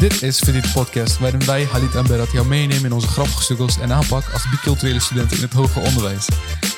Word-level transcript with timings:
Dit 0.00 0.22
is 0.22 0.38
Fit 0.38 0.54
It 0.54 0.72
Podcast, 0.72 1.18
waarin 1.18 1.44
wij, 1.44 1.64
Halit 1.64 1.94
en 1.94 2.06
Berat, 2.06 2.30
jou 2.32 2.46
meenemen 2.46 2.84
in 2.84 2.92
onze 2.92 3.06
grappige 3.06 3.42
struggles 3.42 3.78
en 3.78 3.92
aanpak 3.92 4.32
als 4.32 4.50
biculturele 4.50 5.00
studenten 5.00 5.36
in 5.36 5.42
het 5.42 5.52
hoger 5.52 5.82
onderwijs. 5.82 6.28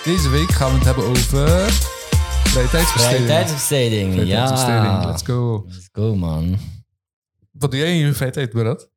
Deze 0.05 0.29
week 0.29 0.51
gaan 0.51 0.71
we 0.71 0.75
het 0.77 0.85
hebben 0.85 1.05
over 1.05 1.23
vrije 2.43 2.69
tijdsbesteding. 2.69 3.25
Vrije 3.25 3.27
tijdsbesteding, 3.27 4.13
Vrije 4.13 4.27
ja. 4.27 4.47
tijdsbesteding, 4.47 5.05
let's 5.05 5.23
go. 5.23 5.65
Let's 5.69 5.89
go, 5.93 6.15
man. 6.15 6.59
Wat 7.51 7.71
doe 7.71 7.81
jij 7.81 7.91
in 7.91 8.07
je 8.07 8.13
vrije 8.13 8.31
tijd, 8.31 8.53
Berat? 8.53 8.91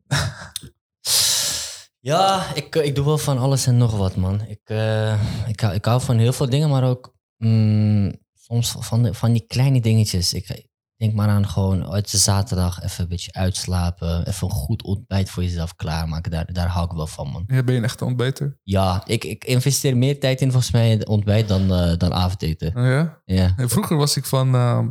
Ja, 2.00 2.46
ik, 2.54 2.76
ik 2.76 2.96
doe 2.96 3.06
wel 3.06 3.18
van 3.18 3.38
alles 3.38 3.66
en 3.66 3.78
nog 3.78 3.98
wat, 3.98 4.16
man. 4.16 4.42
Ik, 4.48 4.62
eh, 4.64 5.48
ik, 5.48 5.60
hou, 5.60 5.74
ik 5.74 5.86
hou 5.86 6.02
van 6.02 6.18
heel 6.18 6.34
veel 6.34 6.50
dingen, 6.50 6.70
maar 6.70 6.84
ook 6.84 7.16
mm, 7.38 8.16
soms 8.34 8.76
van, 8.80 9.04
de, 9.04 9.14
van 9.14 9.32
die 9.32 9.46
kleine 9.48 9.82
dingetjes. 9.82 10.34
Ik 10.34 10.66
denk 10.98 11.14
maar 11.14 11.28
aan 11.30 11.48
gewoon 11.48 11.92
uit 11.92 12.12
de 12.12 12.18
zaterdag 12.18 12.82
even 12.84 13.04
een 13.04 13.10
beetje 13.10 13.34
uitslapen. 13.34 14.28
Even 14.28 14.48
een 14.48 14.54
goed 14.54 14.84
ontbijt 14.84 15.30
voor 15.30 15.44
jezelf 15.44 15.76
klaarmaken. 15.76 16.32
Daar, 16.32 16.54
daar 16.54 16.68
hou 16.68 16.86
ik 16.86 16.92
wel 16.92 17.08
van, 17.08 17.28
man. 17.30 17.44
Ja, 17.48 17.64
ben 17.64 17.74
je 17.74 17.80
een 17.80 17.86
echte 17.86 18.06
ontbijter? 18.06 18.60
Ja, 18.64 19.04
ik, 19.06 19.24
ik 19.24 19.44
investeer 19.46 19.98
meer 19.98 20.20
tijd 20.20 20.42
in 20.42 20.52
volgens 20.52 20.72
mij 20.72 20.90
het 20.90 21.08
ontbijt 21.08 21.48
dan, 21.48 21.74
eh, 21.74 21.98
dan 21.98 22.14
avondeten. 22.14 22.68
Oh 22.68 22.84
ja? 22.84 23.22
Ja, 23.26 23.54
En 23.58 23.70
vroeger 23.70 23.98
was 23.98 24.18
ik 24.18 24.26
van, 24.26 24.56
ehm, 24.56 24.90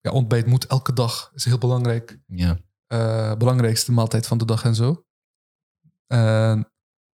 ja, 0.00 0.10
ontbijt 0.10 0.46
moet 0.46 0.66
elke 0.66 0.92
dag, 0.92 1.30
is 1.34 1.44
heel 1.44 1.58
belangrijk. 1.58 2.20
ja. 2.26 2.58
Eh, 2.86 3.34
belangrijkste 3.34 3.92
maaltijd 3.92 4.26
van 4.26 4.38
de 4.38 4.44
dag 4.44 4.64
en 4.64 4.74
zo. 4.74 5.04
En 6.06 6.71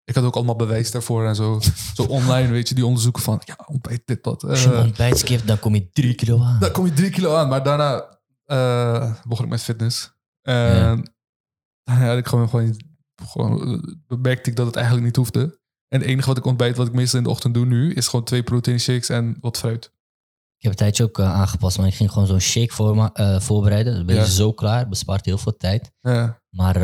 ik 0.05 0.15
had 0.15 0.25
ook 0.25 0.35
allemaal 0.35 0.57
bewijs 0.57 0.91
daarvoor 0.91 1.27
en 1.27 1.35
zo. 1.35 1.61
Zo 1.95 2.03
online, 2.03 2.49
weet 2.49 2.69
je, 2.69 2.75
die 2.75 2.87
onderzoeken 2.87 3.23
van, 3.23 3.41
ja, 3.45 3.59
ontbijt 3.67 4.03
dit, 4.05 4.23
dat. 4.25 4.45
Als 4.45 4.63
je 4.63 4.69
een 4.69 4.75
Eh, 4.75 4.85
ontbijt 4.85 5.19
skipt, 5.19 5.47
dan 5.47 5.59
kom 5.59 5.75
je 5.75 5.91
drie 5.93 6.15
kilo 6.15 6.43
aan. 6.43 6.59
dan 6.61 6.73
kom 6.73 6.87
je 6.87 6.93
drie 6.93 7.11
kilo 7.11 7.35
aan, 7.37 7.49
maar 7.49 7.63
daarna 7.63 8.19
eh, 8.45 9.15
begon 9.29 9.45
ik 9.45 9.51
met 9.51 9.63
fitness. 9.63 10.13
En 10.43 11.13
daarna 11.85 12.07
had 12.09 12.19
ik 12.19 12.27
gewoon, 12.27 12.49
gewoon, 12.49 12.77
gewoon 13.27 13.73
eh, 13.73 13.95
bemerkte 14.07 14.51
ik 14.51 14.57
dat 14.57 14.67
het 14.67 14.75
eigenlijk 14.77 15.07
niet 15.07 15.17
hoefde. 15.17 15.41
En 15.89 16.01
het 16.01 16.09
enige 16.09 16.29
wat 16.29 16.37
ik 16.37 16.45
ontbijt, 16.45 16.77
wat 16.77 16.87
ik 16.87 16.93
meestal 16.93 17.19
in 17.19 17.25
de 17.25 17.31
ochtend 17.31 17.55
doe 17.55 17.67
nu, 17.67 17.93
is 17.93 18.09
gewoon 18.09 18.25
twee 18.25 18.43
protein 18.43 18.81
shakes 18.81 19.09
en 19.09 19.37
wat 19.41 19.59
fruit. 19.59 19.85
Ik 20.57 20.71
heb 20.71 20.71
een 20.71 20.77
tijdje 20.79 21.05
ook 21.05 21.21
aangepast, 21.21 21.79
maar 21.79 21.87
ik 21.87 21.95
ging 21.95 22.11
gewoon 22.13 22.27
zo'n 22.29 22.41
shake 22.41 22.75
voor 22.75 22.97
me, 22.97 23.39
voorbereiden. 23.41 23.95
Dan 23.95 24.07
ben 24.07 24.15
je 24.15 24.21
Ja. 24.21 24.27
zo 24.27 24.53
klaar, 24.53 24.89
bespaart 24.89 25.25
heel 25.25 25.39
veel 25.39 25.57
tijd. 25.57 25.93
Ja, 26.01 26.43
Maar 26.51 26.75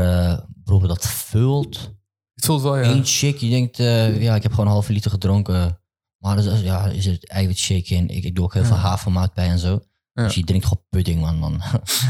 bro, 0.64 0.78
dat 0.86 1.06
vult. 1.08 1.98
Het 2.40 2.48
voelt 2.48 2.62
wel, 2.62 2.76
ja. 2.78 2.90
Eén 2.90 3.06
shake, 3.06 3.44
je 3.44 3.50
denkt, 3.50 3.78
eh, 3.78 4.22
ja, 4.22 4.34
ik 4.34 4.42
heb 4.42 4.50
gewoon 4.50 4.66
een 4.66 4.72
halve 4.72 4.92
liter 4.92 5.10
gedronken. 5.10 5.78
Maar 6.18 6.38
er 6.38 6.52
is, 6.52 6.60
ja, 6.60 6.86
er 6.86 7.02
zit 7.02 7.28
eiwitshake 7.28 7.94
in. 7.94 8.08
Ik, 8.08 8.24
ik 8.24 8.34
doe 8.34 8.44
ook 8.44 8.54
heel 8.54 8.64
veel 8.64 8.76
havermout 8.76 9.34
bij 9.34 9.48
en 9.48 9.58
zo. 9.58 9.80
Ja. 10.12 10.22
Dus 10.24 10.34
je 10.34 10.44
drinkt 10.44 10.66
gewoon 10.66 10.82
pudding, 10.88 11.20
man. 11.20 11.38
man. 11.38 11.60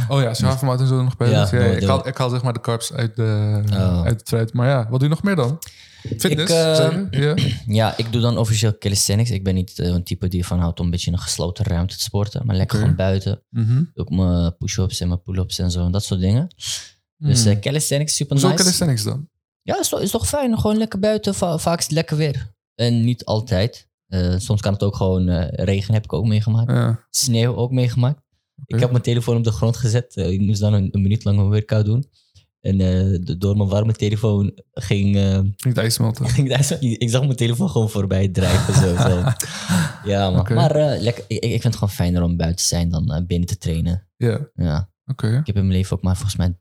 Oh 0.08 0.20
ja, 0.22 0.34
havermout 0.46 0.80
en 0.80 0.86
zo 0.86 1.02
nog 1.02 1.16
bij. 1.16 1.30
Ja, 1.30 1.50
ik, 1.52 1.82
haal, 1.86 2.08
ik 2.08 2.16
haal 2.16 2.30
zeg 2.30 2.42
maar 2.42 2.52
de 2.52 2.60
carbs 2.60 2.92
uit, 2.92 3.16
de, 3.16 3.62
Oh. 3.72 4.02
uit 4.02 4.20
het 4.20 4.28
fruit. 4.28 4.52
Maar 4.52 4.68
ja, 4.68 4.86
wat 4.90 5.00
doe 5.00 5.08
je 5.08 5.14
nog 5.14 5.22
meer 5.22 5.36
dan? 5.36 5.58
Fitness, 6.18 6.52
Ik, 6.52 7.10
eh? 7.10 7.34
Ja. 7.80 7.96
ik 7.96 8.12
doe 8.12 8.20
dan 8.20 8.38
officieel 8.38 8.78
calisthenics. 8.78 9.30
Ik 9.30 9.44
ben 9.44 9.54
niet 9.54 9.78
eh, 9.78 9.86
een 9.88 10.04
type 10.04 10.28
die 10.28 10.40
ervan 10.40 10.58
houdt 10.58 10.78
om 10.78 10.84
een 10.84 10.90
beetje 10.90 11.06
in 11.06 11.12
een 11.12 11.18
gesloten 11.22 11.64
ruimte 11.64 11.96
te 11.96 12.02
sporten. 12.02 12.46
Maar 12.46 12.56
lekker 12.56 12.78
gewoon 12.78 12.94
buiten. 12.96 13.42
Doe 13.50 13.86
ook 13.94 14.10
mijn 14.10 14.56
push-ups 14.56 15.00
en 15.00 15.08
mijn 15.08 15.22
pull-ups 15.22 15.58
en 15.58 15.70
zo. 15.70 15.84
En 15.84 15.92
dat 15.92 16.04
soort 16.04 16.20
dingen. 16.20 16.48
Dus 17.16 17.44
eh 17.44 17.58
calisthenics, 17.58 18.16
super 18.16 18.38
Zo 18.38 18.48
nice. 18.48 18.62
calisthenics 18.62 19.02
dan? 19.02 19.28
Ja, 19.62 19.78
is 19.78 19.88
toch, 19.88 20.00
is 20.00 20.10
toch 20.10 20.28
fijn. 20.28 20.58
Gewoon 20.58 20.76
lekker 20.76 20.98
buiten. 20.98 21.34
Va- 21.34 21.58
vaak 21.58 21.78
is 21.78 21.84
het 21.84 21.92
lekker 21.92 22.16
weer. 22.16 22.54
En 22.74 23.04
niet 23.04 23.24
altijd. 23.24 23.88
Eh, 24.06 24.34
soms 24.38 24.60
kan 24.60 24.72
het 24.72 24.82
ook 24.82 24.96
gewoon 24.96 25.28
eh, 25.28 25.64
regen, 25.64 25.94
heb 25.94 26.04
ik 26.04 26.12
ook 26.12 26.26
meegemaakt. 26.26 26.70
Ja. 26.70 27.06
Sneeuw 27.10 27.54
ook 27.56 27.70
meegemaakt. 27.70 28.22
Ik 28.66 28.80
heb 28.80 28.90
mijn 28.90 29.02
telefoon 29.02 29.36
op 29.36 29.44
de 29.44 29.52
grond 29.52 29.76
gezet. 29.76 30.16
Eh, 30.16 30.30
ik 30.30 30.40
moest 30.40 30.60
dan 30.60 30.72
een, 30.72 30.88
een 30.92 31.02
minuut 31.02 31.24
lang 31.24 31.38
een 31.38 31.48
workout 31.48 31.84
doen. 31.84 32.04
En 32.60 32.80
eh, 32.80 33.18
de- 33.24 33.36
door 33.38 33.56
mijn 33.56 33.68
warme 33.68 33.92
telefoon 33.92 34.52
ging, 34.72 35.16
eh, 35.16 35.38
Niet 35.40 35.64
het 35.74 35.78
ijs 35.78 35.94
smelten. 35.94 36.28
ging 36.28 36.56
ik 36.80 37.10
zag 37.10 37.20
mijn 37.22 37.36
telefoon 37.36 37.70
gewoon 37.70 37.90
voorbij 37.90 38.28
drijven. 38.28 38.74
Zo, 38.74 38.96
zo. 38.96 39.22
Ja, 40.04 40.30
man. 40.30 40.54
Maar 40.54 40.76
eh, 40.76 41.00
lekker, 41.00 41.24
ik, 41.26 41.38
ik 41.42 41.50
vind 41.50 41.62
het 41.64 41.74
gewoon 41.74 41.90
fijner 41.90 42.22
om 42.22 42.36
buiten 42.36 42.58
te 42.60 42.64
zijn 42.68 42.90
dan 42.90 43.24
binnen 43.26 43.48
te 43.48 43.58
trainen. 43.58 44.08
Ja, 44.16 44.90
oké. 45.06 45.26
Ja. 45.26 45.38
Ik 45.38 45.46
heb 45.46 45.56
in 45.56 45.66
mijn 45.66 45.76
leven 45.76 45.96
ook 45.96 46.02
maar 46.02 46.14
volgens 46.14 46.36
mij 46.36 46.58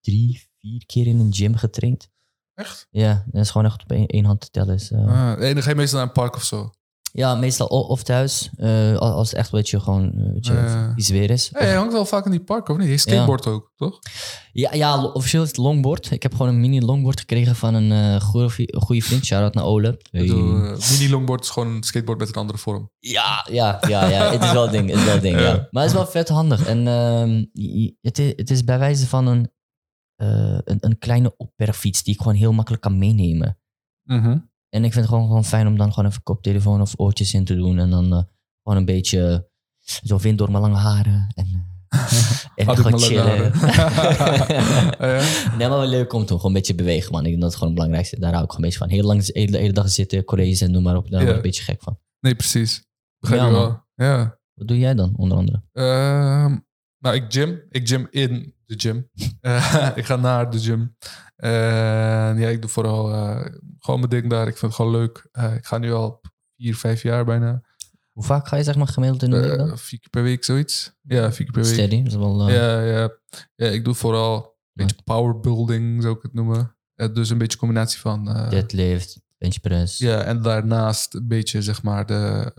drie, 0.00 0.42
vier 0.60 0.86
keer 0.86 1.06
in 1.06 1.18
een 1.18 1.34
gym 1.34 1.54
getraind. 1.56 2.10
Echt? 2.54 2.86
Ja, 2.90 3.24
dat 3.26 3.42
is 3.42 3.50
gewoon 3.50 3.66
echt 3.66 3.82
op 3.82 3.90
één, 3.92 4.06
één 4.06 4.24
hand 4.24 4.40
te 4.40 4.50
tellen. 4.50 4.76
Dus, 4.76 4.90
eh, 4.90 5.06
Ah, 5.06 5.44
en 5.48 5.54
dan 5.54 5.62
ga 5.62 5.70
je 5.70 5.76
meestal 5.76 5.98
naar 5.98 6.06
een 6.08 6.12
park 6.14 6.36
of 6.36 6.42
zo. 6.44 6.70
Ja, 7.14 7.34
meestal 7.34 7.70
o- 7.70 7.78
of 7.80 8.02
thuis. 8.02 8.50
eh, 8.56 8.96
als 8.96 9.12
als 9.12 9.28
het 9.30 9.38
echt 9.38 9.52
een 9.52 9.58
beetje 9.58 9.80
gewoon 9.80 10.12
eh, 10.12 10.32
weet 10.32 10.46
je, 10.46 10.52
Ja. 10.52 10.92
iets 10.96 11.08
weer 11.08 11.30
is. 11.30 11.48
Hey, 11.52 11.68
je 11.70 11.74
hangt 11.76 11.92
wel 11.92 12.04
vaak 12.04 12.24
in 12.24 12.30
die 12.30 12.40
park, 12.44 12.68
of 12.68 12.76
niet? 12.76 12.88
Je 12.88 12.96
skateboard 12.98 13.46
ook, 13.46 13.72
toch? 13.76 13.98
Ja, 14.52 14.72
ja, 14.74 15.02
lo- 15.02 15.08
officieel 15.08 15.42
is 15.42 15.48
het 15.48 15.56
longboard. 15.56 16.10
Ik 16.10 16.22
heb 16.22 16.32
gewoon 16.32 16.48
een 16.48 16.60
mini 16.60 16.80
longboard 16.80 17.20
gekregen 17.20 17.56
van 17.56 17.74
een 17.74 17.92
eh 17.92 18.20
goede, 18.20 18.74
goede 18.78 19.02
vriend. 19.02 19.24
Shout-out 19.24 19.54
naar 19.54 19.64
Ole. 19.64 19.88
Ik 20.10 20.20
bedoel, 20.20 20.54
eh, 20.64 20.90
mini 20.90 21.10
longboard 21.10 21.40
is 21.42 21.50
gewoon 21.50 21.68
een 21.68 21.82
skateboard 21.82 22.18
met 22.18 22.28
een 22.28 22.34
andere 22.34 22.58
vorm. 22.58 22.90
Ja, 22.98 23.46
ja, 23.50 23.78
ja, 23.88 24.06
ja. 24.08 24.30
Het 24.32 24.42
is 24.42 24.52
wel 24.52 24.64
een 24.66 24.72
ding. 24.72 24.88
Het 24.90 24.98
is 24.98 25.04
wel 25.04 25.14
een 25.14 25.20
ding, 25.20 25.36
ja. 25.40 25.42
Ja. 25.54 25.68
Maar 25.70 25.82
het 25.82 25.92
is 25.92 25.96
wel 25.98 26.06
vet 26.06 26.28
handig. 26.28 26.66
En 26.66 26.86
ehm, 26.86 27.28
je- 27.52 27.80
je- 27.82 27.96
het, 28.00 28.18
is, 28.18 28.32
het 28.36 28.50
is 28.50 28.64
bij 28.64 28.78
wijze 28.78 29.06
van 29.08 29.26
een, 29.26 29.50
eh, 30.22 30.58
een, 30.64 30.76
een 30.80 30.98
kleine 30.98 31.36
opbergfiets 31.36 32.02
die 32.02 32.14
ik 32.14 32.20
gewoon 32.20 32.36
heel 32.36 32.52
makkelijk 32.52 32.82
kan 32.82 32.98
meenemen. 32.98 33.58
Mhm. 34.02 34.38
En 34.68 34.84
ik 34.84 34.92
vind 34.92 34.94
het 34.94 35.08
gewoon, 35.08 35.26
gewoon 35.26 35.44
fijn 35.44 35.66
om 35.66 35.76
dan 35.76 35.92
gewoon 35.92 36.10
even 36.10 36.22
koptelefoon 36.22 36.80
of 36.80 36.92
oortjes 36.96 37.34
in 37.34 37.44
te 37.44 37.54
doen. 37.54 37.78
En 37.78 37.90
dan 37.90 38.12
eh, 38.12 38.22
gewoon 38.62 38.78
een 38.78 38.84
beetje 38.84 39.48
zo 39.80 40.18
wind 40.18 40.38
door 40.38 40.50
mijn 40.50 40.62
lange 40.62 40.76
haren. 40.76 41.32
En, 41.34 41.66
eh, 41.88 42.12
en 42.56 42.66
Had 42.66 42.78
gewoon 42.78 42.98
chillen. 42.98 43.42
Nee, 45.58 45.68
maar 45.68 45.78
wel 45.78 45.86
leuk 45.86 46.12
om 46.12 46.20
te 46.20 46.26
doen. 46.26 46.36
Gewoon 46.36 46.44
een 46.44 46.52
beetje 46.52 46.74
bewegen, 46.74 47.12
man. 47.12 47.20
Ik 47.20 47.26
denk 47.28 47.40
dat 47.40 47.50
het 47.50 47.58
gewoon 47.58 47.68
het 47.68 47.78
belangrijkste 47.78 48.20
Daar 48.20 48.32
hou 48.32 48.44
ik 48.44 48.50
gewoon 48.50 48.64
een 48.64 48.70
beetje 48.70 48.86
van. 48.86 48.96
Heel 48.96 49.06
lang, 49.06 49.24
de 49.24 49.40
hele, 49.40 49.58
hele 49.58 49.72
dag 49.72 49.90
zitten, 49.90 50.24
colleges 50.24 50.60
en 50.60 50.70
noem 50.70 50.82
maar 50.82 50.96
op. 50.96 51.10
Daar 51.10 51.20
word 51.20 51.30
ik 51.30 51.36
een 51.36 51.42
beetje 51.42 51.62
gek 51.62 51.82
van. 51.82 51.98
Nee, 52.20 52.34
precies. 52.34 52.84
Begrijp 53.18 53.42
Ja, 53.42 53.50
wel. 53.50 53.84
Ja. 53.94 54.38
Wat 54.54 54.68
doe 54.68 54.78
jij 54.78 54.94
dan, 54.94 55.12
onder 55.16 55.38
andere? 55.38 55.62
Ehm, 55.72 56.58
nou, 57.02 57.14
ik 57.16 57.24
gym. 57.28 57.60
Ik 57.70 57.88
gym 57.88 58.06
in 58.10 58.54
de 58.66 58.74
gym. 58.76 59.08
Eh, 59.40 59.90
ik 59.94 60.04
ga 60.04 60.16
naar 60.16 60.50
de 60.50 60.58
gym. 60.58 60.96
En 61.36 62.38
ja, 62.38 62.48
ik 62.48 62.60
doe 62.60 62.70
vooral 62.70 63.12
eh, 63.12 63.46
gewoon 63.78 64.00
mijn 64.00 64.10
ding 64.10 64.30
daar. 64.30 64.46
Ik 64.48 64.56
vind 64.56 64.60
het 64.60 64.74
gewoon 64.74 64.90
leuk. 64.90 65.28
Ik 65.56 65.66
ga 65.66 65.78
nu 65.78 65.92
al 65.92 66.20
vier, 66.56 66.76
vijf 66.76 67.02
jaar 67.02 67.24
bijna. 67.24 67.62
Hoe 68.12 68.24
vaak 68.24 68.48
ga 68.48 68.56
je 68.56 68.62
zeg 68.62 68.76
maar 68.76 68.86
gemiddeld 68.86 69.22
in 69.22 69.30
de 69.30 69.40
week 69.40 69.58
dan? 69.58 69.78
vier 69.78 70.00
keer 70.00 70.10
per 70.10 70.22
week, 70.22 70.44
zoiets. 70.44 70.92
Ja, 71.02 71.32
vier 71.32 71.44
keer 71.44 71.54
per 71.54 71.62
week. 71.62 71.72
Steady, 71.72 72.02
dat 72.02 72.12
is 72.12 72.18
wel... 72.18 72.50
Ja, 72.50 72.80
ja. 72.80 73.10
ja, 73.54 73.66
ik 73.66 73.84
doe 73.84 73.94
vooral 73.94 74.34
een 74.36 74.86
beetje 74.86 74.96
powerbuilding, 75.04 76.02
zou 76.02 76.16
ik 76.16 76.22
het 76.22 76.34
noemen. 76.34 76.76
Dus 77.12 77.30
een 77.30 77.38
beetje 77.38 77.58
combinatie 77.58 78.00
van... 78.00 78.28
eh, 78.28 78.50
Deadlift, 78.50 79.20
benchpress. 79.38 79.98
ja, 79.98 80.20
en 80.22 80.42
daarnaast 80.42 81.14
een 81.14 81.28
beetje, 81.28 81.62
zeg 81.62 81.82
maar, 81.82 82.06
de 82.06 82.52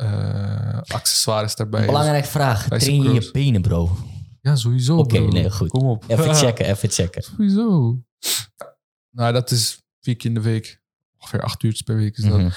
accessoires 0.88 1.56
daarbij. 1.56 1.86
Belangrijke 1.86 2.28
vraag. 2.28 2.68
Bij 2.68 2.80
Train 2.80 3.02
je 3.02 3.14
je 3.14 3.30
benen, 3.32 3.62
bro? 3.62 3.98
Ja, 4.44 4.56
sowieso. 4.56 4.98
Oké, 4.98 5.20
nee, 5.20 5.52
goed. 5.52 5.70
Kom 5.70 5.88
op. 5.88 6.04
Even 6.08 6.36
checken, 6.46 6.66
even 6.66 6.90
checken. 6.90 7.24
Sowieso. 7.24 7.98
Nou, 9.10 9.34
dat 9.34 9.52
is 9.52 9.82
vier 10.00 10.16
keer 10.16 10.30
in 10.30 10.36
de 10.36 10.42
week. 10.42 10.82
Ongeveer 11.18 11.42
acht 11.42 11.64
uur 11.64 11.82
per 11.86 11.96
week 11.96 12.18
is 12.18 12.24
dat. 12.24 12.38
Mhm. 12.38 12.50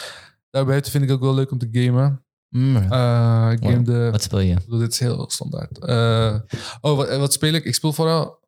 Daarbuiten 0.51 0.91
vind 0.91 1.05
ik 1.05 1.11
ook 1.11 1.21
wel 1.21 1.35
leuk 1.35 1.51
om 1.51 1.59
te 1.59 1.69
gamen. 1.71 2.25
Mm. 2.49 2.77
Eh, 2.77 3.49
ik 3.53 3.63
game 3.63 3.83
de... 3.83 4.09
Wat 4.11 4.23
speel 4.23 4.39
je? 4.41 4.55
Bedoel, 4.55 4.79
dit 4.79 4.93
is 4.93 4.99
heel 4.99 5.31
standaard. 5.31 5.79
Eh, 5.79 6.41
oh, 6.81 6.97
wat, 6.97 7.17
wat 7.17 7.33
speel 7.33 7.53
ik? 7.53 7.65
Ik 7.65 7.75
speel 7.75 7.93
vooral... 7.93 8.41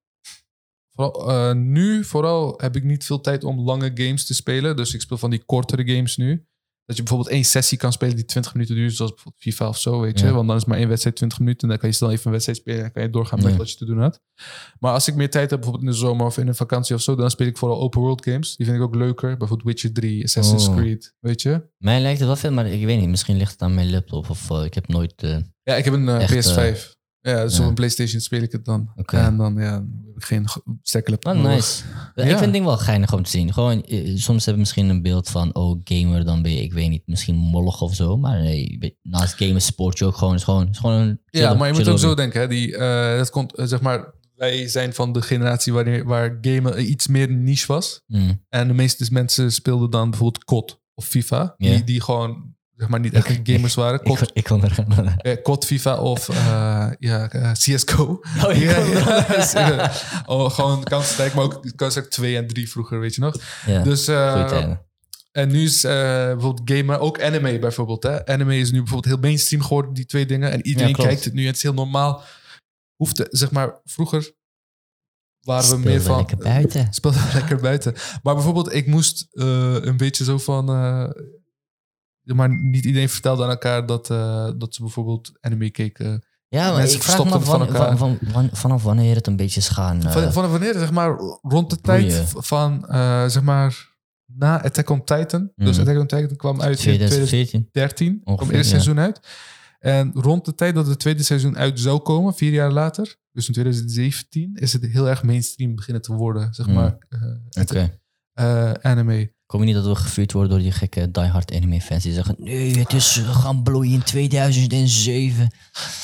vooral 0.94 1.31
eh, 1.31 1.54
nu 1.54 2.04
vooral 2.04 2.54
heb 2.56 2.77
ik 2.77 2.84
niet 2.84 3.04
veel 3.04 3.21
tijd 3.21 3.44
om 3.44 3.60
lange 3.60 3.91
games 3.94 4.27
te 4.27 4.34
spelen. 4.34 4.77
Dus 4.77 4.94
ik 4.94 5.00
speel 5.00 5.19
van 5.19 5.31
die 5.31 5.44
kortere 5.44 5.94
games 5.94 6.16
nu. 6.16 6.47
Dat 6.88 6.96
je 6.96 7.02
bijvoorbeeld 7.02 7.34
één 7.34 7.44
sessie 7.44 7.78
kan 7.78 7.92
spelen 7.92 8.16
die 8.16 8.24
20 8.24 8.52
minuten 8.54 8.74
duurt. 8.74 8.94
Zoals 8.94 9.10
bijvoorbeeld 9.12 9.42
FIFA 9.42 9.68
of 9.68 9.78
zo, 9.78 10.00
weet 10.00 10.20
je. 10.20 10.26
Ja. 10.26 10.32
Want 10.32 10.48
dan 10.48 10.56
is 10.56 10.64
maar 10.64 10.78
één 10.78 10.88
wedstrijd 10.88 11.16
20 11.16 11.38
minuten. 11.38 11.62
En 11.62 11.68
dan 11.68 11.78
kan 11.78 11.88
je 11.88 11.94
snel 11.94 12.10
even 12.10 12.26
een 12.26 12.32
wedstrijd 12.32 12.58
spelen. 12.58 12.76
En 12.78 12.84
dan 12.84 12.92
kan 12.92 13.02
je 13.02 13.10
doorgaan 13.10 13.42
met 13.42 13.50
Ja. 13.52 13.56
wat 13.58 13.70
je 13.70 13.76
te 13.76 13.84
doen 13.84 14.00
had. 14.00 14.20
Maar 14.78 14.92
als 14.92 15.08
ik 15.08 15.14
meer 15.14 15.30
tijd 15.30 15.50
heb, 15.50 15.60
bijvoorbeeld 15.60 15.84
in 15.90 15.98
de 15.98 16.06
zomer 16.06 16.26
of 16.26 16.38
in 16.38 16.48
een 16.48 16.54
vakantie 16.54 16.94
of 16.94 17.00
zo... 17.02 17.14
dan 17.14 17.30
speel 17.30 17.46
ik 17.46 17.58
vooral 17.58 17.80
open 17.80 18.00
world 18.00 18.24
games. 18.24 18.56
Die 18.56 18.66
vind 18.66 18.78
ik 18.78 18.84
ook 18.84 18.94
leuker. 18.94 19.36
Bijvoorbeeld 19.36 19.68
Witcher 19.68 19.92
3, 19.92 20.24
Assassin's 20.24 20.68
Oh. 20.68 20.76
Creed, 20.76 21.14
weet 21.20 21.42
je. 21.42 21.62
Mij 21.78 22.00
lijkt 22.00 22.18
het 22.18 22.26
wel 22.26 22.36
veel, 22.36 22.52
maar 22.52 22.66
ik 22.66 22.84
weet 22.84 23.00
niet. 23.00 23.08
Misschien 23.08 23.36
ligt 23.36 23.52
het 23.52 23.62
aan 23.62 23.74
mijn 23.74 23.90
laptop 23.90 24.30
of 24.30 24.50
eh, 24.50 24.64
ik 24.64 24.74
heb 24.74 24.88
nooit... 24.88 25.22
eh, 25.22 25.36
Ja, 25.62 25.74
ik 25.74 25.84
heb 25.84 25.94
een 25.94 26.08
eh, 26.08 26.22
Echt, 26.36 26.50
PS5. 26.50 26.96
Ja, 27.20 27.42
dus 27.42 27.56
ja. 27.56 27.62
op 27.62 27.68
een 27.68 27.74
PlayStation 27.74 28.20
speel 28.20 28.42
ik 28.42 28.53
het 28.53 28.65
dan. 28.65 28.92
En 29.06 29.36
dan 29.36 29.54
ja, 29.54 29.72
heb 29.72 30.16
ik 30.16 30.24
geen 30.24 30.47
sterke 30.82 31.18
Oh, 31.22 31.42
nice. 31.42 31.84
Ja. 32.15 32.22
Ik 32.22 32.28
vind 32.28 32.41
het 32.41 32.53
ding 32.53 32.65
wel 32.65 32.76
geinig 32.76 33.12
om 33.12 33.22
te 33.22 33.30
zien. 33.30 33.53
Gewoon, 33.53 33.82
eh, 33.82 34.16
soms 34.16 34.44
hebben 34.44 34.53
we 34.53 34.59
misschien 34.59 34.88
een 34.88 35.03
beeld 35.03 35.28
van, 35.28 35.54
oh, 35.54 35.80
gamer, 35.84 36.24
dan 36.24 36.42
ben 36.42 36.53
je, 36.53 36.62
ik 36.62 36.72
weet 36.72 36.88
niet, 36.88 37.03
misschien 37.06 37.34
mollig 37.34 37.82
of 37.82 37.94
zo. 37.94 38.16
Maar 38.16 38.41
nee, 38.41 38.97
naast 39.03 39.34
gamen 39.34 39.62
sport 39.62 39.98
je 39.98 40.04
ook 40.04 40.16
gewoon. 40.16 40.34
Is 40.34 40.44
gewoon, 40.44 40.68
is 40.68 40.78
gewoon 40.78 41.00
een 41.00 41.20
Ja, 41.26 41.54
maar 41.54 41.68
je 41.68 41.74
moet 41.74 41.88
ook 41.88 41.98
zo 41.98 42.15
denken. 42.15 42.41
Hè, 42.41 42.48
die, 42.48 42.76
eh, 42.76 43.16
dat 43.16 43.30
komt, 43.30 43.54
eh, 43.54 43.66
zeg 43.66 43.80
maar, 43.80 44.14
wij 44.34 44.68
zijn 44.68 44.94
van 44.94 45.12
de 45.12 45.22
generatie 45.22 45.72
waar, 45.72 46.04
waar 46.04 46.38
gamen 46.41 46.91
iets 46.91 47.06
meer 47.06 47.30
niche 47.30 47.66
was. 47.66 48.03
Mm. 48.06 48.44
En 48.48 48.68
de 48.68 48.74
meeste 48.74 49.12
mensen 49.12 49.53
speelden 49.53 49.91
dan 49.91 50.10
bijvoorbeeld 50.10 50.44
COD 50.44 50.80
of 50.94 51.04
FIFA. 51.04 51.54
Die, 51.56 51.84
die 51.84 52.03
gewoon 52.03 52.56
zeg 52.78 52.89
maar 52.89 53.01
niet 53.01 53.13
echt 53.15 53.39
gamers 53.42 53.75
waren. 53.75 54.01
Ik, 54.01 54.04
COD, 54.16 54.30
ik 54.33 54.45
kon 54.45 54.65
er 54.65 54.71
gaan. 54.71 55.19
eh, 55.19 55.42
COD, 55.42 55.65
FIFA 55.65 55.97
of 55.98 56.28
eh, 56.28 56.91
ja, 56.98 57.30
eh, 57.30 57.53
CSGO. 57.53 58.21
Oh, 58.45 58.54
Ja, 58.54 58.80
dus, 59.36 59.53
eh, 59.54 59.95
oh, 60.27 60.51
gewoon 60.51 60.84
Counter-Strike, 60.84 61.36
maar 61.36 61.45
ook 61.45 61.53
Counter-Strike 61.53 62.09
2 62.09 62.36
en 62.36 62.47
3 62.47 62.71
vroeger, 62.71 63.01
weet 63.01 63.15
je 63.15 63.21
nog. 63.21 63.34
Ja, 63.66 63.83
Dus, 63.83 64.09
eh, 64.09 64.72
en 65.33 65.48
nu 65.48 65.63
is 65.63 65.84
eh, 65.84 65.92
bijvoorbeeld 65.92 66.71
gamer, 66.71 66.98
ook 66.98 67.22
anime 67.22 67.59
bijvoorbeeld. 67.59 68.03
Hè? 68.03 68.27
Anime 68.27 68.59
is 68.59 68.71
nu 68.71 68.78
bijvoorbeeld 68.78 69.15
heel 69.15 69.22
mainstream 69.22 69.63
geworden, 69.63 69.92
die 69.95 70.07
twee 70.07 70.27
dingen. 70.27 70.51
En 70.51 70.66
iedereen 70.66 70.95
kijkt 70.95 71.24
het 71.24 71.34
nu. 71.34 71.47
Het 71.47 71.57
is 71.57 71.63
heel 71.63 71.74
normaal. 71.74 72.22
Hoeft, 72.97 73.27
zeg 73.31 73.51
maar, 73.51 73.81
vroeger 73.84 74.33
waren 75.41 75.71
we 75.71 75.77
meer 75.78 76.03
van... 76.03 76.16
lekker 76.16 76.36
buiten. 76.36 76.86
Speelde 76.95 77.19
lekker 77.34 77.57
buiten. 77.60 77.95
Maar 78.22 78.34
bijvoorbeeld, 78.34 78.72
ik 78.74 78.86
moest 78.86 79.27
eh, 79.31 79.74
een 79.81 79.97
beetje 79.97 80.24
zo 80.24 80.39
van... 80.39 80.66
maar 82.36 82.63
niet 82.63 82.84
iedereen 82.84 83.09
vertelde 83.09 83.42
aan 83.45 83.51
elkaar 83.51 83.86
dat, 83.86 84.10
eh, 84.10 84.51
dat 84.57 84.75
ze 84.75 84.80
bijvoorbeeld 84.83 85.33
anime 85.41 85.71
keken. 85.71 86.22
Ja, 86.48 86.69
maar 86.69 86.77
Mensen 86.78 86.97
ik 86.97 87.03
vraag 87.03 87.25
me 87.25 87.30
van 87.30 87.42
van, 87.45 87.60
elkaar. 87.60 87.97
van, 87.97 88.19
van, 88.19 88.19
van- 88.30 88.48
vanaf 88.53 88.83
wanneer 88.83 89.15
het 89.15 89.27
een 89.27 89.36
beetje 89.36 89.60
is 89.60 89.69
gaan. 89.69 90.03
eh, 90.03 90.10
Van, 90.13 90.33
van 90.33 90.51
wanneer, 90.51 90.72
zeg 90.75 90.91
maar, 90.91 91.16
rond 91.42 91.71
de 91.71 91.80
tijd 91.80 92.07
Boeien. 92.09 92.27
van, 92.28 92.89
eh, 92.89 93.27
zeg 93.27 93.42
maar, 93.42 93.97
na 94.27 94.63
Attack 94.65 94.91
on 94.91 95.04
Titan. 95.04 95.53
Dus 95.57 95.71
Mhm. 95.78 95.80
Attack 95.80 95.98
on 96.01 96.07
Titan 96.07 96.36
kwam 96.36 96.60
uit 96.60 96.77
in 96.77 96.83
2000 96.83 97.09
2014. 97.28 97.69
13 97.72 98.21
kwam 98.22 98.34
Ongeveer, 98.34 98.47
het 98.47 98.57
eerste 98.57 98.74
ja. 98.77 98.81
seizoen 98.83 99.04
uit. 99.04 99.21
En 99.78 100.10
rond 100.15 100.45
de 100.45 100.54
tijd 100.54 100.74
dat 100.74 100.86
het 100.86 100.98
tweede 100.98 101.22
seizoen 101.22 101.57
uit 101.57 101.81
zou 101.81 101.98
komen, 101.98 102.34
vier 102.34 102.53
jaar 102.53 102.72
later, 102.72 103.16
dus 103.33 103.47
in 103.47 103.53
2017, 103.53 104.54
is 104.54 104.72
het 104.72 104.86
heel 104.86 105.09
erg 105.09 105.22
mainstream 105.22 105.74
beginnen 105.74 106.03
te 106.03 106.13
worden, 106.13 106.54
zeg 106.54 106.66
Hmm. 106.66 106.74
maar, 106.74 106.98
eh, 108.34 108.72
anime. 108.72 109.33
Kom 109.48 109.60
je 109.60 109.66
niet 109.66 109.74
dat 109.74 109.86
we 109.86 109.95
gevuurd 109.95 110.33
worden 110.33 110.50
door 110.50 110.60
die 110.60 110.72
gekke 110.72 111.10
diehard 111.10 111.54
anime 111.54 111.80
fans 111.80 112.03
die 112.03 112.12
zeggen: 112.12 112.34
nee, 112.39 112.78
het 112.78 112.92
is 112.92 113.16
eh, 113.18 113.36
gaan 113.41 113.62
bloeien 113.62 113.92
in 113.92 114.03
2007. 114.03 115.50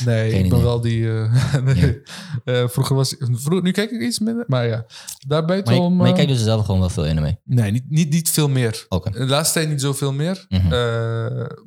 Nee, 0.05 0.31
Geen 0.31 0.44
ik 0.44 0.50
ben 0.50 0.58
idee. 0.58 0.62
wel 0.62 0.81
die... 0.81 1.08
eh, 1.08 1.55
nee. 1.75 2.02
Eh, 2.44 2.69
vroeger 2.69 2.96
was 2.96 3.14
vroeger, 3.19 3.62
Nu 3.62 3.70
kijk 3.70 3.91
ik 3.91 4.00
iets 4.00 4.19
minder, 4.19 4.44
maar 4.46 4.67
ja. 4.67 4.87
Daarbij 5.26 5.61
Maar 5.64 5.75
je, 5.75 5.81
om... 5.81 5.96
maar 5.96 6.08
je 6.08 6.12
kijkt 6.14 6.31
dus 6.31 6.43
zelf 6.43 6.64
gewoon 6.64 6.81
wel 6.81 6.88
veel 6.91 7.05
anime. 7.06 7.41
Nee, 7.44 7.70
niet, 7.70 7.85
niet, 7.91 8.11
niet 8.11 8.31
veel 8.31 8.49
meer. 8.49 8.87
Oké. 8.88 9.11
De 9.11 9.26
laatste 9.26 9.55
tijd 9.58 9.69
niet 9.70 9.81
zoveel 9.81 10.12
meer. 10.12 10.46
Mhm. 10.49 10.69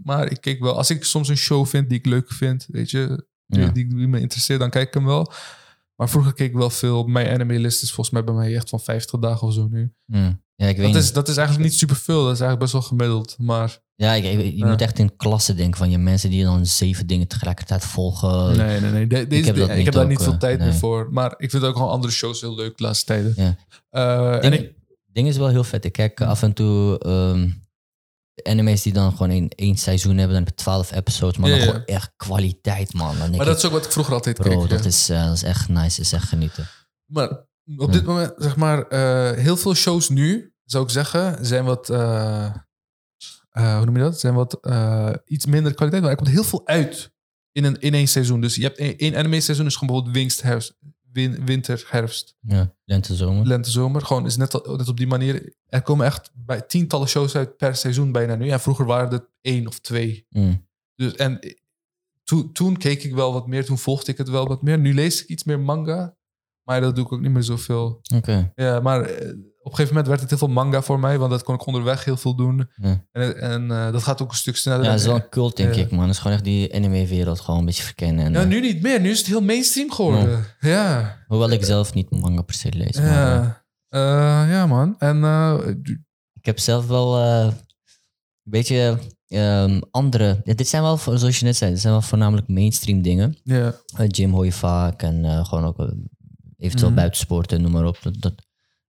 Maar 0.03 0.31
ik 0.31 0.41
kijk 0.41 0.59
wel... 0.59 0.77
Als 0.77 0.89
ik 0.89 1.03
soms 1.03 1.27
een 1.29 1.37
show 1.37 1.65
vind 1.65 1.89
die 1.89 1.97
ik 1.97 2.05
leuk 2.05 2.31
vind, 2.33 2.65
weet 2.67 2.91
je... 2.91 3.25
Die, 3.47 3.61
Ja. 3.61 3.69
die, 3.69 3.87
die 3.95 4.07
me 4.07 4.19
interesseert, 4.19 4.59
dan 4.59 4.69
kijk 4.69 4.87
ik 4.87 4.93
hem 4.93 5.05
wel. 5.05 5.31
Maar 5.95 6.09
vroeger 6.09 6.33
keek 6.33 6.49
ik 6.49 6.55
wel 6.57 6.69
veel. 6.69 7.03
Mijn 7.03 7.27
anime-list 7.33 7.81
is 7.83 7.87
volgens 7.91 8.09
mij 8.15 8.23
bij 8.23 8.33
mij 8.33 8.55
echt 8.55 8.69
van 8.69 8.79
50 8.79 9.19
dagen 9.19 9.47
of 9.47 9.53
zo 9.53 9.67
nu. 9.67 9.93
Hmm. 10.05 10.45
Ja, 10.59 10.67
ik 10.67 10.75
weet 10.77 10.85
Dat 10.85 10.95
niet. 10.95 11.03
is, 11.03 11.13
dat 11.13 11.27
is 11.27 11.37
eigenlijk 11.37 11.69
niet 11.69 11.77
superveel. 11.77 12.23
Dat 12.23 12.33
is 12.33 12.39
eigenlijk 12.39 12.59
best 12.59 12.71
wel 12.71 12.81
gemiddeld. 12.81 13.35
Maar 13.37 13.79
Ja, 13.95 14.13
ik, 14.13 14.23
ik- 14.23 14.39
je 14.39 14.57
Ja. 14.57 14.67
moet 14.67 14.81
echt 14.81 14.99
in 14.99 15.15
klasse 15.15 15.53
denken 15.55 15.77
van 15.77 15.89
je 15.89 15.97
mensen 15.97 16.29
die 16.29 16.43
dan 16.43 16.65
zeven 16.65 17.07
dingen 17.07 17.27
tegelijkertijd 17.27 17.85
volgen. 17.85 18.57
nee, 18.57 18.79
nee, 18.79 18.91
nee. 18.91 19.07
De- 19.07 19.27
deze, 19.27 19.41
Oh, 19.41 19.45
heb 19.47 19.55
dat 19.57 19.69
ik 19.69 19.75
niet 19.75 19.85
heb 19.85 19.93
daar 19.93 20.03
ook, 20.03 20.09
niet 20.09 20.21
veel 20.21 20.31
eh, 20.31 20.37
tijd 20.37 20.59
nee. 20.59 20.67
meer 20.67 20.77
voor. 20.77 21.07
Maar 21.11 21.33
ik 21.37 21.49
vind 21.51 21.63
ook 21.63 21.75
gewoon 21.75 21.91
andere 21.91 22.13
shows 22.13 22.41
heel 22.41 22.55
leuk 22.55 22.77
de 22.77 22.83
laatste 22.83 23.05
tijden. 23.05 23.33
Ja. 23.35 23.55
Eh, 23.89 24.43
en 24.45 24.51
Ding, 24.51 24.63
ik, 24.63 24.73
ding 25.05 25.27
is 25.27 25.37
wel 25.37 25.47
heel 25.47 25.63
vet. 25.63 25.85
Ik 25.85 25.91
kijk 25.91 26.21
af 26.21 26.41
en 26.43 26.53
toe 26.53 26.99
ehm, 26.99 27.49
anime's 28.49 28.81
die 28.81 28.93
dan 28.93 29.11
gewoon 29.11 29.31
in 29.31 29.49
één 29.55 29.77
seizoen 29.77 30.17
hebben. 30.17 30.35
Dan 30.35 30.43
heb 30.45 30.57
je 30.57 30.63
twaalf 30.63 30.91
episodes, 30.91 31.37
maar 31.37 31.49
Ja, 31.49 31.55
dan 31.55 31.65
ja. 31.65 31.71
gewoon 31.71 31.85
echt 31.85 32.11
kwaliteit, 32.17 32.93
man. 32.93 33.07
Dan 33.07 33.17
denk 33.17 33.31
maar 33.31 33.39
ik, 33.41 33.47
dat 33.47 33.57
is 33.57 33.65
ook 33.65 33.71
wat 33.71 33.85
ik 33.85 33.91
vroeger 33.91 34.13
altijd 34.13 34.35
bro, 34.37 34.49
keek. 34.61 34.69
ja. 34.69 34.75
dat, 34.75 34.85
is, 34.85 35.09
eh, 35.09 35.23
dat 35.25 35.33
is 35.35 35.43
echt 35.43 35.69
nice. 35.69 35.95
Dat 35.97 36.05
is 36.05 36.11
echt 36.13 36.27
genieten. 36.27 36.67
Maar 37.05 37.45
op 37.77 37.91
dit 37.91 38.05
moment, 38.05 38.33
zeg 38.37 38.55
maar, 38.55 38.87
eh, 38.87 39.31
heel 39.37 39.57
veel 39.57 39.73
shows 39.75 40.09
nu, 40.09 40.53
zou 40.63 40.83
ik 40.83 40.89
zeggen, 40.89 41.45
zijn 41.45 41.65
wat, 41.65 41.89
eh, 41.89 42.45
eh, 43.51 43.75
hoe 43.75 43.85
noem 43.85 43.95
je 43.95 44.01
dat? 44.01 44.19
Zijn 44.19 44.33
wat 44.33 44.59
iets 45.25 45.45
minder 45.45 45.73
kwaliteit. 45.73 46.01
Maar 46.01 46.11
er 46.11 46.17
komt 46.17 46.29
heel 46.29 46.43
veel 46.43 46.67
uit 46.67 47.11
in, 47.51 47.63
een, 47.63 47.79
in 47.79 47.93
één 47.93 48.07
seizoen. 48.07 48.41
Dus 48.41 48.55
je 48.55 48.61
hebt 48.63 48.77
één, 48.77 48.97
één 48.97 49.15
anime 49.15 49.41
seizoen, 49.41 49.65
is 49.65 49.75
gewoon 49.75 49.89
bijvoorbeeld 49.89 50.15
winst, 50.23 50.41
herfst, 50.41 50.77
win- 51.11 51.45
winter, 51.45 51.85
herfst, 51.87 52.35
Ja, 52.39 52.75
lente, 52.85 53.15
zomer. 53.15 53.45
lente, 53.47 53.69
zomer. 53.71 54.01
Gewoon 54.01 54.25
is 54.25 54.37
net, 54.37 54.53
al- 54.65 54.75
net 54.75 54.87
op 54.87 54.97
die 54.97 55.07
manier. 55.07 55.53
Er 55.67 55.81
komen 55.81 56.05
echt 56.05 56.31
bij 56.33 56.61
tientallen 56.61 57.07
shows 57.07 57.35
uit 57.35 57.57
per 57.57 57.75
seizoen 57.75 58.11
bijna 58.11 58.35
nu. 58.35 58.45
Ja, 58.45 58.59
vroeger 58.59 58.85
waren 58.85 59.11
het 59.11 59.29
één 59.41 59.67
of 59.67 59.79
twee. 59.79 60.25
Mm. 60.29 60.67
Dus, 60.95 61.15
en 61.15 61.39
toen, 62.23 62.51
toen 62.53 62.77
keek 62.77 63.03
ik 63.03 63.13
wel 63.13 63.33
wat 63.33 63.47
meer, 63.47 63.65
toen 63.65 63.77
volgde 63.77 64.11
ik 64.11 64.17
het 64.17 64.29
wel 64.29 64.47
wat 64.47 64.61
meer. 64.61 64.79
Nu 64.79 64.93
lees 64.93 65.21
ik 65.21 65.27
iets 65.27 65.43
meer 65.43 65.59
manga, 65.59 66.15
maar 66.67 66.81
dat 66.81 66.95
doe 66.95 67.05
ik 67.05 67.11
ook 67.13 67.21
niet 67.21 67.31
meer 67.31 67.43
zoveel. 67.43 67.99
Oké. 68.15 68.51
Ja, 68.55 68.79
maar 68.79 69.01
eh, 69.01 69.27
op 69.59 69.73
een 69.73 69.77
gegeven 69.77 69.87
moment 69.87 70.07
werd 70.07 70.19
het 70.19 70.29
heel 70.29 70.37
veel 70.37 70.47
manga 70.47 70.81
voor 70.81 70.99
mij, 70.99 71.17
want 71.17 71.31
dat 71.31 71.43
kon 71.43 71.55
ik 71.55 71.65
onderweg 71.65 72.03
heel 72.05 72.17
veel 72.17 72.35
doen. 72.35 72.69
Ja. 72.75 73.05
En, 73.11 73.41
en 73.41 73.71
eh, 73.71 73.91
dat 73.91 74.03
gaat 74.03 74.21
ook 74.21 74.29
een 74.31 74.37
stuk 74.37 74.55
sneller. 74.57 74.83
Ja, 74.83 74.89
dat 74.91 74.99
is 74.99 75.05
wel 75.05 75.15
een 75.15 75.29
cult, 75.29 75.55
denk 75.57 75.73
Ja. 75.73 75.81
ik, 75.81 75.91
man. 75.91 75.99
Dat 75.99 76.09
is 76.09 76.17
gewoon 76.17 76.33
echt 76.35 76.43
die 76.45 76.73
anime-wereld 76.75 77.39
gewoon 77.39 77.59
een 77.59 77.65
beetje 77.65 77.83
verkennen. 77.83 78.25
En, 78.25 78.31
Ja, 78.33 78.41
eh, 78.41 78.47
nu 78.47 78.61
niet 78.61 78.81
meer. 78.81 79.01
Nu 79.01 79.09
is 79.09 79.17
het 79.17 79.27
heel 79.27 79.41
mainstream 79.41 79.91
geworden. 79.91 80.45
Ja. 80.59 81.17
Hoewel 81.27 81.49
ik 81.49 81.63
zelf 81.63 81.93
niet 81.93 82.09
manga 82.21 82.41
per 82.41 82.55
se 82.55 82.71
lees. 82.73 82.97
Maar, 82.97 83.65
Ja, 83.89 84.45
ja 84.45 84.65
man. 84.65 84.95
En 84.99 85.17
ik 86.33 86.45
heb 86.45 86.59
zelf 86.59 86.87
wel 86.87 87.17
een 87.19 87.53
beetje 88.43 88.97
ehm, 89.27 89.79
andere... 89.91 90.41
Ja, 90.43 90.53
dit 90.53 90.67
zijn 90.67 90.81
wel, 90.83 90.97
zoals 90.97 91.39
je 91.39 91.45
net 91.45 91.55
zei, 91.57 91.71
dit 91.71 91.79
zijn 91.79 91.93
wel 91.93 92.01
voornamelijk 92.01 92.47
mainstream 92.47 93.01
dingen. 93.01 93.37
ja. 93.43 93.73
Uh, 93.99 94.05
gym 94.07 94.31
hoor 94.31 94.45
je 94.45 94.51
vaak 94.51 95.01
en 95.03 95.45
gewoon 95.45 95.65
ook 95.65 95.77
eventueel 96.57 96.89
Mhm. 96.89 96.99
buitensporten, 96.99 97.61
noem 97.61 97.71
maar 97.71 97.85
op. 97.85 97.97
Dat, 98.01 98.13
dat 98.21 98.33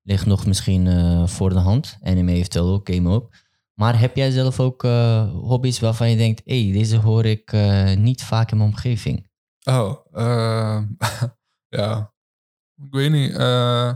ligt 0.03 0.27
nog 0.27 0.47
misschien 0.47 0.87
eh, 0.87 1.27
voor 1.27 1.51
de 1.51 1.59
hand. 1.59 1.99
Anime 2.03 2.33
eventueel 2.33 2.73
ook, 2.73 2.91
game 2.91 3.11
ook. 3.11 3.35
Maar 3.75 3.99
heb 4.01 4.17
jij 4.17 4.31
zelf 4.31 4.61
ook 4.61 4.85
eh, 4.85 5.31
hobby's 5.33 5.79
waarvan 5.81 6.11
je 6.11 6.17
denkt... 6.17 6.43
hé, 6.45 6.63
hey, 6.65 6.73
deze 6.73 6.97
hoor 6.97 7.25
ik 7.25 7.53
eh, 7.53 7.95
niet 7.97 8.23
vaak 8.25 8.51
in 8.51 8.57
mijn 8.57 8.69
omgeving? 8.71 9.31
Oh, 9.65 9.97
eh, 10.13 10.83
ja. 11.79 12.13
Ik 12.83 12.93
weet 12.93 13.11
niet. 13.11 13.37
eh, 13.37 13.95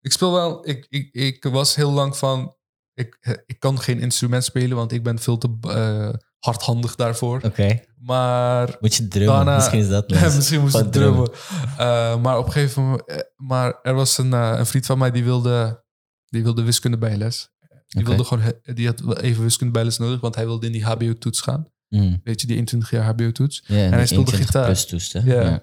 ik 0.00 0.12
speel 0.12 0.32
wel. 0.32 0.68
Ik, 0.68 0.86
ik, 0.88 1.12
ik 1.14 1.44
was 1.44 1.74
heel 1.74 1.90
lang 1.92 2.16
van. 2.16 2.54
Ik, 2.94 3.42
ik 3.46 3.58
kan 3.60 3.78
geen 3.80 4.00
instrument 4.00 4.44
spelen, 4.44 4.76
want 4.76 4.92
ik 4.92 5.02
ben 5.02 5.18
veel 5.18 5.38
te 5.38 5.56
eh, 5.60 6.12
hardhandig 6.44 6.94
daarvoor. 6.94 7.40
Oké. 7.44 7.80
Maar 7.98 8.76
Moet 8.80 8.94
je 8.94 9.08
drummen, 9.08 9.34
Daarna- 9.34 9.54
misschien 9.54 9.78
is 9.80 9.88
dat 9.88 10.10
misschien 10.36 10.60
moest 10.60 10.76
ik 10.76 10.92
drummen. 10.92 11.30
Eh, 11.78 12.20
maar 12.20 12.38
op 12.38 12.46
een 12.46 12.52
gegeven 12.52 12.82
moment... 12.82 13.04
eh, 13.06 13.16
Maar 13.36 13.78
er 13.82 13.94
was 13.94 14.18
een, 14.18 14.32
eh, 14.32 14.54
een 14.56 14.66
vriend 14.66 14.86
van 14.86 14.98
mij 14.98 15.10
die 15.10 15.24
wilde, 15.24 15.84
die 16.26 16.42
wilde 16.42 16.62
wiskunde 16.62 16.98
bijles. 16.98 17.50
Die, 17.86 18.04
wilde 18.04 18.24
gewoon, 18.24 18.52
die 18.74 18.86
had 18.86 19.00
wel 19.00 19.18
even 19.18 19.42
wiskunde 19.42 19.72
bijles 19.72 19.98
nodig, 19.98 20.20
want 20.20 20.34
hij 20.34 20.44
wilde 20.44 20.66
in 20.66 20.72
die 20.72 20.84
HBO-toets 20.84 21.40
gaan. 21.40 21.66
Mm. 21.88 22.20
Weet 22.24 22.40
je, 22.40 22.46
die 22.46 22.56
21 22.56 22.90
jaar 22.90 23.04
HBO-toets. 23.04 23.62
Ja, 23.66 23.76
en 23.76 23.92
hij 23.92 24.06
speelde 24.06 24.32
21 24.32 24.46
gitaar. 24.46 24.86
plus? 24.88 25.12
Ja. 25.24 25.62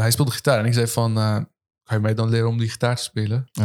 Hij 0.00 0.10
speelde 0.10 0.30
gitaar 0.30 0.58
en 0.58 0.64
ik 0.66 0.74
zei 0.74 0.86
van... 0.86 1.16
eh, 1.18 1.36
kan 1.82 1.96
je 1.96 2.02
mij 2.02 2.14
dan 2.14 2.28
leren 2.28 2.48
om 2.48 2.58
die 2.58 2.68
gitaar 2.68 2.96
te 2.96 3.02
spelen? 3.02 3.48
Ah. 3.52 3.64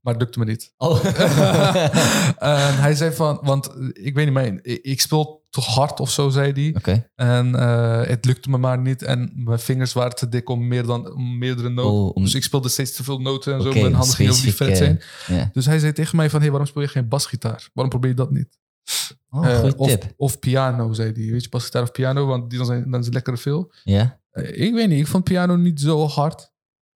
Maar 0.00 0.12
het 0.12 0.16
lukte 0.18 0.38
me 0.38 0.44
niet. 0.44 0.72
Oh. 0.76 1.04
hij 2.84 2.94
zei 2.94 3.12
van... 3.12 3.38
Want 3.42 3.66
ik 3.92 4.14
weet 4.14 4.24
niet, 4.24 4.34
mijn, 4.34 4.58
ik, 4.62 4.82
ik 4.82 5.00
speel 5.00 5.43
toch 5.54 5.66
hard 5.66 6.00
of 6.00 6.10
zo, 6.10 6.28
zei 6.28 6.52
hij. 6.52 6.74
En 7.14 7.54
eh, 7.54 8.02
het 8.08 8.24
lukte 8.24 8.50
me 8.50 8.58
maar 8.58 8.78
niet. 8.78 9.02
En 9.02 9.32
mijn 9.34 9.58
vingers 9.58 9.92
waren 9.92 10.16
te 10.16 10.28
dik 10.28 10.48
om, 10.48 10.68
meer 10.68 10.86
dan, 10.86 11.12
om 11.14 11.38
meerdere 11.38 11.68
noten. 11.68 11.92
Oh, 11.92 12.14
om- 12.16 12.22
Dus 12.22 12.34
ik 12.34 12.42
speelde 12.42 12.68
steeds 12.68 12.92
te 12.96 13.04
veel 13.04 13.18
noten 13.20 13.54
en 13.54 13.60
zo. 13.62 13.68
Mijn 13.82 13.94
handen 13.94 14.14
gingen 14.14 14.32
specifiek, 14.34 14.56
frets 14.66 14.80
heen. 14.80 15.00
Ja. 15.38 15.50
Dus 15.52 15.66
hij 15.66 15.78
zei 15.78 15.92
tegen 15.92 16.16
mij 16.16 16.30
van... 16.30 16.40
Hey, 16.40 16.48
waarom 16.50 16.68
speel 16.68 16.82
je 16.82 16.88
geen 16.88 17.08
basgitaar? 17.08 17.68
Waarom 17.72 17.90
probeer 17.90 18.10
je 18.10 18.16
dat 18.16 18.30
niet? 18.30 18.58
Oh, 19.30 19.46
Eh, 19.48 19.70
of, 19.76 19.88
tip. 19.88 20.12
of 20.16 20.38
piano, 20.38 20.92
zei 20.92 21.12
hij. 21.12 21.30
Weet 21.30 21.42
je, 21.42 21.48
basgitaar 21.48 21.82
of 21.82 21.90
piano? 21.90 22.26
Want 22.26 22.48
die 22.50 22.58
dan 22.58 22.66
zijn, 22.68 22.90
dan 22.90 23.00
is 23.00 23.04
het 23.06 23.14
lekker 23.14 23.38
veel. 23.38 23.72
Ja? 23.84 24.20
Eh, 24.30 24.66
ik 24.66 24.74
weet 24.74 24.88
niet, 24.88 24.98
ik 25.00 25.06
vond 25.06 25.24
piano 25.24 25.56
niet 25.56 25.80
zo 25.80 26.06
hard. 26.06 26.52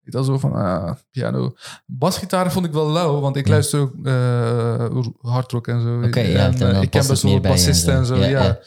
Ik 0.08 0.14
dacht 0.14 0.26
zo 0.26 0.38
van, 0.38 0.54
ah, 0.54 0.92
piano. 1.12 1.54
Basgitaar 1.86 2.52
vond 2.52 2.66
ik 2.66 2.72
wel 2.72 2.90
lauw, 2.90 3.20
want 3.20 3.36
ik 3.36 3.48
luister 3.48 3.80
ook 3.80 3.94
eh 4.04 5.06
hardrock 5.22 5.68
en 5.68 5.82
zo. 5.82 6.02
Oké, 6.04 6.20
ja, 6.20 6.46
en, 6.46 6.58
dan- 6.58 6.70
eh, 6.70 6.82
ik 6.82 6.90
ken 6.90 7.08
best 7.08 7.22
wel 7.22 7.32
bij 7.32 7.42
je 7.42 7.48
en 7.48 7.54
bassisten 7.54 7.94
en 7.94 8.06
zo. 8.06 8.16
Ja, 8.16 8.26
ja. 8.28 8.60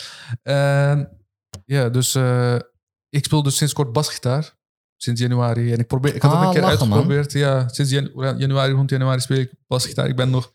En 0.43 1.09
ja, 1.65 1.89
dus 1.89 2.15
eh, 2.15 2.55
ik 3.09 3.25
speel 3.25 3.43
dus 3.43 3.57
sinds 3.57 3.73
kort 3.73 3.93
basgitaar. 3.93 4.59
Sinds 4.97 5.21
januari. 5.21 5.73
En 5.73 5.79
ik, 5.79 5.87
probeer, 5.87 6.15
ik 6.15 6.23
had 6.23 6.31
het 6.31 6.41
Ah, 6.41 6.47
een 6.47 6.53
keer 6.53 6.63
lachen, 6.63 6.79
man. 6.79 6.99
uitgeprobeerd. 6.99 7.33
Ja, 7.33 7.69
sinds 7.69 7.91
janu- 7.91 8.35
januari, 8.39 8.73
rond 8.73 8.91
januari 8.91 9.21
speel 9.21 9.39
ik 9.39 9.53
basgitaar. 9.67 10.09
Ik 10.09 10.17
ben 10.17 10.31
nog 10.31 10.53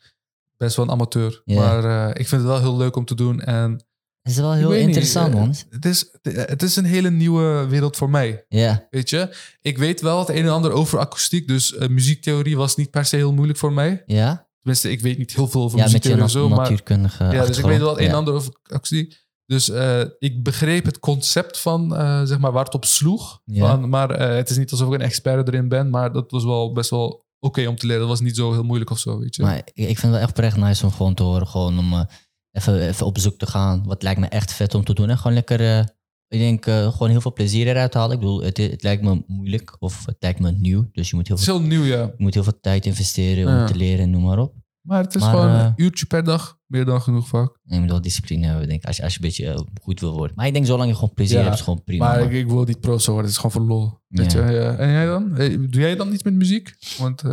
best 0.57 0.75
wel 0.75 0.85
een 0.85 0.91
amateur. 0.91 1.41
Maar 1.45 1.83
eh, 1.85 2.09
ik 2.09 2.27
vind 2.27 2.41
het 2.41 2.51
wel 2.51 2.59
heel 2.59 2.77
leuk 2.77 2.95
om 2.95 3.05
te 3.05 3.15
doen. 3.15 3.41
En 3.41 3.85
Dat 4.25 4.33
is 4.33 4.39
wel 4.39 4.53
heel 4.53 4.69
niet, 4.69 4.79
interessant, 4.79 5.33
eh, 5.33 5.39
man. 5.39 5.55
Het 5.69 5.85
is, 5.85 6.09
het 6.21 6.63
is 6.63 6.75
een 6.75 6.85
hele 6.85 7.11
nieuwe 7.11 7.65
wereld 7.69 7.97
voor 7.97 8.09
mij. 8.09 8.45
Ja. 8.47 8.87
Weet 8.89 9.09
je, 9.09 9.35
ik 9.61 9.77
weet 9.77 10.01
wel 10.01 10.19
het 10.19 10.29
een 10.29 10.35
en 10.43 10.49
ander 10.49 10.71
over 10.71 10.99
akoestiek. 10.99 11.47
Dus 11.47 11.75
eh, 11.75 11.87
muziektheorie 11.87 12.57
was 12.57 12.75
niet 12.75 12.89
per 12.89 13.05
se 13.05 13.15
heel 13.15 13.33
moeilijk 13.33 13.59
voor 13.59 13.73
mij. 13.73 14.03
Ja? 14.05 14.47
Tenminste, 14.61 14.91
ik 14.91 15.01
weet 15.01 15.17
niet 15.17 15.35
heel 15.35 15.47
veel 15.47 15.61
over 15.61 15.77
Ja, 15.77 15.83
muziektheorie 15.83 16.23
en 16.23 16.29
zo. 16.29 16.49
Maar, 16.49 16.57
natuurkundige 16.57 17.23
ja, 17.23 17.45
dus 17.45 17.57
ik 17.57 17.65
weet 17.65 17.79
wel 17.79 17.89
het 17.89 17.99
een 17.99 18.07
en 18.07 18.15
ander 18.15 18.33
over 18.33 18.59
akoestiek. 18.63 19.23
Dus 19.45 19.69
eh, 19.69 20.01
ik 20.19 20.43
begreep 20.43 20.85
het 20.85 20.99
concept 20.99 21.59
van, 21.59 21.89
zeg 22.27 22.39
maar, 22.39 22.51
waar 22.51 22.65
het 22.65 22.73
op 22.73 22.85
sloeg. 22.85 23.41
Ja. 23.43 23.67
Van, 23.67 23.89
maar 23.89 24.19
het 24.19 24.49
is 24.49 24.57
niet 24.57 24.71
alsof 24.71 24.87
ik 24.87 24.93
een 24.93 25.01
expert 25.01 25.47
erin 25.47 25.69
ben. 25.69 25.89
Maar 25.89 26.11
dat 26.11 26.31
was 26.31 26.43
wel 26.43 26.73
best 26.73 26.89
wel 26.89 27.25
oké 27.39 27.67
om 27.67 27.75
te 27.75 27.85
leren. 27.85 28.01
Dat 28.01 28.09
was 28.09 28.21
niet 28.21 28.35
zo 28.35 28.51
heel 28.51 28.63
moeilijk 28.63 28.89
of 28.89 28.99
zo, 28.99 29.19
weet 29.19 29.35
je. 29.35 29.41
Maar 29.41 29.61
ik, 29.73 29.85
vind 29.85 30.01
het 30.01 30.11
wel 30.11 30.19
echt 30.19 30.29
oprecht 30.29 30.57
nice 30.57 30.85
om 30.85 30.91
gewoon 30.91 31.13
te 31.13 31.23
horen. 31.23 31.47
Gewoon 31.47 31.79
om, 31.79 32.07
even, 32.55 32.87
even 32.87 33.05
op 33.05 33.17
zoek 33.19 33.37
te 33.37 33.45
gaan. 33.47 33.83
Wat 33.85 34.03
lijkt 34.03 34.19
me 34.19 34.27
echt 34.27 34.53
vet 34.53 34.75
om 34.75 34.83
te 34.83 34.93
doen. 34.93 35.09
En 35.09 35.17
gewoon 35.17 35.33
lekker, 35.33 35.59
eh, 35.61 35.79
ik 36.27 36.39
denk, 36.39 36.65
eh, 36.65 36.91
gewoon 36.91 37.09
heel 37.09 37.21
veel 37.21 37.33
plezier 37.33 37.67
eruit 37.67 37.93
halen. 37.93 38.13
Ik 38.13 38.19
bedoel, 38.19 38.41
het, 38.43 38.57
het 38.57 38.83
lijkt 38.83 39.03
me 39.03 39.23
moeilijk 39.27 39.75
of 39.79 40.05
het 40.05 40.15
lijkt 40.19 40.39
me 40.39 40.51
nieuw. 40.51 40.89
Dus 40.91 41.09
je 41.09 41.15
moet 41.15 41.27
heel 41.27 41.37
veel, 41.37 41.57
heel 41.59 41.67
nieuw, 41.67 41.83
ja. 41.83 42.01
je 42.01 42.13
moet 42.17 42.33
heel 42.33 42.43
veel 42.43 42.59
tijd 42.61 42.85
investeren 42.85 43.47
Ja. 43.47 43.59
om 43.61 43.65
te 43.67 43.75
leren, 43.75 44.09
noem 44.09 44.23
maar 44.23 44.39
op. 44.39 44.53
Maar 44.81 45.03
het 45.03 45.15
is 45.15 45.21
Maar, 45.21 45.29
gewoon 45.29 45.49
eh, 45.55 45.63
een 45.63 45.73
uurtje 45.75 46.05
per 46.05 46.23
dag. 46.23 46.57
Meer 46.65 46.85
dan 46.85 47.01
genoeg 47.01 47.27
vaak. 47.27 47.49
En 47.65 47.75
je 47.75 47.79
moet 47.79 47.89
wel 47.89 48.01
discipline 48.01 48.45
hebben, 48.45 48.67
denk 48.67 48.79
ik, 48.81 48.87
als 48.87 48.97
je, 48.97 49.03
als 49.03 49.13
je 49.13 49.19
een 49.19 49.25
beetje 49.25 49.65
goed 49.81 49.99
wil 49.99 50.13
worden. 50.13 50.35
Maar 50.35 50.47
ik 50.47 50.53
denk, 50.53 50.65
zolang 50.65 50.89
je 50.89 50.95
gewoon 50.95 51.13
plezier 51.13 51.37
Ja, 51.37 51.43
hebt, 51.43 51.55
is 51.55 51.61
gewoon 51.61 51.83
prima. 51.83 52.05
maar 52.07 52.19
man. 52.19 52.27
ik, 52.27 52.33
ik 52.33 52.47
wil 52.47 52.63
niet 52.63 52.79
pro 52.79 52.97
worden. 52.97 53.15
Het 53.17 53.29
is 53.29 53.35
gewoon 53.35 53.51
voor 53.51 53.61
lol. 53.61 53.99
Weet 54.07 54.31
je? 54.31 54.37
Ja. 54.37 54.75
En 54.75 54.89
jij 54.91 55.05
dan? 55.05 55.33
Doe 55.69 55.81
jij 55.81 55.95
dan 55.95 56.13
iets 56.13 56.23
met 56.23 56.33
muziek? 56.33 56.75
Want 56.97 57.23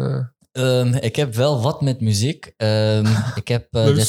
eh 0.52 0.80
Ehm, 0.80 0.94
ik 0.94 1.16
heb 1.16 1.34
wel 1.34 1.62
wat 1.62 1.80
met 1.82 2.00
muziek. 2.00 2.54
Ehm, 2.56 3.06
ik 3.40 3.48
heb... 3.48 3.66
eh, 3.74 3.84
des- 3.94 4.08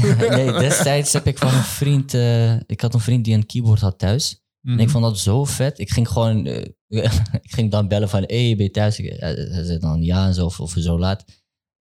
nee, 0.36 0.52
destijds 0.52 1.12
heb 1.12 1.26
ik 1.26 1.38
van 1.38 1.54
een 1.54 1.62
vriend... 1.64 2.14
eh, 2.14 2.54
ik 2.66 2.80
had 2.80 2.94
een 2.94 3.00
vriend 3.00 3.24
die 3.24 3.34
een 3.34 3.46
keyboard 3.46 3.80
had 3.80 3.98
thuis. 3.98 4.44
En 4.62 4.72
Mhm. 4.72 4.80
ik 4.80 4.90
vond 4.90 5.04
dat 5.04 5.18
zo 5.18 5.44
vet. 5.44 5.78
Ik 5.78 5.90
ging 5.90 6.08
gewoon... 6.08 6.46
eh, 6.46 6.64
ik 7.42 7.50
ging 7.52 7.70
dan 7.70 7.88
bellen 7.88 8.08
van... 8.08 8.22
Hé, 8.26 8.46
hey, 8.46 8.56
ben 8.56 8.64
je 8.66 8.70
thuis? 8.70 8.96
Hij 8.96 9.64
zei 9.64 9.78
dan 9.78 10.02
ja 10.02 10.26
en 10.26 10.34
zo, 10.34 10.44
of, 10.44 10.60
of 10.60 10.74
zo 10.78 10.98
laat. 10.98 11.24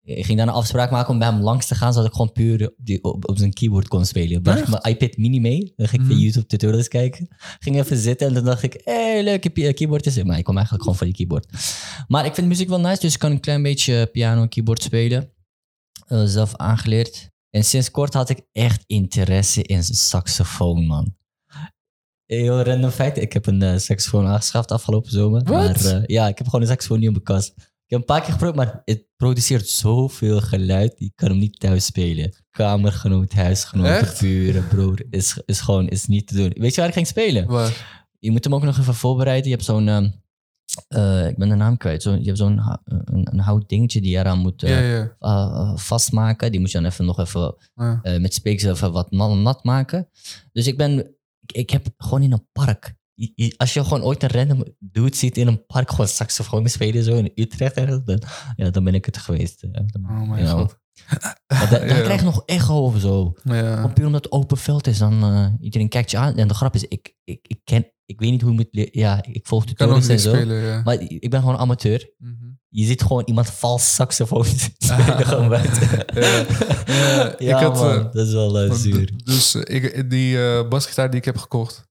Ik 0.05 0.25
ging 0.25 0.39
dan 0.39 0.49
een 0.49 0.55
afspraak 0.55 0.91
maken 0.91 1.13
om 1.13 1.19
bij 1.19 1.29
hem 1.29 1.41
langs 1.41 1.67
te 1.67 1.75
gaan... 1.75 1.93
zodat 1.93 2.09
ik 2.09 2.15
gewoon 2.15 2.33
puur 2.33 2.67
op, 2.67 2.75
die, 2.77 3.03
op, 3.03 3.29
op 3.29 3.39
zijn 3.39 3.53
keyboard 3.53 3.89
kon 3.89 4.07
spelen. 4.07 4.37
Ik 4.37 4.43
bracht 4.43 4.69
mijn 4.69 4.83
iPad 4.83 5.17
mini 5.17 5.41
mee. 5.41 5.73
Dan 5.77 5.89
ging 5.89 6.03
ik 6.03 6.09
via 6.09 6.17
YouTube 6.17 6.47
tutorials 6.47 6.89
kijken. 6.89 7.29
Ging 7.59 7.77
even 7.77 7.97
zitten 7.97 8.27
en 8.27 8.35
dan 8.35 8.45
dacht 8.45 8.63
ik... 8.63 8.81
Hé, 8.85 9.13
hey, 9.13 9.23
leuke 9.23 9.73
keyboard 9.73 10.07
is 10.07 10.17
het. 10.17 10.27
Maar 10.27 10.39
ik 10.39 10.45
kwam 10.45 10.57
eigenlijk 10.57 10.85
gewoon 10.85 10.99
voor 10.99 11.07
die 11.07 11.17
keyboard. 11.17 11.47
Maar 12.09 12.25
ik 12.25 12.35
vind 12.35 12.47
muziek 12.47 12.69
wel 12.69 12.81
nice, 12.81 13.01
dus 13.01 13.13
ik 13.13 13.19
kan 13.19 13.31
een 13.31 13.41
klein 13.41 13.63
beetje 13.63 14.09
piano 14.13 14.43
en 14.43 14.49
keyboard 14.49 14.83
spelen. 14.83 15.33
Eh, 16.07 16.23
zelf 16.25 16.57
aangeleerd. 16.57 17.31
En 17.51 17.65
sinds 17.65 17.91
kort 17.91 18.15
had 18.15 18.29
ik 18.29 18.41
echt 18.53 18.85
interesse 18.87 19.63
in 19.63 19.83
saxofoon, 19.83 20.87
man. 20.87 21.17
Heel 22.27 22.63
random 22.63 22.91
feit, 22.91 23.19
ik 23.19 23.33
heb 23.33 23.47
een 23.47 23.63
eh, 23.63 23.79
saxofoon 23.79 24.27
aangeschaft 24.27 24.71
afgelopen 24.71 25.11
zomer. 25.11 25.43
Maar 25.45 25.85
eh, 25.85 26.03
ja, 26.07 26.29
ik 26.29 26.39
heb 26.39 26.47
gewoon 26.47 26.61
een 26.61 26.71
saxofoon 26.71 26.99
nu 26.99 27.07
in 27.07 27.13
mijn 27.13 27.25
kast. 27.25 27.55
Ik 27.87 27.91
heb 27.91 27.99
een 27.99 28.05
paar 28.05 28.21
keer 28.21 28.33
geprobeerd, 28.33 28.57
maar 28.57 28.83
het 28.85 29.07
produceert 29.17 29.69
zoveel 29.69 30.41
geluid. 30.41 30.95
Ik 30.97 31.13
kan 31.15 31.29
hem 31.29 31.39
niet 31.39 31.61
thuis 31.61 31.85
spelen. 31.85 32.35
Kamergenoot, 32.51 33.33
huisgenoot, 33.33 33.87
buren, 34.21 34.69
broer. 34.69 35.03
Is, 35.11 35.41
is 35.47 35.61
gewoon 35.61 35.89
is 35.89 36.07
niet 36.07 36.27
te 36.27 36.35
doen. 36.35 36.53
Weet 36.57 36.75
je 36.75 36.81
waar 36.81 36.89
ik 36.89 36.95
ging 36.95 37.07
spelen? 37.07 37.47
Waar? 37.47 38.03
Je 38.19 38.31
moet 38.31 38.45
hem 38.45 38.55
ook 38.55 38.63
nog 38.63 38.79
even 38.79 38.95
voorbereiden. 38.95 39.45
Je 39.45 39.51
hebt 39.55 39.65
zo'n... 39.65 39.89
ehm, 39.89 40.09
eh, 40.89 41.27
ik 41.29 41.37
ben 41.37 41.49
de 41.49 41.55
naam 41.55 41.77
kwijt. 41.77 42.03
Zo, 42.03 42.13
je 42.15 42.25
hebt 42.25 42.39
zo'n 42.39 42.61
een, 42.85 43.29
een 43.33 43.39
hout 43.41 43.69
dingetje 43.69 44.01
die 44.01 44.11
je 44.11 44.19
eraan 44.19 44.39
moet 44.39 44.63
eh, 44.63 44.71
eh, 45.19 45.77
vastmaken. 45.77 46.51
Die 46.51 46.61
moet 46.61 46.71
je 46.71 46.79
dan 46.81 46.91
even 46.91 47.05
nog 47.05 47.19
even 47.19 47.55
met 48.21 48.35
speeksel 48.35 48.71
even 48.71 48.93
wat 48.93 49.11
nat, 49.11 49.37
nat 49.37 49.65
maken. 49.65 50.09
Dus 50.53 50.67
ik 50.67 50.77
ben... 50.77 50.99
Ik, 51.47 51.53
ik 51.53 51.71
heb 51.71 51.87
gewoon 51.97 52.23
in 52.23 52.33
een 52.33 52.47
park... 52.53 52.95
Als 53.57 53.75
je 53.75 53.83
gewoon 53.85 54.03
ooit 54.03 54.23
een 54.23 54.29
random 54.31 54.65
dude 54.79 55.17
ziet 55.17 55.37
in 55.37 55.47
een 55.47 55.67
park 55.67 55.91
gewoon 55.91 56.09
saxofoon 56.09 56.69
spelen, 56.69 57.05
zo 57.05 57.15
in 57.17 57.33
Utrecht 57.35 57.75
ergens, 57.77 58.01
dan, 58.05 58.23
ja, 58.57 58.71
dan 58.71 58.85
ben 58.85 58.95
ik 58.95 59.05
het 59.05 59.17
geweest. 59.19 59.63
eh. 59.63 59.71
Dan- 59.73 60.05
Oh 60.11 60.29
mijn 60.29 60.49
god. 60.49 60.79
Maar 61.47 61.69
dan 61.71 61.87
Ja. 61.87 62.01
krijg 62.03 62.19
je 62.21 62.25
nog 62.27 62.43
echo 62.47 62.79
of 62.85 63.01
zo. 63.01 63.33
Ja. 63.43 63.87
Puur 63.89 64.07
omdat 64.07 64.25
het 64.25 64.33
open 64.33 64.57
veld 64.57 64.87
is, 64.87 64.99
dan 64.99 65.25
uh, 65.35 65.47
iedereen 65.61 65.89
kijkt 65.89 66.11
je 66.11 66.17
aan. 66.17 66.37
En 66.37 66.49
de 66.49 66.55
grap 66.55 66.75
is, 66.75 66.85
ik, 66.85 67.15
ik, 67.25 67.39
ik 67.43 67.61
ken, 67.65 67.87
ik 68.07 68.21
weet 68.21 68.31
niet 68.31 68.41
hoe 68.41 68.51
je 68.51 68.57
moet 68.57 68.69
leren. 68.71 68.91
Ja, 68.99 69.25
ik 69.31 69.47
volg 69.47 69.67
tutorials 69.67 70.09
en 70.09 70.21
zo. 70.21 70.35
spelen, 70.35 70.63
ja. 70.63 70.81
Maar 70.85 71.01
ik 71.01 71.31
ben 71.31 71.41
gewoon 71.41 71.57
amateur. 71.57 72.11
Mhm. 72.19 72.33
Je 72.69 72.85
ziet 72.87 73.03
gewoon 73.03 73.23
iemand 73.25 73.51
vals 73.51 73.95
saxofoon 73.95 74.45
spelen 74.79 75.27
gewoon 75.27 75.49
buiten. 75.59 76.05
Ja. 76.21 76.45
Ja, 76.87 77.35
Ja, 77.39 77.57
ik 77.59 77.65
had, 77.65 77.75
man, 77.75 77.91
eh, 77.99 78.13
dat 78.13 78.27
is 78.27 78.33
wel 78.33 78.59
eh, 78.59 78.73
zuur. 78.73 79.11
Dus 79.25 79.55
eh, 79.55 79.75
ik, 79.77 80.11
die 80.11 80.43
eh, 80.47 80.69
basgitaar 80.69 81.11
die 81.11 81.19
ik 81.19 81.25
heb 81.25 81.37
gekocht. 81.37 81.87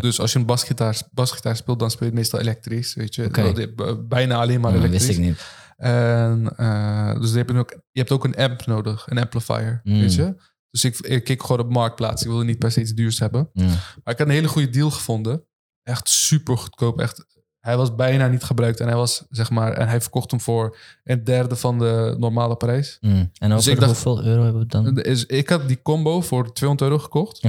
Dus 0.00 0.20
als 0.20 0.32
je 0.32 0.38
een 0.38 0.46
basgitaar, 0.46 1.02
basgitaar 1.12 1.56
speelt, 1.56 1.78
dan 1.78 1.90
speel 1.90 2.08
je 2.08 2.14
meestal 2.14 2.40
elektrisch. 2.40 2.94
Weet 2.94 3.14
je? 3.14 3.24
Oké. 3.24 3.66
B- 3.74 3.96
Bijna 4.08 4.36
alleen 4.36 4.60
maar 4.60 4.72
dat 4.72 4.80
elektrisch. 4.82 5.06
wist 5.06 5.18
ik 5.18 5.24
niet. 5.24 5.44
En, 5.76 6.52
eh, 6.56 7.20
dus 7.20 7.30
je 7.30 7.36
hebt, 7.36 7.52
ook, 7.54 7.70
je 7.90 7.98
hebt 8.00 8.10
ook 8.12 8.24
een 8.24 8.36
amp 8.36 8.66
nodig, 8.66 9.06
een 9.10 9.18
amplifier. 9.18 9.80
Mm. 9.84 10.00
Weet 10.00 10.14
je? 10.14 10.34
Dus 10.70 10.84
ik, 10.84 10.98
ik 10.98 11.24
keek 11.24 11.42
gewoon 11.42 11.60
op 11.66 11.70
marktplaats. 11.72 12.22
Ik 12.22 12.28
wilde 12.28 12.44
niet 12.44 12.58
per 12.58 12.70
se 12.72 12.80
iets 12.80 12.92
duurs 12.94 13.18
hebben. 13.18 13.50
Ja. 13.52 13.64
Maar 13.64 14.12
ik 14.14 14.18
had 14.18 14.20
een 14.20 14.28
hele 14.30 14.48
goede 14.48 14.70
deal 14.70 14.90
gevonden. 14.90 15.44
Echt 15.82 16.08
super 16.08 16.58
goedkoop. 16.58 17.00
Echt, 17.00 17.26
hij 17.60 17.76
was 17.76 17.94
bijna 17.94 18.28
niet 18.28 18.42
gebruikt. 18.42 18.80
En 18.80 18.86
hij, 18.86 18.96
was, 18.96 19.24
zeg 19.30 19.50
maar, 19.50 19.72
en 19.72 19.88
hij 19.88 20.00
verkocht 20.00 20.30
hem 20.30 20.40
voor 20.40 20.76
een 21.04 21.24
derde 21.24 21.56
van 21.56 21.78
de 21.78 22.14
normale 22.18 22.56
prijs. 22.56 22.98
Mm. 23.00 23.10
En 23.12 23.52
over 23.52 23.56
Dus 23.56 23.66
ik 23.66 23.80
dacht- 23.80 24.02
hoeveel 24.02 24.24
euro 24.24 24.42
hebben 24.42 24.62
we 24.62 24.66
dan? 24.68 24.88
Oké. 24.88 25.00
Is, 25.00 25.26
ik 25.26 25.48
had 25.48 25.68
die 25.68 25.82
combo 25.82 26.20
voor 26.20 26.52
200 26.52 26.90
euro 26.90 27.02
gekocht. 27.02 27.42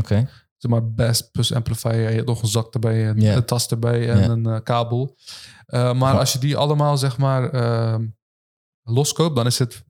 Zeg 0.57 0.71
maar 0.71 0.91
best 0.91 1.31
plus 1.31 1.53
amplifier. 1.53 2.09
Je 2.09 2.15
hebt 2.15 2.27
nog 2.27 2.41
een 2.41 2.47
zak 2.47 2.73
erbij 2.73 3.07
en 3.07 3.25
een 3.25 3.45
tas 3.45 3.67
erbij 3.67 4.09
en 4.09 4.29
een 4.29 4.45
eh, 4.45 4.63
kabel. 4.63 5.15
Eh, 5.65 5.93
maar 5.93 6.17
als 6.19 6.33
je 6.33 6.39
die 6.39 6.57
allemaal 6.57 6.97
zeg 6.97 7.17
maar 7.17 7.49
ehm, 7.49 8.05
loskoopt, 8.83 9.35
dan 9.35 9.45
is 9.45 9.59
het 9.59 9.85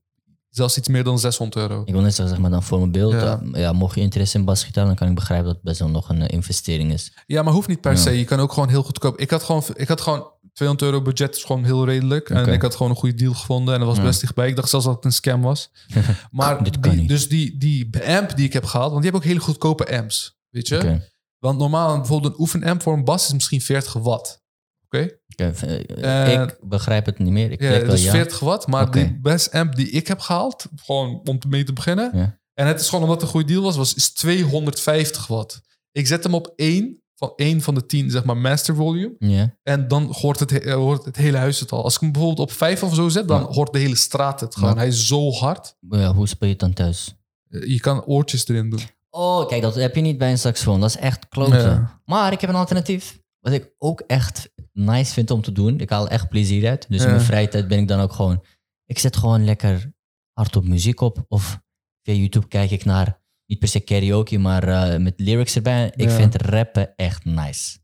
zelfs 0.49 0.77
iets 0.77 0.87
meer 0.87 1.03
dan 1.03 1.19
600 1.19 1.61
euro. 1.69 1.81
Ik 1.85 1.93
wil 1.93 2.01
net 2.01 2.13
zeggen, 2.15 2.33
zeg 2.33 2.43
maar 2.43 2.51
dan 2.51 2.63
voor 2.63 2.79
mijn 2.79 2.91
beeld. 2.91 3.13
Ja. 3.53 3.71
Mocht 3.71 3.95
je 3.95 4.01
interesse 4.01 4.37
in 4.37 4.45
basgitaar, 4.45 4.85
dan 4.85 4.95
kan 4.95 5.07
ik 5.07 5.15
begrijpen 5.15 5.45
dat 5.45 5.55
het 5.55 5.63
best 5.63 5.79
wel 5.79 5.89
nog 5.89 6.09
een 6.09 6.21
eh, 6.21 6.33
investering 6.35 6.93
is. 6.93 7.13
Ja, 7.25 7.41
maar 7.43 7.53
hoeft 7.53 7.67
niet 7.67 7.81
per 7.81 7.91
Ja. 7.91 7.97
se. 7.97 8.17
Je 8.17 8.25
kan 8.25 8.39
ook 8.39 8.53
gewoon 8.53 8.69
heel 8.69 8.83
goedkoop. 8.83 9.17
Ik 9.19 9.29
had 9.29 9.43
gewoon, 9.43 9.63
ik 9.73 9.87
had 9.87 10.01
gewoon 10.01 10.31
200 10.53 10.91
euro 10.91 11.01
budget, 11.03 11.35
is 11.35 11.43
gewoon 11.43 11.63
heel 11.63 11.85
redelijk. 11.85 12.29
En 12.29 12.47
ik 12.53 12.61
had 12.61 12.75
gewoon 12.75 12.91
een 12.91 12.97
goede 12.97 13.15
deal 13.15 13.33
gevonden 13.33 13.73
en 13.73 13.79
dat 13.79 13.89
was 13.89 13.97
Ja. 13.97 14.03
best 14.03 14.19
dichtbij. 14.21 14.47
Ik 14.47 14.55
dacht 14.55 14.69
zelfs 14.69 14.85
dat 14.85 14.95
het 14.95 15.05
een 15.05 15.11
scam 15.11 15.41
was. 15.41 15.71
Maar 16.31 16.63
Dit 16.63 16.79
kan 16.79 16.91
die, 16.91 16.99
niet. 16.99 17.09
dus 17.09 17.29
die, 17.29 17.57
die 17.57 17.89
amp 18.07 18.35
die 18.35 18.45
ik 18.45 18.53
heb 18.53 18.65
gehaald, 18.65 18.91
want 18.91 19.01
die 19.03 19.11
hebben 19.11 19.29
ook 19.29 19.35
hele 19.35 19.45
goedkope 19.45 19.97
amps. 19.97 20.36
Weet 20.49 20.67
je? 20.67 21.01
Want 21.37 21.59
normaal 21.59 21.97
bijvoorbeeld 21.97 22.33
een 22.33 22.39
oefenamp 22.39 22.81
voor 22.81 22.93
een 22.93 23.03
bas 23.03 23.25
is 23.27 23.33
misschien 23.33 23.61
40 23.61 23.93
watt. 23.93 24.45
Oké? 24.85 25.09
Eh, 25.35 26.33
Eh, 26.33 26.41
ik 26.43 26.57
begrijp 26.61 27.05
het 27.05 27.19
niet 27.19 27.31
meer. 27.31 27.51
Ik 27.51 27.61
Ja, 27.61 27.79
dus 27.79 28.03
ja. 28.03 28.11
40 28.11 28.39
watt. 28.39 28.67
Maar 28.67 28.91
die 28.91 29.19
best 29.21 29.51
amp 29.51 29.75
die 29.75 29.89
ik 29.89 30.07
heb 30.07 30.19
gehaald, 30.19 30.65
gewoon 30.75 31.21
om 31.23 31.39
mee 31.47 31.63
te 31.63 31.73
beginnen. 31.73 32.11
Ja. 32.17 32.39
En 32.53 32.67
het 32.67 32.79
is 32.81 32.89
gewoon 32.89 33.03
omdat 33.03 33.15
het 33.21 33.25
een 33.29 33.35
goede 33.35 33.51
deal 33.53 33.63
was, 33.63 33.75
was 33.75 33.93
is 33.93 34.13
250 34.13 35.27
watt. 35.27 35.61
Ik 35.91 36.07
zet 36.07 36.23
hem 36.23 36.33
op 36.33 36.53
één 36.55 37.01
van, 37.15 37.33
één 37.35 37.61
van 37.61 37.75
de 37.75 37.85
10, 37.85 38.09
zeg 38.11 38.23
maar, 38.23 38.37
master 38.37 38.75
volume. 38.75 39.15
Ja. 39.19 39.55
En 39.63 39.87
dan 39.87 40.11
hoort 40.11 40.39
het, 40.39 40.49
he- 40.49 40.57
eh, 40.59 40.73
hoort 40.73 41.05
het 41.05 41.15
hele 41.15 41.37
huis 41.37 41.59
het 41.59 41.71
al. 41.71 41.83
Als 41.83 41.95
ik 41.95 42.01
hem 42.01 42.11
bijvoorbeeld 42.11 42.49
op 42.49 42.55
5 42.55 42.83
of 42.83 42.95
zo 42.95 43.09
zet, 43.09 43.27
dan 43.27 43.41
Ja. 43.41 43.47
hoort 43.47 43.73
de 43.73 43.79
hele 43.79 43.95
straat 43.95 44.39
het 44.39 44.55
gewoon. 44.55 44.69
Ja. 44.73 44.77
Hij 44.77 44.87
is 44.87 45.07
zo 45.07 45.31
hard. 45.31 45.75
ja, 45.89 46.13
hoe 46.13 46.27
speel 46.27 46.47
je 46.47 46.53
het 46.53 46.63
dan 46.63 46.73
thuis? 46.73 47.15
Je 47.49 47.79
kan 47.79 48.03
oortjes 48.05 48.47
erin 48.47 48.69
doen. 48.69 48.79
Oh, 49.17 49.47
kijk, 49.47 49.61
dat 49.61 49.75
heb 49.75 49.95
je 49.95 50.01
niet 50.01 50.17
bij 50.17 50.31
een 50.31 50.37
saxofoon. 50.37 50.79
Dat 50.79 50.89
is 50.89 50.97
echt 50.97 51.27
kloten. 51.27 51.59
Ja. 51.59 52.01
Maar 52.05 52.31
ik 52.31 52.41
heb 52.41 52.49
een 52.49 52.55
alternatief. 52.55 53.19
Wat 53.39 53.53
ik 53.53 53.73
ook 53.77 53.99
echt 53.99 54.49
nice 54.73 55.13
vind 55.13 55.31
om 55.31 55.41
te 55.41 55.51
doen. 55.51 55.79
Ik 55.79 55.89
haal 55.89 56.07
echt 56.07 56.29
plezier 56.29 56.69
uit. 56.69 56.85
Dus 56.89 56.99
Ja. 57.01 57.05
in 57.07 57.11
mijn 57.13 57.25
vrije 57.25 57.47
tijd 57.47 57.67
ben 57.67 57.79
ik 57.79 57.87
dan 57.87 57.99
ook 57.99 58.13
gewoon... 58.13 58.43
Ik 58.85 58.99
zet 58.99 59.17
gewoon 59.17 59.45
lekker 59.45 59.93
hardop 60.33 60.65
muziek 60.67 61.01
op. 61.01 61.25
Of 61.27 61.59
via 62.03 62.13
YouTube 62.13 62.47
kijk 62.47 62.71
ik 62.71 62.85
naar... 62.85 63.25
Niet 63.45 63.59
per 63.59 63.67
se 63.67 63.79
karaoke, 63.79 64.37
maar 64.37 64.63
eh, 64.67 64.99
met 64.99 65.19
lyrics 65.19 65.55
erbij. 65.55 65.91
Ik 65.95 66.09
Ja. 66.09 66.15
vind 66.15 66.41
rappen 66.41 66.95
echt 66.95 67.25
nice. 67.25 67.77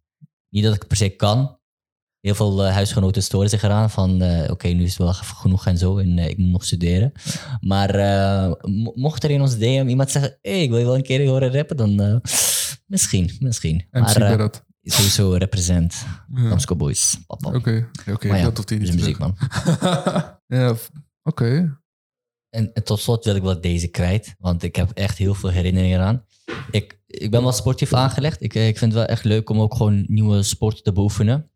Niet 0.49 0.63
dat 0.63 0.73
ik 0.73 0.79
het 0.79 0.87
per 0.87 0.97
se 0.97 1.09
kan. 1.09 1.59
Heel 2.23 2.35
veel 2.35 2.65
eh, 2.65 2.73
huisgenoten 2.73 3.23
storen 3.23 3.49
zich 3.49 3.63
eraan 3.63 3.89
van... 3.89 4.21
eh, 4.21 4.51
Oké, 4.51 4.67
nu 4.67 4.83
is 4.83 4.89
het 4.89 4.97
wel 4.97 5.13
genoeg 5.13 5.65
en 5.65 5.77
zo. 5.77 5.97
En 5.97 6.17
eh, 6.17 6.29
ik 6.29 6.37
moet 6.37 6.51
nog 6.51 6.65
studeren. 6.65 7.11
Maar 7.61 7.89
mo- 8.61 8.91
mocht 8.95 9.23
er 9.23 9.29
in 9.29 9.41
ons 9.41 9.57
DM 9.57 9.85
iemand 9.87 10.11
zeggen... 10.11 10.37
Hey, 10.41 10.61
ik 10.63 10.69
wil 10.69 10.79
je 10.79 10.85
wel 10.85 10.95
een 10.95 11.03
keer 11.03 11.27
horen 11.27 11.53
rappen, 11.53 11.77
dan... 11.77 12.21
misschien, 12.85 13.31
misschien. 13.39 13.75
MC 13.91 14.01
maar 14.01 14.09
sowieso 14.83 15.31
represent 15.33 16.05
Ja. 16.35 16.49
Damsko 16.49 16.75
Boys. 16.75 17.17
Oké, 17.27 17.89
oké, 18.11 18.27
Maar 18.27 18.37
ja, 18.37 18.43
dat 18.43 18.69
niet 18.79 18.89
te 18.89 18.95
muziek, 18.97 19.17
man. 19.17 19.37
ja, 20.59 20.75
oké. 21.23 21.77
En, 22.49 22.73
en 22.73 22.83
tot 22.83 22.99
slot 22.99 23.25
wil 23.25 23.35
ik 23.35 23.41
wel 23.41 23.61
deze 23.61 23.87
kwijt, 23.87 24.35
want 24.39 24.63
ik 24.63 24.75
heb 24.75 24.91
echt 24.93 25.17
heel 25.17 25.33
veel 25.33 25.49
herinneringen 25.49 25.99
aan. 25.99 26.25
Ik, 26.71 26.99
ik 27.07 27.31
ben 27.31 27.41
wel 27.43 27.51
sportief 27.51 27.93
aangelegd. 27.93 28.41
Ik, 28.41 28.53
ik 28.53 28.77
vind 28.77 28.91
het 28.93 29.01
wel 29.01 29.05
echt 29.05 29.23
leuk 29.23 29.49
om 29.49 29.59
ook 29.59 29.75
gewoon 29.75 30.03
nieuwe 30.07 30.43
sporten 30.43 30.83
te 30.83 30.91
beoefenen. 30.93 31.51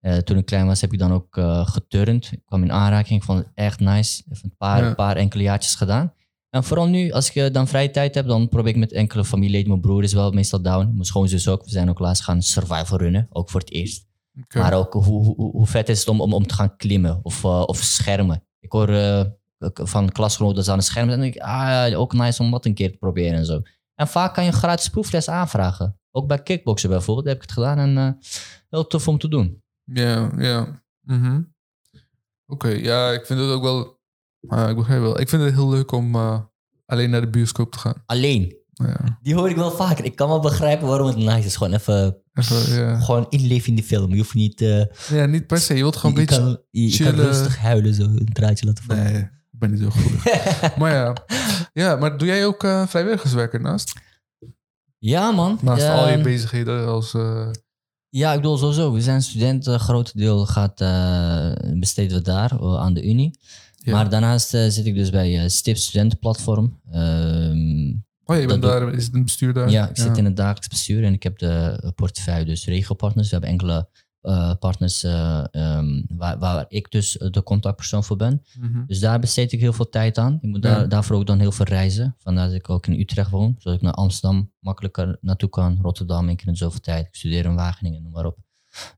Eh, 0.00 0.16
toen 0.16 0.36
ik 0.36 0.46
klein 0.46 0.66
was, 0.66 0.80
heb 0.80 0.92
ik 0.92 0.98
dan 0.98 1.12
ook 1.12 1.36
eh 1.36 1.66
geturnd. 1.68 2.32
Ik 2.32 2.40
kwam 2.44 2.62
in 2.62 2.72
aanraking, 2.72 3.18
ik 3.20 3.24
vond 3.26 3.38
het 3.38 3.48
echt 3.54 3.80
nice. 3.80 4.22
Even 4.32 4.44
een 4.44 4.56
paar, 4.56 4.84
Ja. 4.84 4.94
paar 4.94 5.16
enkele 5.16 5.42
jaartjes 5.42 5.74
gedaan. 5.74 6.12
En 6.50 6.64
vooral 6.64 6.86
nu, 6.86 7.10
als 7.12 7.30
ik 7.32 7.54
dan 7.54 7.68
vrije 7.68 7.90
tijd 7.90 8.14
heb, 8.14 8.26
dan 8.26 8.48
probeer 8.48 8.72
ik 8.72 8.78
met 8.78 8.92
enkele 8.92 9.24
familieleden. 9.24 9.68
Mijn 9.68 9.80
broer 9.80 10.02
is 10.02 10.12
wel 10.12 10.30
meestal 10.32 10.62
down, 10.62 10.90
mijn 10.92 11.04
schoonzus 11.04 11.48
ook. 11.48 11.64
We 11.64 11.70
zijn 11.70 11.88
ook 11.90 11.98
laatst 11.98 12.22
gaan 12.22 12.42
survival 12.42 12.98
runnen, 12.98 13.26
ook 13.30 13.50
voor 13.50 13.60
het 13.60 13.70
eerst. 13.70 14.06
Maar 14.54 14.72
ook 14.72 14.92
hoe, 14.92 15.24
hoe, 15.24 15.50
hoe 15.50 15.66
vet 15.66 15.88
is 15.88 15.98
het 15.98 16.08
om, 16.08 16.20
om, 16.20 16.32
om 16.34 16.46
te 16.46 16.54
gaan 16.54 16.76
klimmen 16.76 17.20
of, 17.22 17.44
eh, 17.44 17.62
of 17.66 17.76
schermen. 17.78 18.42
Ik 18.60 18.72
hoor 18.72 18.88
van 19.72 20.10
klasgenoten 20.12 20.56
dat 20.56 20.64
ze 20.64 20.70
aan 20.70 20.76
het 20.76 20.86
scherm 20.86 21.06
zijn. 21.08 21.18
En 21.20 21.24
denk 21.24 21.34
ik, 21.34 21.42
ah, 21.42 22.00
ook 22.00 22.12
nice 22.12 22.42
om 22.42 22.50
dat 22.50 22.64
een 22.64 22.74
keer 22.74 22.90
te 22.90 22.96
proberen 22.98 23.38
en 23.38 23.44
zo. 23.46 23.62
En 23.94 24.08
vaak 24.08 24.34
kan 24.34 24.44
je 24.44 24.50
een 24.50 24.56
gratis 24.56 24.88
proefles 24.88 25.28
aanvragen. 25.28 25.98
Ook 26.10 26.26
bij 26.26 26.42
kickboksen 26.42 26.88
bijvoorbeeld 26.90 27.26
heb 27.26 27.36
ik 27.36 27.42
het 27.42 27.52
gedaan. 27.52 27.78
En 27.78 28.18
heel 28.70 28.86
tof 28.86 29.08
om 29.08 29.18
te 29.18 29.28
doen. 29.28 29.62
Ja, 29.92 30.30
ja. 30.38 30.82
Mhm. 31.00 31.40
Oké, 32.46 32.68
ja, 32.68 33.10
ik 33.12 33.26
vind 33.26 33.40
het 33.40 33.48
ook 33.48 33.62
wel... 33.62 34.00
ah, 34.48 34.70
ik 34.70 34.76
begrijp 34.76 35.00
wel. 35.00 35.20
Ik 35.20 35.28
vind 35.28 35.42
het 35.42 35.54
heel 35.54 35.70
leuk 35.70 35.92
om... 35.92 36.14
eh, 36.14 36.40
alleen 36.86 37.10
naar 37.10 37.20
de 37.20 37.30
bioscoop 37.30 37.72
te 37.72 37.78
gaan. 37.78 38.02
Alleen. 38.06 38.56
Ja. 38.72 39.18
Die 39.22 39.34
hoor 39.34 39.50
ik 39.50 39.56
wel 39.56 39.70
vaker. 39.70 40.04
Ik 40.04 40.16
kan 40.16 40.28
wel 40.28 40.40
begrijpen 40.40 40.86
waarom 40.88 41.06
het 41.06 41.16
nice 41.16 41.46
is. 41.46 41.56
Gewoon 41.56 41.72
even, 41.72 42.16
Even, 42.34 42.74
ja. 42.74 43.00
gewoon 43.00 43.26
inleven 43.28 43.68
in 43.68 43.74
die 43.74 43.84
film. 43.84 44.10
Je 44.10 44.16
hoeft 44.16 44.34
niet... 44.34 44.60
eh, 44.60 44.84
ja, 45.08 45.26
niet 45.26 45.46
per 45.46 45.58
se. 45.58 45.74
Je 45.74 45.80
wilt 45.80 45.96
gewoon 45.96 46.16
een 46.18 46.26
beetje... 46.26 46.42
kan, 46.42 46.60
je, 46.70 46.90
je 46.98 47.04
kan 47.04 47.14
rustig 47.14 47.58
huilen, 47.58 47.94
zo 47.94 48.02
een 48.02 48.28
draadje 48.32 48.66
laten 48.66 48.84
vallen. 48.84 49.04
Nee, 49.04 49.22
ik 49.22 49.58
ben 49.58 49.70
niet 49.70 49.80
zo 49.80 49.90
goed. 49.90 50.24
maar 50.78 50.92
ja. 50.92 51.16
ja, 51.72 51.96
maar 51.96 52.18
doe 52.18 52.26
jij 52.28 52.46
ook 52.46 52.64
eh, 52.64 52.86
vrijwilligerswerk 52.86 53.52
ernaast? 53.52 53.92
Ja, 54.98 55.30
man. 55.30 55.58
Naast 55.62 55.88
al 55.88 56.08
je 56.08 56.20
bezigheden 56.20 56.86
als... 56.86 57.14
Ja, 58.16 58.32
ik 58.32 58.40
bedoel 58.40 58.56
sowieso. 58.56 58.92
We 58.92 59.00
zijn 59.00 59.22
studenten. 59.22 59.72
Een 59.72 59.80
groot 59.80 60.16
deel 60.16 60.46
gaat, 60.46 60.80
eh, 60.80 61.52
besteden 61.74 62.16
we 62.16 62.22
daar 62.22 62.52
eh, 62.52 62.80
aan 62.80 62.94
de 62.94 63.08
Unie. 63.08 63.38
Ja. 63.76 63.92
Maar 63.92 64.10
daarnaast 64.10 64.54
eh, 64.54 64.66
zit 64.68 64.86
ik 64.86 64.94
dus 64.94 65.10
bij 65.10 65.48
STIP 65.48 65.76
Studentenplatform. 65.76 66.80
Ehm, 66.90 67.94
oh, 68.24 68.40
je 68.40 68.46
bent 68.46 68.62
daar, 68.62 68.94
is 68.94 69.04
het 69.04 69.14
een 69.14 69.24
bestuur 69.24 69.52
daar? 69.52 69.70
ja, 69.70 69.88
ik 69.88 69.96
zit 69.96 70.16
in 70.16 70.24
het 70.24 70.36
dagelijks 70.36 70.68
bestuur 70.68 71.04
en 71.04 71.12
ik 71.12 71.22
heb 71.22 71.38
de 71.38 71.92
portefeuille 71.94 72.44
dus 72.44 72.64
regiopartners. 72.64 73.28
We 73.28 73.32
hebben 73.32 73.50
enkele 73.50 73.88
eh, 74.26 74.52
partners 74.58 75.02
eh, 75.02 75.44
ehm, 75.50 76.02
waar, 76.08 76.38
waar 76.38 76.64
ik 76.68 76.90
dus 76.90 77.12
de 77.30 77.42
contactpersoon 77.42 78.04
voor 78.04 78.16
ben. 78.16 78.42
Mhm. 78.60 78.86
Dus 78.86 79.00
daar 79.00 79.20
besteed 79.20 79.52
ik 79.52 79.60
heel 79.60 79.72
veel 79.72 79.88
tijd 79.88 80.18
aan. 80.18 80.38
Ik 80.40 80.48
moet 80.48 80.62
daar, 80.62 80.80
Ja. 80.80 80.86
daarvoor 80.86 81.16
ook 81.16 81.26
dan 81.26 81.38
heel 81.38 81.52
veel 81.52 81.64
reizen. 81.64 82.14
Vandaar 82.18 82.46
dat 82.46 82.54
ik 82.54 82.70
ook 82.70 82.86
in 82.86 83.00
Utrecht 83.00 83.30
woon. 83.30 83.54
Zodat 83.58 83.78
ik 83.78 83.84
naar 83.84 83.92
Amsterdam 83.92 84.52
makkelijker 84.58 85.18
naartoe 85.20 85.48
kan. 85.48 85.78
Rotterdam, 85.82 86.36
keer 86.36 86.48
in 86.48 86.56
zoveel 86.56 86.80
tijd. 86.80 87.06
Ik 87.06 87.14
studeer 87.14 87.44
in 87.44 87.54
Wageningen, 87.54 88.02
noem 88.02 88.12
maar 88.12 88.26
op. 88.26 88.36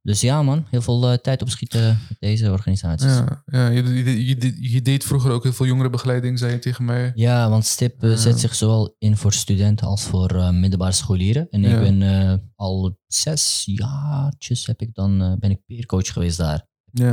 Dus 0.03 0.21
ja 0.21 0.43
man, 0.43 0.67
heel 0.71 0.83
veel 0.83 1.11
eh, 1.11 1.19
tijd 1.19 1.43
opschieten 1.43 1.87
met 2.09 2.17
deze 2.21 2.51
organisaties. 2.51 3.07
Ja. 3.13 3.43
Ja, 3.47 3.69
ja 3.69 3.69
je, 3.69 4.05
je, 4.05 4.27
je, 4.27 4.71
je 4.73 4.83
deed 4.83 5.05
vroeger 5.05 5.31
ook 5.31 5.43
heel 5.43 5.53
veel 5.53 5.67
jongerenbegeleiding, 5.67 6.39
zei 6.39 6.53
je 6.53 6.59
tegen 6.59 6.85
mij. 6.85 7.13
want 7.49 7.65
STIP 7.67 8.03
eh, 8.03 8.11
Ja. 8.11 8.17
zet 8.17 8.41
zich 8.41 8.55
zowel 8.55 8.95
in 8.99 9.17
voor 9.17 9.33
studenten 9.33 9.87
als 9.87 10.03
voor 10.03 10.31
eh, 10.31 10.51
middelbare 10.51 10.93
scholieren. 10.93 11.47
En 11.51 11.65
ik 11.65 11.71
Ja. 11.71 11.79
ben 11.81 12.51
al 12.55 12.99
zes 13.07 13.63
jaartjes 13.67 14.67
heb 14.67 14.81
ik 14.81 14.95
dan, 14.95 15.37
ben 15.39 15.51
ik 15.51 15.61
peercoach 15.67 16.13
geweest 16.13 16.39
daar. 16.39 16.67
Ja. 16.93 17.11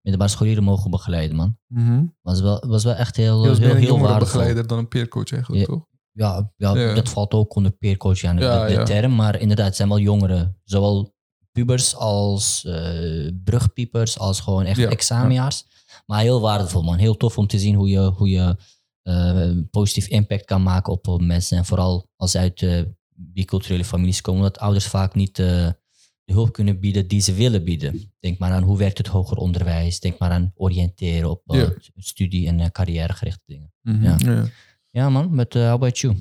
Middelbare 0.00 0.30
scholieren 0.30 0.64
mogen 0.64 0.90
begeleiden 0.90 1.36
man. 1.36 1.58
Mhm. 1.66 2.04
Was 2.22 2.40
wel, 2.40 2.64
was 2.66 2.84
wel 2.84 2.94
echt 2.94 3.16
heel, 3.16 3.42
Je 3.42 3.48
was 3.48 3.58
heel, 3.58 3.66
meer 3.66 3.76
heel, 3.76 3.82
een 3.94 4.00
waardevol. 4.00 4.00
jongerenbegeleider 4.00 4.66
dan 4.66 4.78
een 4.78 4.88
peercoach 4.88 5.32
eigenlijk, 5.32 5.66
Ja. 5.66 5.74
toch? 5.74 5.86
Ja, 6.12 6.52
ja, 6.56 6.74
Ja. 6.78 6.94
dat 6.94 7.08
valt 7.08 7.32
ook 7.32 7.54
onder 7.56 7.72
peercoach 7.72 8.24
aan 8.24 8.36
de, 8.36 8.42
Ja, 8.42 8.66
de 8.66 8.72
ja. 8.72 8.82
term. 8.84 9.14
Maar 9.14 9.40
inderdaad, 9.40 9.66
het 9.66 9.76
zijn 9.76 9.88
wel 9.88 9.98
jongeren. 9.98 10.60
Zowel 10.64 11.13
pubers 11.54 11.94
als 11.96 12.64
eh, 12.64 13.30
brugpiepers, 13.44 14.18
als 14.18 14.40
gewoon 14.40 14.64
echt 14.64 14.78
Ja, 14.78 14.88
examenjaars. 14.90 15.64
Maar 16.06 16.20
heel 16.20 16.40
waardevol, 16.40 16.82
man. 16.82 16.98
Heel 16.98 17.16
tof 17.16 17.38
om 17.38 17.46
te 17.46 17.58
zien 17.58 17.74
hoe 17.74 17.88
je, 17.88 18.00
hoe 18.00 18.28
je 18.28 18.56
eh, 19.02 19.50
positief 19.70 20.06
impact 20.08 20.44
kan 20.44 20.62
maken 20.62 20.92
op, 20.92 21.08
op 21.08 21.20
mensen. 21.20 21.56
En 21.58 21.64
vooral 21.64 22.08
als 22.16 22.30
ze 22.30 22.38
uit 22.38 22.62
eh, 22.62 22.82
biculturele 23.14 23.84
families 23.84 24.20
komen, 24.20 24.42
dat 24.42 24.58
ouders 24.58 24.86
vaak 24.86 25.14
niet 25.14 25.36
de 25.36 25.76
hulp 26.24 26.52
kunnen 26.52 26.80
bieden 26.80 27.08
die 27.08 27.20
ze 27.20 27.34
willen 27.34 27.64
bieden. 27.64 28.12
Denk 28.20 28.38
maar 28.38 28.50
aan 28.52 28.62
hoe 28.62 28.78
werkt 28.78 28.98
het 28.98 29.06
hoger 29.06 29.36
onderwijs. 29.36 30.00
Denk 30.00 30.18
maar 30.18 30.30
aan 30.30 30.52
oriënteren 30.54 31.30
op 31.30 31.42
Ja. 31.46 31.72
studie- 31.96 32.46
en 32.48 32.72
carrièregerichte 32.72 33.42
dingen. 33.46 33.72
Mhm. 33.82 34.02
Ja. 34.04 34.16
Ja. 34.18 34.44
Ja, 34.90 35.08
man. 35.10 35.34
Met 35.34 35.54
uh, 35.54 35.62
how 35.62 35.72
about 35.72 35.98
you? 35.98 36.14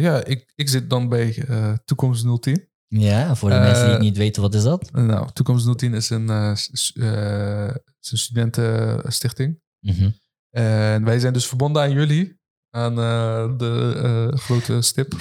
Ja, 0.00 0.24
ik, 0.24 0.52
ik 0.54 0.68
zit 0.68 0.90
dan 0.90 1.08
bij 1.08 1.44
Toekomst 1.84 2.24
010. 2.42 2.68
Ja, 2.94 3.34
voor 3.36 3.48
de 3.48 3.54
Eh, 3.54 3.60
mensen 3.62 3.84
die 3.84 3.92
het 3.94 4.02
niet 4.02 4.16
weten, 4.16 4.42
wat 4.42 4.54
is 4.54 4.62
dat? 4.62 4.92
Nou, 4.92 5.28
Toekomst 5.32 5.78
010 5.78 5.94
is 5.94 6.10
een, 6.10 6.28
eh, 6.30 6.50
eh, 6.50 7.74
is 8.00 8.10
een 8.12 8.18
studentenstichting. 8.18 9.60
Mhm. 9.80 10.10
En 10.50 11.04
wij 11.04 11.18
zijn 11.18 11.32
dus 11.32 11.46
verbonden 11.46 11.82
aan 11.82 11.92
jullie. 11.92 12.38
Aan 12.70 12.98
eh, 12.98 13.56
de 13.58 14.00
eh, 14.32 14.38
grote 14.38 14.82
stip. 14.82 15.12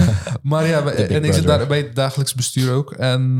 Maar 0.42 0.66
ja, 0.66 0.84
wij- 0.84 1.08
en 1.08 1.24
ik 1.24 1.32
zit 1.32 1.44
daar 1.46 1.66
bij 1.66 1.78
het 1.78 1.94
dagelijks 1.94 2.34
bestuur 2.34 2.72
ook. 2.72 2.92
En 2.92 3.36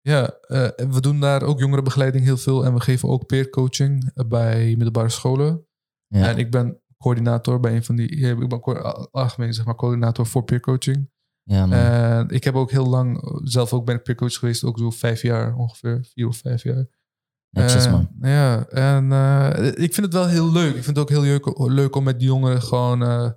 ja, 0.00 0.30
eh, 0.40 0.68
we 0.90 1.00
doen 1.00 1.20
daar 1.20 1.42
ook 1.42 1.58
jongerenbegeleiding 1.60 2.24
heel 2.24 2.36
veel. 2.36 2.64
En 2.64 2.74
we 2.74 2.80
geven 2.80 3.08
ook 3.08 3.26
peercoaching 3.26 4.10
bij 4.28 4.66
middelbare 4.66 5.08
scholen. 5.08 5.66
Ja. 6.06 6.28
En 6.28 6.38
ik 6.38 6.50
ben 6.50 6.80
coördinator 6.98 7.60
bij 7.60 7.74
een 7.76 7.84
van 7.84 7.96
die... 7.96 8.08
Ik 8.08 8.48
ben 8.48 8.62
algemeen 9.10 9.52
zeg 9.54 9.64
maar 9.64 9.74
coördinator 9.74 10.26
voor 10.26 10.44
peercoaching. 10.44 11.10
Ja, 11.44 11.66
man. 11.66 11.78
En 11.78 12.28
ik 12.28 12.44
heb 12.44 12.54
ook 12.54 12.70
heel 12.70 12.86
lang, 12.86 13.38
zelf 13.44 13.72
ook 13.72 13.84
ben 13.84 13.94
ik 13.94 14.02
peercoach 14.02 14.34
geweest. 14.34 14.64
Ook 14.64 14.78
zo 14.78 14.90
vijf 14.90 15.22
jaar 15.22 15.54
ongeveer. 15.56 16.04
Vier 16.12 16.26
of 16.28 16.36
vijf 16.36 16.62
jaar. 16.62 16.86
Netjes, 17.50 17.84
Eh, 17.86 17.92
man. 17.92 18.08
Ja, 18.20 18.66
en 18.66 19.12
eh, 19.12 19.66
ik 19.68 19.94
vind 19.94 20.06
het 20.06 20.12
wel 20.12 20.26
heel 20.26 20.52
leuk. 20.52 20.68
Ik 20.74 20.84
vind 20.84 20.86
het 20.86 20.98
ook 20.98 21.08
heel 21.08 21.22
leuk, 21.22 21.58
leuk 21.58 21.96
om 21.96 22.04
met 22.04 22.18
die 22.18 22.28
jongeren 22.28 22.62
gewoon, 22.62 23.02
eh, 23.02 23.30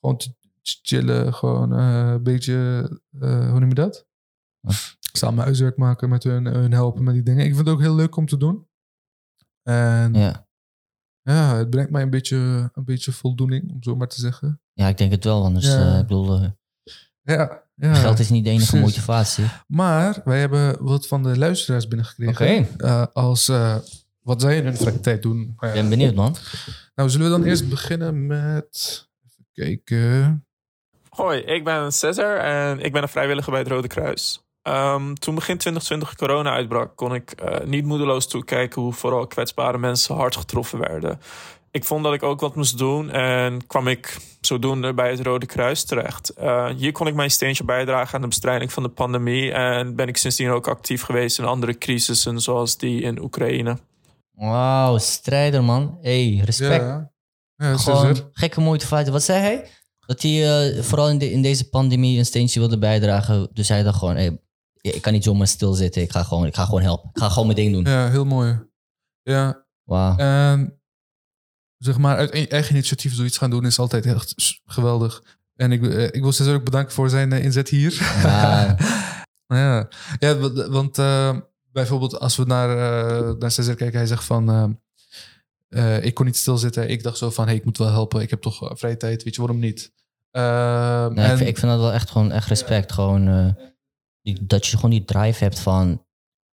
gewoon 0.00 0.16
te 0.16 0.34
chillen. 0.62 1.34
Gewoon 1.34 1.72
eh, 1.74 2.10
een 2.10 2.22
beetje, 2.22 2.54
eh, 3.20 3.50
hoe 3.50 3.60
noem 3.60 3.68
je 3.68 3.74
dat? 3.74 4.06
Samen 5.12 5.44
huiswerk 5.44 5.76
maken 5.76 6.08
met 6.08 6.22
hun, 6.22 6.44
hun 6.46 6.72
helpen 6.72 7.04
met 7.04 7.14
die 7.14 7.22
dingen. 7.22 7.44
Ik 7.44 7.54
vind 7.54 7.66
het 7.66 7.74
ook 7.76 7.80
heel 7.80 7.94
leuk 7.94 8.16
om 8.16 8.26
te 8.26 8.36
doen. 8.36 8.68
En 9.62 10.14
ja, 10.14 10.46
Ja. 11.22 11.56
het 11.56 11.70
brengt 11.70 11.90
mij 11.90 12.02
een 12.02 12.10
beetje, 12.10 12.70
een 12.72 12.84
beetje 12.84 13.12
voldoening, 13.12 13.72
om 13.72 13.82
zo 13.82 13.96
maar 13.96 14.08
te 14.08 14.20
zeggen. 14.20 14.60
ja, 14.72 14.88
ik 14.88 14.98
denk 14.98 15.10
het 15.12 15.24
wel. 15.24 15.44
Anders, 15.44 15.66
Ja. 15.66 15.92
eh, 15.92 15.98
ik 16.00 16.06
bedoel, 16.06 16.34
eh, 16.42 16.50
Ja, 17.22 17.62
ja. 17.74 17.94
geld 17.94 18.18
is 18.18 18.30
niet 18.30 18.44
de 18.44 18.50
enige 18.50 18.66
precies. 18.66 18.86
motivatie. 18.86 19.44
Maar 19.66 20.20
wij 20.24 20.40
hebben 20.40 20.84
wat 20.84 21.06
van 21.06 21.22
de 21.22 21.38
luisteraars 21.38 21.88
binnengekregen. 21.88 22.68
Oké. 22.72 22.84
Eh, 22.84 23.06
als, 23.12 23.48
eh, 23.48 23.76
wat 24.22 24.40
zij 24.40 24.56
in 24.56 24.64
hun 24.64 24.76
vrije 24.76 25.00
tijd 25.00 25.22
doen. 25.22 25.40
Ik 25.40 25.66
ja, 25.66 25.72
ben 25.72 25.88
benieuwd, 25.88 26.14
man. 26.14 26.36
Nou, 26.94 27.10
zullen 27.10 27.30
we 27.30 27.32
dan 27.38 27.44
eerst 27.44 27.68
beginnen 27.68 28.26
met. 28.26 29.08
Even 29.26 29.46
kijken. 29.52 30.46
Hoi, 31.08 31.38
ik 31.38 31.64
ben 31.64 31.92
Cesar 31.92 32.36
en 32.36 32.80
ik 32.80 32.92
ben 32.92 33.02
een 33.02 33.08
vrijwilliger 33.08 33.50
bij 33.50 33.60
het 33.60 33.70
Rode 33.70 33.88
Kruis. 33.88 34.42
Ehm, 34.62 35.14
toen 35.14 35.34
begin 35.34 35.58
2020 35.58 36.14
corona 36.16 36.52
uitbrak, 36.52 36.96
kon 36.96 37.14
ik 37.14 37.30
eh, 37.30 37.66
niet 37.66 37.84
moedeloos 37.84 38.28
toekijken 38.28 38.82
hoe 38.82 38.92
vooral 38.92 39.26
kwetsbare 39.26 39.78
mensen 39.78 40.14
hard 40.14 40.36
getroffen 40.36 40.78
werden. 40.78 41.20
Ik 41.74 41.84
vond 41.84 42.04
dat 42.04 42.12
ik 42.14 42.22
ook 42.22 42.40
wat 42.40 42.56
moest 42.56 42.78
doen 42.78 43.10
en 43.10 43.66
kwam 43.66 43.88
ik 43.88 44.16
zodoende 44.40 44.94
bij 44.94 45.10
het 45.10 45.20
Rode 45.20 45.46
Kruis 45.46 45.84
terecht. 45.84 46.28
Eh, 46.28 46.68
hier 46.76 46.92
kon 46.92 47.06
ik 47.06 47.14
mijn 47.14 47.30
steentje 47.30 47.64
bijdragen 47.64 48.14
aan 48.14 48.20
de 48.20 48.26
bestrijding 48.28 48.72
van 48.72 48.82
de 48.82 48.88
pandemie 48.88 49.52
en 49.52 49.96
ben 49.96 50.08
ik 50.08 50.16
sindsdien 50.16 50.50
ook 50.50 50.68
actief 50.68 51.02
geweest 51.02 51.38
in 51.38 51.44
andere 51.44 51.78
crisissen 51.78 52.40
zoals 52.40 52.76
die 52.76 53.00
in 53.02 53.20
Oekraïne. 53.22 53.78
Wauw, 54.32 54.98
strijder, 54.98 55.64
man. 55.64 55.98
hey, 56.02 56.40
respect. 56.44 56.82
Ja, 56.84 57.12
ja 57.56 57.76
Gewoon 57.76 58.28
gekke 58.32 58.60
motivatie. 58.60 59.12
Wat 59.12 59.22
zei 59.22 59.40
hij? 59.40 59.68
Dat 60.06 60.22
hij 60.22 60.66
eh, 60.76 60.82
vooral 60.82 61.08
in, 61.10 61.18
de- 61.18 61.30
in 61.32 61.42
deze 61.42 61.68
pandemie 61.68 62.18
een 62.18 62.26
steentje 62.26 62.60
wilde 62.60 62.78
bijdragen. 62.78 63.48
Dus 63.52 63.68
hij 63.68 63.82
dacht 63.82 63.98
gewoon, 63.98 64.16
hey, 64.16 64.38
ik 64.80 65.02
kan 65.02 65.12
niet 65.12 65.24
zomaar 65.24 65.46
stilzitten. 65.46 66.02
Ik 66.02 66.10
ga 66.10 66.22
gewoon, 66.22 66.46
ik 66.46 66.54
ga 66.54 66.64
gewoon 66.64 66.82
helpen. 66.82 67.10
Ik 67.12 67.20
ga 67.20 67.28
gewoon 67.28 67.46
mijn 67.46 67.58
ding 67.58 67.72
doen. 67.72 67.84
Ja, 67.94 68.08
heel 68.10 68.24
mooi. 68.24 68.60
Ja, 69.22 69.64
Wauw. 69.84 70.16
en 70.16 70.81
zeg 71.84 71.98
maar, 71.98 72.16
uit 72.16 72.34
e- 72.34 72.44
eigen 72.48 72.74
initiatief 72.74 73.14
zoiets 73.14 73.38
gaan 73.38 73.50
doen 73.50 73.66
is 73.66 73.78
altijd 73.78 74.06
echt 74.06 74.34
geweldig. 74.66 75.22
En 75.56 75.72
ik, 75.72 75.86
eh, 75.86 76.04
ik 76.04 76.20
wil 76.22 76.32
Cesar 76.32 76.54
ook 76.54 76.64
bedanken 76.64 76.92
voor 76.92 77.10
zijn 77.10 77.32
eh, 77.32 77.44
inzet 77.44 77.68
hier. 77.68 77.92
Ja. 78.22 78.76
ja. 79.46 79.88
ja, 80.18 80.36
wa- 80.38 80.68
want 80.68 80.98
eh, 80.98 81.36
bijvoorbeeld 81.72 82.18
als 82.20 82.36
we 82.36 82.44
naar, 82.44 82.70
eh 82.70 83.32
naar 83.38 83.50
Cesar 83.50 83.74
kijken, 83.74 83.98
hij 83.98 84.06
zegt 84.06 84.24
van... 84.24 84.78
ik 86.00 86.14
kon 86.14 86.26
niet 86.26 86.36
stilzitten. 86.36 86.88
Ik 86.90 87.02
dacht 87.02 87.18
zo 87.18 87.30
van, 87.30 87.46
hey, 87.46 87.54
ik 87.54 87.64
moet 87.64 87.78
wel 87.78 87.90
helpen. 87.90 88.20
Ik 88.20 88.30
heb 88.30 88.40
toch 88.42 88.70
vrije 88.78 88.96
tijd. 88.96 89.22
Weet 89.22 89.34
je, 89.34 89.40
waarom 89.40 89.58
niet? 89.60 89.92
Eh, 90.30 91.06
Nee, 91.08 91.24
en- 91.24 91.30
ik, 91.30 91.36
vind, 91.36 91.48
ik 91.48 91.58
vind 91.58 91.72
dat 91.72 91.80
wel 91.80 91.92
echt 91.92 92.10
gewoon 92.10 92.32
echt 92.32 92.48
respect. 92.48 92.92
Gewoon, 92.92 93.56
die, 94.22 94.46
dat 94.46 94.66
je 94.66 94.76
gewoon 94.76 94.90
die 94.90 95.04
drive 95.04 95.44
hebt 95.44 95.58
van... 95.58 96.04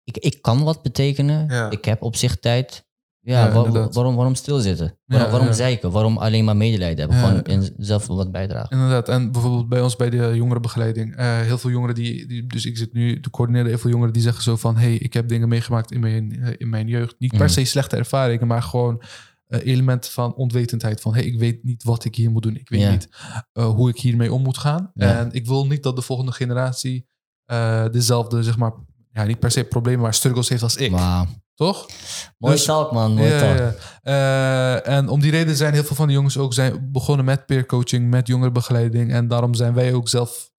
Ik, 0.04 0.18
ik 0.18 0.42
kan 0.42 0.64
wat 0.64 0.82
betekenen. 0.82 1.48
Ja. 1.50 1.70
Ik 1.70 1.86
heb 1.86 2.02
op 2.02 2.16
zich 2.16 2.40
tijd. 2.40 2.86
Ja, 3.32 3.52
waar- 3.52 3.72
waarom, 3.94 4.16
waarom 4.16 4.36
stilzitten? 4.36 4.98
Waarom, 5.06 5.54
zeiken? 5.54 5.92
Waarom 5.92 6.18
alleen 6.18 6.46
maar 6.46 6.58
medelijden 6.58 7.00
hebben? 7.00 7.18
Gewoon 7.18 7.44
in, 7.64 7.74
zelf 7.78 8.08
wat 8.08 8.32
bijdragen. 8.32 8.70
Inderdaad, 8.70 9.10
en 9.10 9.32
bijvoorbeeld 9.32 9.70
bij 9.70 9.82
ons 9.82 9.96
bij 9.96 10.10
de 10.10 10.32
jongerenbegeleiding. 10.36 11.16
eh 11.16 11.40
heel 11.40 11.58
veel 11.58 11.70
jongeren 11.70 11.96
die, 11.96 12.28
die, 12.28 12.46
dus 12.48 12.66
ik 12.66 12.78
zit 12.78 12.94
nu 12.94 13.20
te 13.20 13.30
coördineren, 13.30 13.68
heel 13.70 13.78
veel 13.78 13.90
jongeren 13.90 14.14
die 14.14 14.22
zeggen 14.22 14.44
zo 14.44 14.56
van, 14.56 14.78
hey, 14.78 14.94
ik 14.96 15.14
heb 15.14 15.28
dingen 15.28 15.48
meegemaakt 15.50 15.92
in 15.92 16.00
mijn, 16.00 16.40
eh, 16.42 16.54
in 16.58 16.70
mijn 16.70 16.88
jeugd. 16.88 17.16
Niet 17.20 17.32
per 17.32 17.40
Mhm. 17.40 17.50
se 17.50 17.66
slechte 17.66 17.96
ervaringen, 17.96 18.48
maar 18.48 18.62
gewoon 18.64 19.02
eh, 19.48 19.66
elementen 19.66 20.12
van 20.12 20.36
onwetendheid. 20.36 21.02
Van, 21.02 21.14
hey, 21.14 21.26
ik 21.26 21.40
weet 21.40 21.64
niet 21.64 21.84
wat 21.84 22.06
ik 22.06 22.16
hier 22.16 22.32
moet 22.32 22.44
doen. 22.44 22.56
Ik 22.56 22.70
weet 22.70 22.80
niet 22.90 23.10
hoe 23.54 23.90
ik 23.90 24.00
hiermee 24.00 24.34
om 24.34 24.42
moet 24.42 24.58
gaan. 24.58 24.92
En 24.96 25.32
ik 25.32 25.46
wil 25.46 25.68
niet 25.68 25.84
dat 25.84 25.96
de 25.96 26.02
volgende 26.02 26.32
generatie 26.32 27.08
dezelfde, 27.92 28.44
zeg 28.44 28.58
maar, 28.58 28.74
ja, 29.12 29.24
niet 29.24 29.40
per 29.40 29.52
se 29.52 29.64
problemen, 29.64 30.02
maar 30.02 30.14
struggles 30.14 30.50
heeft 30.50 30.64
als 30.64 30.76
ik. 30.76 30.92
Toch? 31.58 31.86
Mooi 32.38 32.54
Dus- 32.54 32.66
talk, 32.66 32.92
man. 32.92 33.14
Mooi 33.14 33.30
Ja, 33.30 33.40
talk. 33.40 33.58
ja. 33.58 33.74
Eh, 34.84 34.94
en 34.98 35.08
om 35.10 35.20
die 35.20 35.32
reden 35.32 35.56
zijn 35.56 35.74
heel 35.74 35.84
veel 35.84 35.96
van 35.96 36.08
de 36.08 36.14
jongens 36.14 36.38
ook 36.38 36.54
zijn 36.54 36.92
begonnen 36.92 37.26
met 37.26 37.46
peercoaching, 37.46 38.10
met 38.10 38.28
jongerenbegeleiding. 38.28 39.12
En 39.12 39.28
daarom 39.28 39.54
zijn 39.54 39.74
wij 39.74 39.94
ook 39.94 40.10
zelf, 40.10 40.52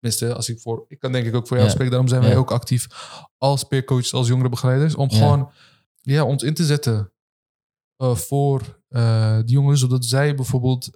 tenminste, 0.00 0.34
als 0.34 0.48
ik 0.48 0.60
voor, 0.60 0.84
ik 0.88 0.98
kan 0.98 1.12
denk 1.12 1.26
ik 1.26 1.34
ook 1.34 1.46
voor 1.46 1.56
jou 1.56 1.68
Ja. 1.68 1.74
spreken, 1.74 1.90
daarom 1.92 2.08
zijn 2.10 2.22
wij 2.22 2.36
ook 2.36 2.50
actief 2.50 2.86
als 3.38 3.64
peercoaches, 3.64 4.12
als 4.14 4.28
jongerenbegeleiders, 4.28 4.94
om 4.94 5.10
gewoon 5.10 5.52
ja, 6.00 6.24
ons 6.24 6.42
in 6.42 6.54
te 6.54 6.64
zetten 6.64 7.12
eh, 7.96 8.14
voor 8.14 8.82
eh, 8.88 9.36
die 9.36 9.54
jongeren, 9.54 9.78
zodat 9.78 10.04
zij 10.04 10.34
bijvoorbeeld 10.34 10.88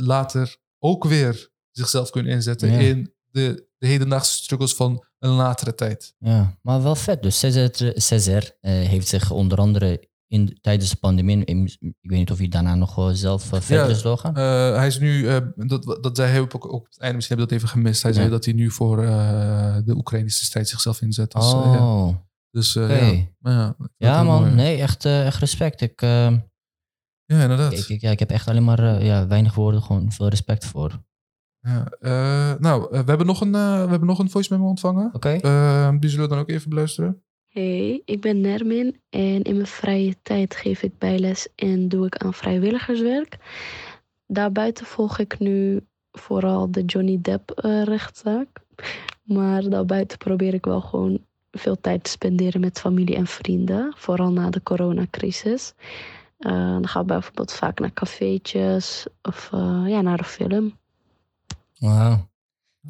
later 0.00 0.56
ook 0.78 1.04
weer 1.04 1.50
zichzelf 1.70 2.10
kunnen 2.10 2.32
inzetten 2.32 2.68
in 2.68 3.14
de, 3.30 3.66
de 3.78 3.86
hedendaagse 3.86 4.34
struggles 4.42 4.74
van 4.74 5.04
een 5.20 5.30
latere 5.30 5.74
tijd. 5.74 6.14
Ja, 6.18 6.58
maar 6.62 6.82
wel 6.82 6.94
vet. 6.94 7.22
Dus 7.22 7.38
Cesar, 7.38 7.68
Cesar 7.94 8.42
eh, 8.60 8.72
heeft 8.72 9.08
zich 9.08 9.30
onder 9.30 9.58
andere 9.58 10.08
in, 10.26 10.58
tijdens 10.60 10.90
de 10.90 10.96
pandemie, 10.96 11.44
ik 11.44 11.78
weet 12.00 12.18
niet 12.18 12.30
of 12.30 12.38
hij 12.38 12.48
daarna 12.48 12.74
nog 12.74 12.94
wel 12.94 13.14
zelf 13.14 13.52
eh, 13.52 13.60
verder 13.60 13.84
Ja, 13.86 13.90
is 13.90 14.02
doorgaan. 14.02 14.36
Eh, 14.36 14.76
hij 14.76 14.86
is 14.86 14.98
nu, 14.98 15.28
eh, 15.28 15.36
dat, 15.56 15.98
dat 16.02 16.16
zei 16.16 16.30
hij 16.30 16.40
ook, 16.40 16.54
ook 16.54 16.72
op 16.72 16.84
het 16.84 16.98
einde, 16.98 17.16
misschien 17.16 17.38
heb 17.38 17.48
dat 17.48 17.56
even 17.58 17.68
gemist. 17.68 18.02
Hij 18.02 18.10
Ja. 18.12 18.16
zei 18.18 18.30
dat 18.30 18.44
hij 18.44 18.54
nu 18.54 18.70
voor 18.70 19.04
eh, 19.04 19.76
de 19.84 19.94
Oekraïnische 19.96 20.44
strijd 20.44 20.68
zichzelf 20.68 21.00
inzet. 21.00 21.32
Dus, 21.32 21.52
oh, 21.52 21.66
eh, 21.66 21.72
ja. 21.72 22.22
dus 22.50 22.76
eh, 22.76 23.18
ja. 23.42 23.74
Ja, 23.96 24.22
man. 24.22 24.40
mooi. 24.42 24.54
Nee, 24.54 24.76
echt, 24.80 25.04
eh, 25.04 25.26
echt 25.26 25.38
respect. 25.40 25.80
Ik, 25.80 26.02
eh, 26.02 26.30
Ja, 27.24 27.42
inderdaad. 27.42 27.72
ik, 27.72 27.88
ik- 27.88 28.00
ja, 28.00 28.10
ik 28.10 28.18
heb 28.18 28.30
echt 28.30 28.48
alleen 28.48 28.64
maar 28.64 28.78
eh, 28.96 29.06
ja, 29.06 29.26
weinig 29.26 29.54
woorden, 29.54 29.82
gewoon 29.82 30.12
veel 30.12 30.28
respect 30.28 30.64
voor. 30.64 31.02
Ja, 31.62 31.86
eh, 32.00 32.60
nou, 32.60 32.82
eh, 32.82 33.00
we, 33.00 33.08
hebben 33.08 33.26
nog 33.26 33.40
een, 33.40 33.54
eh, 33.54 33.82
we 33.84 33.90
hebben 33.90 34.08
nog 34.08 34.18
een 34.18 34.30
voice 34.30 34.54
memo 34.54 34.68
ontvangen. 34.68 35.10
Oké? 35.12 35.30
Die 35.98 36.10
zullen 36.10 36.28
we 36.28 36.34
dan 36.34 36.38
ook 36.38 36.50
even 36.50 36.68
beluisteren. 36.68 37.22
Hey, 37.48 38.02
ik 38.04 38.20
ben 38.20 38.40
Nermin 38.40 39.00
en 39.08 39.42
in 39.42 39.54
mijn 39.54 39.66
vrije 39.66 40.16
tijd 40.22 40.56
geef 40.56 40.82
ik 40.82 40.98
bijles 40.98 41.48
en 41.54 41.88
doe 41.88 42.06
ik 42.06 42.16
aan 42.16 42.34
vrijwilligerswerk. 42.34 43.38
Daarbuiten 44.26 44.86
volg 44.86 45.18
ik 45.18 45.38
nu 45.38 45.80
vooral 46.12 46.70
de 46.70 46.84
Johnny 46.84 47.18
Depp 47.22 47.50
eh, 47.50 47.82
rechtszaak. 47.82 48.48
Maar 49.22 49.62
daarbuiten 49.62 50.18
probeer 50.18 50.54
ik 50.54 50.64
wel 50.64 50.80
gewoon 50.80 51.24
veel 51.50 51.80
tijd 51.80 52.04
te 52.04 52.10
spenderen 52.10 52.60
met 52.60 52.80
familie 52.80 53.16
en 53.16 53.26
vrienden. 53.26 53.94
Vooral 53.96 54.32
na 54.32 54.50
de 54.50 54.62
coronacrisis. 54.62 55.74
Eh, 56.38 56.50
dan 56.52 56.88
gaan 56.88 57.02
we 57.02 57.12
bijvoorbeeld 57.12 57.52
vaak 57.52 57.78
naar 57.78 57.92
cafeetjes 57.92 59.06
of 59.22 59.50
eh, 59.52 59.84
ja, 59.86 60.00
naar 60.00 60.18
een 60.18 60.24
film. 60.24 60.78
Oké, 61.80 62.20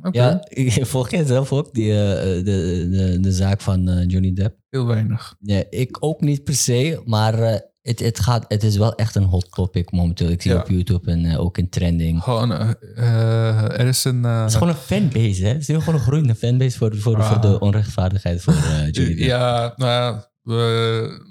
Ja, 0.19 0.41
volg 0.85 1.11
jij 1.11 1.25
zelf 1.25 1.53
ook 1.53 1.75
die, 1.75 1.91
eh, 1.93 2.45
de, 2.45 2.89
de, 2.91 3.19
de 3.21 3.33
zaak 3.33 3.61
van 3.61 3.89
eh, 3.89 4.09
Johnny 4.09 4.33
Depp? 4.33 4.59
heel 4.71 4.87
weinig. 4.87 5.37
Nee, 5.41 5.67
ik 5.71 5.97
ook 6.01 6.21
niet 6.21 6.45
per 6.45 6.55
se, 6.55 7.03
maar 7.05 7.35
eh, 7.39 7.59
het, 7.83 8.01
het, 8.01 8.21
gaat, 8.21 8.45
het 8.49 8.63
is 8.63 8.77
wel 8.77 8.95
echt 8.95 9.15
een 9.15 9.25
hot 9.25 9.53
topic 9.53 9.91
momenteel. 9.93 10.29
Ik 10.29 10.43
zie 10.43 10.51
Ja. 10.51 10.59
op 10.61 10.69
YouTube 10.69 11.11
en 11.11 11.25
eh, 11.25 11.41
ook 11.41 11.59
in 11.59 11.69
trending. 11.69 12.23
Gewoon, 12.23 12.53
eh, 12.53 12.71
eh, 12.97 13.81
er 13.81 13.87
is 13.87 14.05
een... 14.05 14.25
eh, 14.25 14.41
Het 14.41 14.49
is 14.49 14.55
gewoon 14.55 14.69
een 14.69 14.75
fanbase, 14.81 15.43
hè? 15.45 15.49
Het 15.53 15.69
is 15.69 15.77
gewoon 15.77 15.95
een 15.95 16.01
groeiende 16.01 16.35
fanbase 16.35 16.79
voor, 16.79 16.97
voor, 16.97 17.17
Ah. 17.17 17.31
voor 17.33 17.41
de 17.41 17.59
onrechtvaardigheid 17.61 18.43
voor 18.43 18.53
eh, 18.55 18.91
Johnny 18.91 19.15
Depp. 19.17 19.29
ja, 19.29 19.73
nou 19.77 19.91
ja, 19.91 20.31
we- 20.43 21.29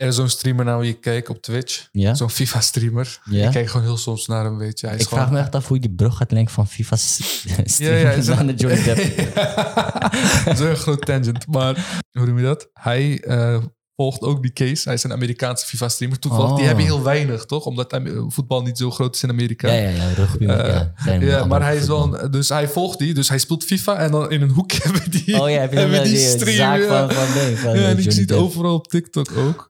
er 0.00 0.06
is 0.08 0.14
zo'n 0.14 0.28
streamer 0.28 0.64
naar 0.64 0.78
wie 0.78 0.90
ik 0.90 1.00
kijk 1.00 1.28
op 1.28 1.42
Twitch. 1.42 1.88
Ja? 1.92 2.14
Zo'n 2.14 2.30
FIFA-streamer. 2.30 3.20
Ja? 3.24 3.46
Ik 3.46 3.52
kijk 3.52 3.68
gewoon 3.68 3.86
heel 3.86 3.96
soms 3.96 4.26
naar 4.26 4.44
hem, 4.44 4.58
weet 4.58 4.80
je. 4.80 4.86
Hij 4.86 4.96
is 4.96 5.02
Ik 5.02 5.08
vraag 5.08 5.30
me 5.30 5.38
echt 5.38 5.54
af 5.54 5.66
hoe 5.66 5.76
je 5.76 5.82
die 5.82 5.94
brug 5.94 6.16
gaat 6.16 6.32
lenken 6.32 6.54
van 6.54 6.66
FIFA 6.68 6.96
stream 6.96 7.64
Ja, 7.76 8.16
naar 8.34 8.46
de 8.46 8.54
Johnny 8.54 8.82
Depp. 8.82 10.56
Zo'n 10.58 10.76
groot 10.76 11.06
tangent. 11.06 11.46
Maar 11.46 12.00
hoe 12.12 12.26
noem 12.26 12.36
je 12.38 12.44
dat? 12.44 12.68
Hij 12.72 13.20
eh, 13.20 13.58
volgt 13.96 14.20
ook 14.22 14.42
die 14.42 14.52
case. 14.52 14.82
Hij 14.84 14.94
is 14.94 15.02
een 15.04 15.12
Amerikaanse 15.12 15.66
FIFA-streamer. 15.66 16.18
Toevallig, 16.18 16.48
die 16.50 16.58
Oh. 16.60 16.66
hebben 16.66 16.84
heel 16.84 17.02
weinig, 17.02 17.44
toch? 17.44 17.64
Omdat 17.64 18.00
voetbal 18.28 18.62
niet 18.62 18.78
zo 18.78 18.90
groot 18.90 19.14
is 19.14 19.22
in 19.22 19.28
Amerika. 19.30 19.68
Ja, 19.72 19.74
ja, 19.74 19.88
ja, 19.88 20.12
rugby. 20.14 20.46
Eh, 20.46 21.20
ja, 21.28 21.44
maar 21.44 21.62
hij 21.62 21.76
is 21.76 21.86
wel 21.86 22.14
een- 22.14 22.30
dus 22.30 22.48
hij 22.48 22.68
volgt 22.68 22.98
die, 22.98 23.14
dus 23.14 23.28
hij 23.28 23.38
speelt 23.38 23.64
FIFA 23.64 23.96
en 23.96 24.10
dan 24.10 24.30
in 24.30 24.42
een 24.42 24.50
hoek 24.50 24.72
hebben 24.72 25.10
die, 25.10 25.40
Oh 25.40 25.50
ja, 25.50 25.60
heb 25.60 25.72
je 25.72 25.78
hebben 25.78 26.02
die 26.02 26.12
die, 26.12 26.26
stream. 26.28 26.56
zaak 26.56 26.82
van, 26.82 27.10
van, 27.12 27.34
nee, 27.34 27.56
van 27.56 27.78
ja, 27.78 27.88
en 27.88 27.98
ik 27.98 28.12
zie 28.12 28.20
het 28.22 28.32
overal 28.32 28.74
op 28.74 28.88
TikTok 28.88 29.30
ook. 29.36 29.68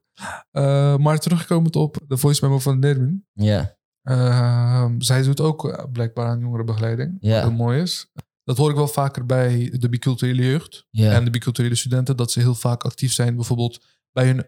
Eh, 0.51 0.97
maar 0.97 1.19
terugkomend 1.19 1.77
op 1.77 1.97
de 2.07 2.17
voice 2.17 2.45
memo 2.45 2.59
van 2.59 2.79
Nermin. 2.79 3.27
Ja, 3.33 3.79
Eh, 4.03 4.87
zij 4.99 5.23
doet 5.23 5.41
ook 5.41 5.69
eh, 5.69 5.85
blijkbaar 5.93 6.27
aan 6.27 6.41
jongerenbegeleiding. 6.41 7.17
Ja. 7.21 7.35
Wat 7.35 7.43
heel 7.43 7.53
mooi 7.59 7.81
is. 7.81 8.11
Dat 8.45 8.57
hoor 8.57 8.71
ik 8.71 8.77
wel 8.77 8.89
vaker 8.89 9.27
bij 9.27 9.77
de 9.79 9.89
biculturele 9.89 10.43
jeugd 10.43 10.87
ja. 10.91 11.13
en 11.13 11.25
de 11.25 11.31
biculturele 11.31 11.75
studenten. 11.75 12.17
Dat 12.17 12.31
ze 12.31 12.41
heel 12.41 12.55
vaak 12.55 12.83
actief 12.85 13.13
zijn. 13.13 13.35
Bijvoorbeeld 13.37 13.85
bij 14.13 14.27
hun, 14.27 14.47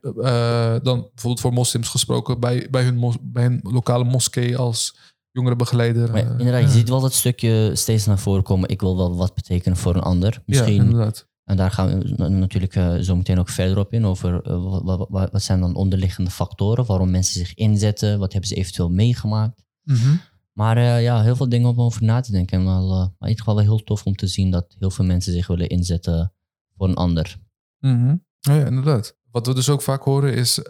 dan 0.83 1.01
bijvoorbeeld 1.01 1.41
voor 1.41 1.53
moslims 1.53 1.89
gesproken, 1.89 2.41
bij, 2.41 2.69
bij, 2.71 2.85
hun, 2.85 2.97
mos- 2.97 3.17
bij 3.21 3.43
hun 3.43 3.61
lokale 3.63 4.05
moskee 4.05 4.57
als 4.57 4.97
jongerenbegeleider. 5.31 6.11
Maar 6.11 6.21
inderdaad, 6.21 6.61
je 6.61 6.67
ja. 6.67 6.73
ziet 6.73 6.89
wel 6.89 7.01
dat 7.01 7.13
stukje 7.13 7.71
steeds 7.75 8.07
naar 8.07 8.19
voren 8.19 8.43
komen. 8.43 8.69
Ik 8.69 8.81
wil 8.81 8.97
wel 8.97 9.17
wat 9.17 9.35
betekenen 9.35 9.77
voor 9.77 9.95
een 9.95 10.03
ander. 10.03 10.33
Ja, 10.33 10.41
Misschien, 10.47 10.83
inderdaad. 10.85 11.29
En 11.45 11.57
daar 11.57 11.71
gaan 11.71 11.99
we 11.99 12.15
na- 12.17 12.29
natuurlijk 12.29 12.75
eh, 12.77 12.97
zo 12.99 13.17
meteen 13.17 13.39
ook 13.39 13.49
verder 13.49 13.79
op 13.79 13.93
in. 13.93 14.05
Over 14.05 14.43
eh, 14.43 14.63
wat, 14.65 14.83
wat, 14.83 15.07
wat- 15.11 15.31
wat 15.33 15.43
zijn 15.43 15.61
dan 15.61 15.75
onderliggende 15.75 16.31
factoren? 16.31 16.87
Waarom 16.87 17.11
mensen 17.11 17.35
zich 17.41 17.55
inzetten? 17.55 18.19
Wat 18.19 18.33
hebben 18.33 18.51
ze 18.51 18.55
eventueel 18.57 18.91
meegemaakt? 18.91 19.63
Mhm. 19.83 20.15
Maar 20.53 20.77
eh, 20.77 21.03
ja, 21.03 21.23
heel 21.23 21.37
veel 21.37 21.49
dingen 21.49 21.69
om 21.69 21.81
over 21.81 22.03
na 22.03 22.21
te 22.21 22.33
denken. 22.33 22.59
En 22.59 22.65
wel, 22.65 22.89
maar 22.89 23.07
in 23.07 23.29
ieder 23.29 23.39
geval 23.39 23.55
wel 23.55 23.65
heel 23.65 23.85
tof 23.85 24.05
om 24.05 24.15
te 24.17 24.27
zien 24.27 24.51
dat 24.51 24.75
heel 24.79 24.91
veel 24.91 25.05
mensen 25.05 25.33
zich 25.33 25.47
willen 25.47 25.69
inzetten 25.69 26.33
voor 26.77 26.89
een 26.89 26.95
ander. 26.95 27.37
Mhm. 27.79 28.17
Ja, 28.41 28.55
ja, 28.55 28.67
inderdaad. 28.67 29.17
Wat 29.31 29.47
we 29.47 29.55
dus 29.55 29.69
ook 29.69 29.83
vaak 29.83 30.03
horen 30.03 30.35
is, 30.35 30.61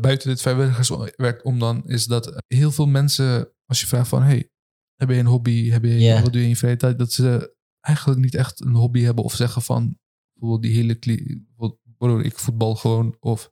buiten 0.00 0.28
dit 0.28 0.40
vrijwilligerswerk 0.40 1.44
om 1.44 1.58
dan, 1.58 1.82
is 1.86 2.06
dat 2.06 2.42
heel 2.46 2.70
veel 2.70 2.86
mensen, 2.86 3.48
als 3.66 3.80
je 3.80 3.86
vraagt 3.86 4.08
van, 4.08 4.22
hey, 4.22 4.48
heb 4.96 5.08
je 5.08 5.14
een 5.16 5.26
hobby, 5.26 5.70
heb 5.70 5.84
je, 5.84 5.98
wat 6.22 6.32
doe 6.32 6.36
je 6.40 6.42
in 6.42 6.48
je 6.48 6.56
vrije 6.56 6.76
tijd, 6.76 6.98
dat 6.98 7.12
ze 7.12 7.54
eigenlijk 7.80 8.20
niet 8.20 8.34
echt 8.34 8.60
een 8.60 8.74
hobby 8.74 9.00
hebben 9.00 9.24
of 9.24 9.34
zeggen 9.34 9.62
van, 9.62 9.98
bijvoorbeeld 10.32 10.62
die 10.62 10.74
hele, 10.74 10.98
broer, 11.98 12.24
ik 12.24 12.38
voetbal 12.38 12.74
gewoon 12.74 13.16
of 13.20 13.44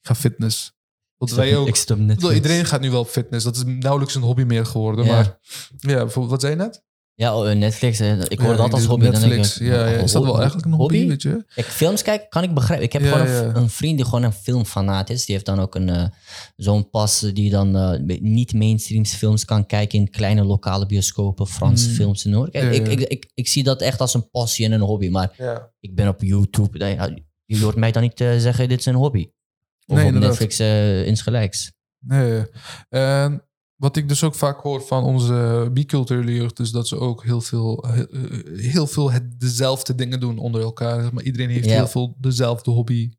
ik 0.00 0.06
ga 0.06 0.14
fitness. 0.14 0.72
Want 1.16 1.30
wij 1.32 1.56
ook, 1.56 1.66
Ik 2.10 2.16
bedoel, 2.20 2.32
iedereen 2.32 2.64
gaat 2.64 2.80
nu 2.80 2.90
wel 2.90 3.00
op 3.00 3.08
fitness, 3.08 3.44
dat 3.44 3.56
is 3.56 3.64
nauwelijks 3.64 4.14
een 4.14 4.22
hobby 4.22 4.42
meer 4.42 4.66
geworden, 4.66 5.04
Ja. 5.04 5.10
maar 5.10 5.38
ja, 5.76 5.96
bijvoorbeeld, 5.96 6.30
wat 6.30 6.40
zei 6.40 6.52
je 6.52 6.58
net? 6.58 6.84
Ja, 7.20 7.36
oh, 7.38 7.52
Netflix. 7.52 8.00
eh, 8.00 8.20
Ik 8.28 8.38
hoor 8.38 8.50
Ja, 8.50 8.56
dat 8.56 8.72
als 8.72 8.84
hobby. 8.84 9.02
dan 9.04 9.12
denk 9.20 9.24
Netflix, 9.24 9.58
ik, 9.60 9.66
ja, 9.66 9.86
ja, 9.88 9.96
is 9.98 10.12
dat 10.12 10.22
wel 10.24 10.36
eigenlijk 10.36 10.66
een 10.66 10.72
hobby, 10.72 11.06
weet 11.06 11.22
je? 11.22 11.44
Kijk, 11.54 11.66
films 11.66 12.02
kijken 12.02 12.28
kan 12.28 12.42
ik 12.42 12.54
begrijpen. 12.54 12.86
Ik 12.86 12.92
heb 12.92 13.02
Ja, 13.02 13.08
gewoon 13.26 13.56
een, 13.56 13.70
vriend 13.70 13.96
die 13.96 14.04
gewoon 14.04 14.22
een 14.22 14.32
filmfanaat 14.32 15.10
is. 15.10 15.24
Die 15.26 15.34
heeft 15.34 15.46
dan 15.46 15.60
ook 15.60 15.74
een 15.74 15.88
eh, 15.88 16.04
zo'n 16.56 16.90
pas 16.90 17.20
die 17.20 17.50
dan 17.50 17.76
eh, 17.76 18.18
niet 18.20 18.52
mainstreams 18.52 19.14
films 19.14 19.44
kan 19.44 19.66
kijken 19.66 19.98
in 19.98 20.10
kleine 20.10 20.44
lokale 20.44 20.86
bioscopen, 20.86 21.46
Franse 21.46 21.86
Hmm. 21.86 21.94
films 21.94 22.24
en 22.24 22.32
hoor. 22.32 22.50
Kijk, 22.50 22.74
ik, 22.74 22.88
ik, 22.88 23.00
ik, 23.08 23.30
ik 23.34 23.48
zie 23.48 23.62
dat 23.62 23.80
echt 23.82 24.00
als 24.00 24.14
een 24.14 24.30
passie 24.30 24.64
en 24.66 24.72
een 24.72 24.80
hobby. 24.80 25.08
Maar 25.08 25.30
ik 25.80 25.94
ben 25.94 26.08
op 26.08 26.22
YouTube. 26.22 26.78
Je 27.44 27.60
hoort 27.62 27.76
mij 27.76 27.92
dan 27.92 28.02
niet 28.02 28.18
zeggen, 28.18 28.68
dit 28.68 28.78
is 28.78 28.86
een 28.86 28.94
hobby. 28.94 29.28
Of 29.86 29.96
Nee, 29.96 30.06
op 30.06 30.12
inderdaad. 30.14 30.38
Netflix 30.40 30.60
insgelijks. 31.06 31.72
Nee. 31.98 32.42
En 32.88 33.42
wat 33.82 33.96
ik 33.96 34.08
dus 34.08 34.24
ook 34.24 34.34
vaak 34.34 34.60
hoor 34.60 34.82
van 34.82 35.04
onze 35.04 35.68
biculturele 35.72 36.34
jeugd, 36.34 36.58
is 36.58 36.70
dat 36.70 36.88
ze 36.88 36.98
ook 36.98 37.24
heel 37.24 37.40
veel, 37.40 37.84
heel, 37.88 38.06
heel 38.56 38.86
veel 38.86 39.10
het, 39.12 39.40
dezelfde 39.40 39.94
dingen 39.94 40.20
doen 40.20 40.38
onder 40.38 40.60
elkaar. 40.62 41.14
Maar 41.14 41.22
iedereen 41.22 41.48
heeft 41.50 41.64
Ja. 41.68 41.74
heel 41.74 41.86
veel 41.88 42.16
dezelfde 42.20 42.70
hobby. 42.70 43.10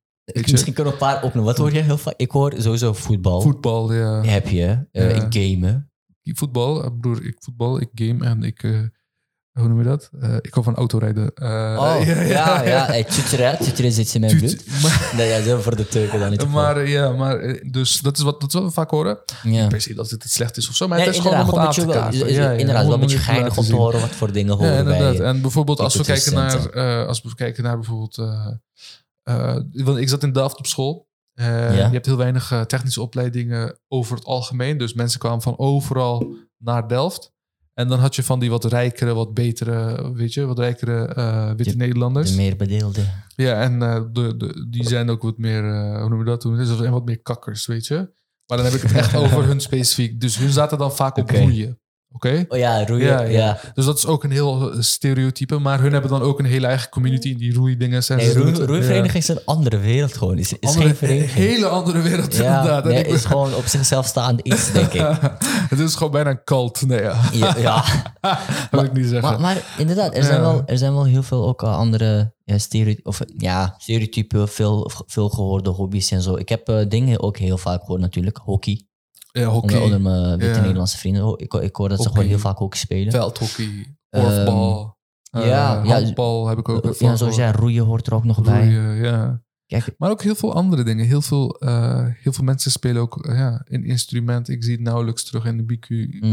Misschien 0.51 0.73
kunnen 0.73 0.93
we 0.93 0.99
een 0.99 1.05
paar 1.05 1.15
opnoemen. 1.23 1.43
Wat 1.43 1.57
hoor 1.57 1.73
je 1.73 1.81
heel 1.81 1.97
vaak? 1.97 2.13
Ik 2.17 2.31
hoor 2.31 2.53
sowieso 2.57 2.93
voetbal. 2.93 3.41
Voetbal, 3.41 3.93
ja. 3.93 4.21
Heb 4.23 4.47
je. 4.47 4.87
eh, 4.91 5.15
Ja. 5.15 5.27
Gamen. 5.29 5.91
Voetbal, 6.23 6.83
eh, 6.83 6.89
broer, 6.99 7.25
ik 7.25 7.35
voetbal, 7.39 7.81
ik 7.81 7.89
game 7.93 8.25
en 8.25 8.43
ik, 8.43 8.63
eh, 8.63 8.79
hoe 9.59 9.67
noem 9.67 9.77
je 9.77 9.83
dat? 9.83 10.09
Eh, 10.21 10.35
ik 10.41 10.53
hou 10.53 10.65
van 10.65 10.75
autorijden. 10.75 11.31
Eh, 11.33 11.47
Oh, 11.79 11.95
ja, 12.05 12.21
ja. 12.21 12.61
ja. 12.73 12.85
Hey, 12.85 13.03
tutere, 13.03 13.57
tutere 13.61 13.91
zit 13.91 14.13
in 14.13 14.21
mijn 14.21 14.37
bloed. 14.37 14.63
maar, 14.81 15.11
Nee, 15.15 15.27
ja, 15.27 15.41
zo 15.41 15.59
voor 15.61 15.75
de 15.75 15.87
Turken 15.87 16.19
dan 16.19 16.29
niet. 16.29 16.47
maar 16.47 16.77
eh, 16.77 16.91
ja, 16.91 17.11
maar 17.11 17.59
dus 17.71 17.99
dat 17.99 18.17
is 18.17 18.23
wat, 18.23 18.41
dat 18.41 18.49
is 18.49 18.55
wat 18.55 18.63
we 18.63 18.71
vaak 18.71 18.89
horen. 18.89 19.17
ja. 19.43 19.67
Per 19.67 19.81
se 19.81 19.93
dat 19.93 20.09
het 20.09 20.23
slecht 20.29 20.57
is 20.57 20.69
of 20.69 20.75
zo, 20.75 20.87
maar 20.87 20.97
Nee, 20.97 21.05
het 21.07 21.15
is 21.15 21.21
gewoon 21.21 21.33
om 21.39 21.59
het 21.59 21.73
te 21.73 21.85
kaarten. 21.85 22.27
is- 22.27 22.37
inderdaad, 22.37 22.85
wel 22.85 22.93
een 22.93 22.99
beetje 22.99 23.17
geinig 23.17 23.57
om 23.57 23.63
te 23.65 23.75
horen 23.75 23.99
wat 23.99 24.09
voor 24.09 24.31
dingen 24.31 24.53
horen 24.53 24.71
Ja, 24.73 24.77
inderdaad. 24.79 25.17
bij 25.17 25.25
En 25.25 25.41
bijvoorbeeld 25.41 25.79
als 25.79 25.95
we 25.95 26.03
kijken 26.03 26.33
naar, 26.33 27.05
als 27.07 27.21
we 27.21 27.35
kijken 27.35 27.63
naar 27.63 27.75
bijvoorbeeld, 27.79 28.15
want 29.73 29.97
ik 29.97 30.09
zat 30.09 30.23
in 30.23 30.31
Delft 30.31 30.57
op 30.57 30.67
school. 30.67 31.07
Ja. 31.33 31.71
Je 31.71 31.81
hebt 31.81 32.05
heel 32.05 32.17
weinig 32.17 32.63
technische 32.67 33.01
opleidingen 33.01 33.79
over 33.87 34.15
het 34.15 34.25
algemeen. 34.25 34.77
Dus 34.77 34.93
mensen 34.93 35.19
kwamen 35.19 35.41
van 35.41 35.57
overal 35.57 36.27
naar 36.57 36.87
Delft. 36.87 37.31
En 37.79 37.87
dan 37.87 37.99
had 37.99 38.15
je 38.15 38.23
van 38.23 38.39
die 38.39 38.49
wat 38.49 38.65
rijkere, 38.65 39.13
wat 39.13 39.33
betere, 39.33 40.11
weet 40.13 40.33
je, 40.33 40.45
wat 40.45 40.59
rijkere 40.59 41.05
eh, 41.05 41.47
witte 41.47 41.71
De- 41.71 41.77
Nederlanders. 41.77 42.31
de 42.31 42.37
meer 42.37 42.55
bedeelde. 42.55 43.01
Ja, 43.35 43.61
en 43.61 43.81
eh, 43.81 44.01
de, 44.11 44.37
de, 44.37 44.67
die 44.69 44.87
zijn 44.87 45.09
ook 45.09 45.21
wat 45.21 45.37
meer, 45.37 45.63
eh, 45.65 45.89
hoe 45.99 46.09
noemen 46.09 46.17
we 46.17 46.23
dat? 46.25 46.41
Ze 46.41 46.75
zijn 46.75 46.91
wat 46.91 47.05
meer 47.05 47.21
kakkers, 47.21 47.65
weet 47.65 47.87
je. 47.87 47.95
Maar 48.45 48.57
dan 48.57 48.65
heb 48.65 48.75
ik 48.75 48.81
het 48.81 48.91
echt 48.91 49.15
over 49.23 49.45
hun 49.45 49.59
specifiek. 49.61 50.21
Dus 50.21 50.37
hun 50.37 50.49
zaten 50.51 50.77
dan 50.77 50.95
vaak 50.95 51.17
op 51.17 51.29
roeien. 51.29 51.79
Oké? 52.11 52.45
Oh 52.49 52.57
ja, 52.57 52.85
roeien. 52.85 53.05
Ja, 53.07 53.21
Ja, 53.21 53.27
ja. 53.29 53.59
Dus 53.73 53.85
dat 53.85 53.97
is 53.97 54.05
ook 54.05 54.23
een 54.23 54.31
heel 54.31 54.71
eh, 54.71 54.81
stereotype. 54.81 55.57
Maar 55.59 55.81
hun 55.81 55.91
hebben 55.91 56.09
dan 56.11 56.21
ook 56.21 56.39
een 56.39 56.45
hele 56.45 56.67
eigen 56.67 56.89
community 56.89 57.29
in 57.29 57.37
die 57.37 57.53
roeidingen. 57.53 58.03
zijn. 58.03 58.19
Nee, 58.19 58.27
het- 58.45 58.57
roeivereniging 58.57 59.23
is 59.23 59.27
een 59.27 59.39
andere 59.45 59.77
wereld 59.77 60.17
gewoon. 60.17 60.37
Is, 60.37 60.53
geen 60.59 60.95
vereniging. 60.95 61.31
hele 61.31 61.67
andere 61.67 62.01
wereld 62.01 62.35
ja, 62.35 62.57
inderdaad. 62.57 62.83
Nee, 62.83 62.99
ik 63.03 63.07
is 63.13 63.25
gewoon 63.25 63.55
op 63.55 63.65
zichzelf 63.65 64.05
staand 64.05 64.39
iets, 64.41 64.71
denk 64.71 64.93
ik. 64.93 65.01
het 65.69 65.79
is 65.79 65.95
gewoon 65.95 66.11
bijna 66.11 66.29
een 66.29 66.43
cult. 66.43 66.85
Nee, 66.85 67.01
ja. 67.01 67.19
Ja, 67.33 67.55
ja. 67.57 67.83
wil 68.71 68.83
ik 68.83 68.93
niet 68.93 69.05
zeggen. 69.07 69.29
Maar, 69.31 69.39
maar 69.39 69.57
inderdaad, 69.77 70.15
er 70.15 70.23
zijn, 70.23 70.41
wel, 70.41 70.63
er 70.65 70.77
zijn 70.77 70.93
wel 70.93 71.05
heel 71.05 71.23
veel 71.23 71.47
ook 71.47 71.63
al 71.63 71.73
andere 71.73 72.33
ja, 72.45 72.57
stereo- 72.57 72.95
of, 73.03 73.21
ja, 73.37 73.75
stereotypen, 73.77 74.47
veel, 74.49 74.91
veel 75.07 75.29
gehoorde 75.29 75.69
hobby's 75.69 76.11
en 76.11 76.21
zo. 76.21 76.35
Ik 76.35 76.49
heb 76.49 76.69
eh, 76.69 76.85
dingen 76.87 77.21
ook 77.21 77.37
heel 77.37 77.57
vaak 77.57 77.79
gehoord 77.79 78.01
natuurlijk. 78.01 78.37
Hockey. 78.43 78.83
Ja, 79.31 79.45
hockey, 79.45 79.81
Onder, 79.81 79.97
onder 79.97 80.01
mijn 80.11 80.37
witte 80.39 80.55
Ja. 80.55 80.61
Nederlandse 80.61 80.97
vrienden. 80.97 81.25
Oh, 81.25 81.33
Ik, 81.35 81.53
ik 81.53 81.75
hoor 81.75 81.89
dat 81.89 82.01
ze 82.01 82.09
gewoon 82.09 82.25
heel 82.25 82.39
vaak 82.39 82.57
hockey 82.57 82.79
spelen. 82.79 83.11
veldhockey, 83.11 83.95
korfbal. 84.09 84.97
Ehm, 85.31 85.43
eh, 85.43 85.49
ja, 85.49 85.83
ja. 85.83 85.93
handbal 86.01 86.47
heb 86.47 86.57
ik 86.57 86.69
ook. 86.69 86.83
ja, 86.83 86.89
ervan 86.89 87.17
zoals 87.17 87.35
jij, 87.35 87.51
roeien 87.51 87.85
hoort 87.85 88.07
er 88.07 88.13
ook 88.13 88.23
nog 88.23 88.41
bij. 88.41 88.63
Roeien, 88.65 88.95
ja. 88.95 89.41
Kijk, 89.69 89.95
Maar 89.97 90.09
ook 90.09 90.21
heel 90.23 90.35
veel 90.35 90.53
andere 90.53 90.83
dingen. 90.83 91.05
Heel 91.05 91.21
veel, 91.21 91.55
eh, 91.59 92.05
heel 92.05 92.33
veel 92.33 92.43
mensen 92.43 92.71
spelen 92.71 93.01
ook 93.01 93.25
eh, 93.25 93.37
ja, 93.37 93.61
een 93.67 93.85
instrument. 93.85 94.49
Ik 94.49 94.63
zie 94.63 94.71
het 94.73 94.81
nauwelijks 94.81 95.23
terug 95.23 95.45
in 95.45 95.57
de 95.57 95.61
Mm. 95.61 95.67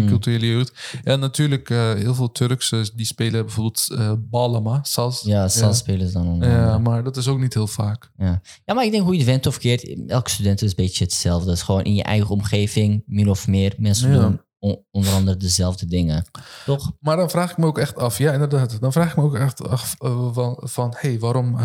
biculturele 0.00 0.46
jeugd. 0.46 0.72
En 1.04 1.20
natuurlijk 1.20 1.70
eh, 1.70 1.92
heel 1.92 2.14
veel 2.14 2.32
Turkse 2.32 2.90
die 2.94 3.06
spelen 3.06 3.44
bijvoorbeeld 3.44 3.96
balama, 4.30 4.78
sals. 4.82 5.22
ja, 5.22 5.48
salspelers 5.48 6.12
dan. 6.12 6.26
onder 6.28 6.48
Ja, 6.48 6.62
andere. 6.64 6.78
maar 6.78 7.04
dat 7.04 7.16
is 7.16 7.28
ook 7.28 7.38
niet 7.40 7.54
heel 7.54 7.66
vaak. 7.66 8.10
Ja, 8.16 8.40
maar 8.74 8.84
ik 8.84 8.90
denk 8.90 9.02
hoe 9.04 9.12
je 9.12 9.18
het 9.18 9.28
went 9.28 9.46
of 9.46 9.58
keert, 9.58 10.08
elke 10.10 10.30
student 10.30 10.62
is 10.62 10.68
een 10.70 10.76
beetje 10.76 11.04
hetzelfde. 11.04 11.48
Het 11.50 11.58
is 11.58 11.64
gewoon 11.64 11.82
in 11.84 11.94
je 11.94 12.02
eigen 12.02 12.28
omgeving, 12.30 13.02
min 13.06 13.30
of 13.30 13.46
meer. 13.48 13.74
Mensen 13.78 14.12
Ja. 14.12 14.20
doen 14.20 14.40
on- 14.58 14.84
onder 14.90 15.12
andere 15.12 15.36
dezelfde 15.36 15.86
dingen. 15.86 16.24
Toch? 16.64 16.92
Maar 17.00 17.16
dan 17.16 17.30
vraag 17.30 17.50
ik 17.50 17.56
me 17.56 17.66
ook 17.66 17.78
echt 17.78 17.96
af, 17.96 18.18
ja 18.18 18.32
inderdaad, 18.32 18.80
dan 18.80 18.92
vraag 18.92 19.10
ik 19.10 19.16
me 19.16 19.22
ook 19.22 19.36
echt 19.36 19.68
af 19.68 19.94
van, 20.32 20.60
van 20.62 20.94
hey, 20.96 21.18
waarom 21.18 21.56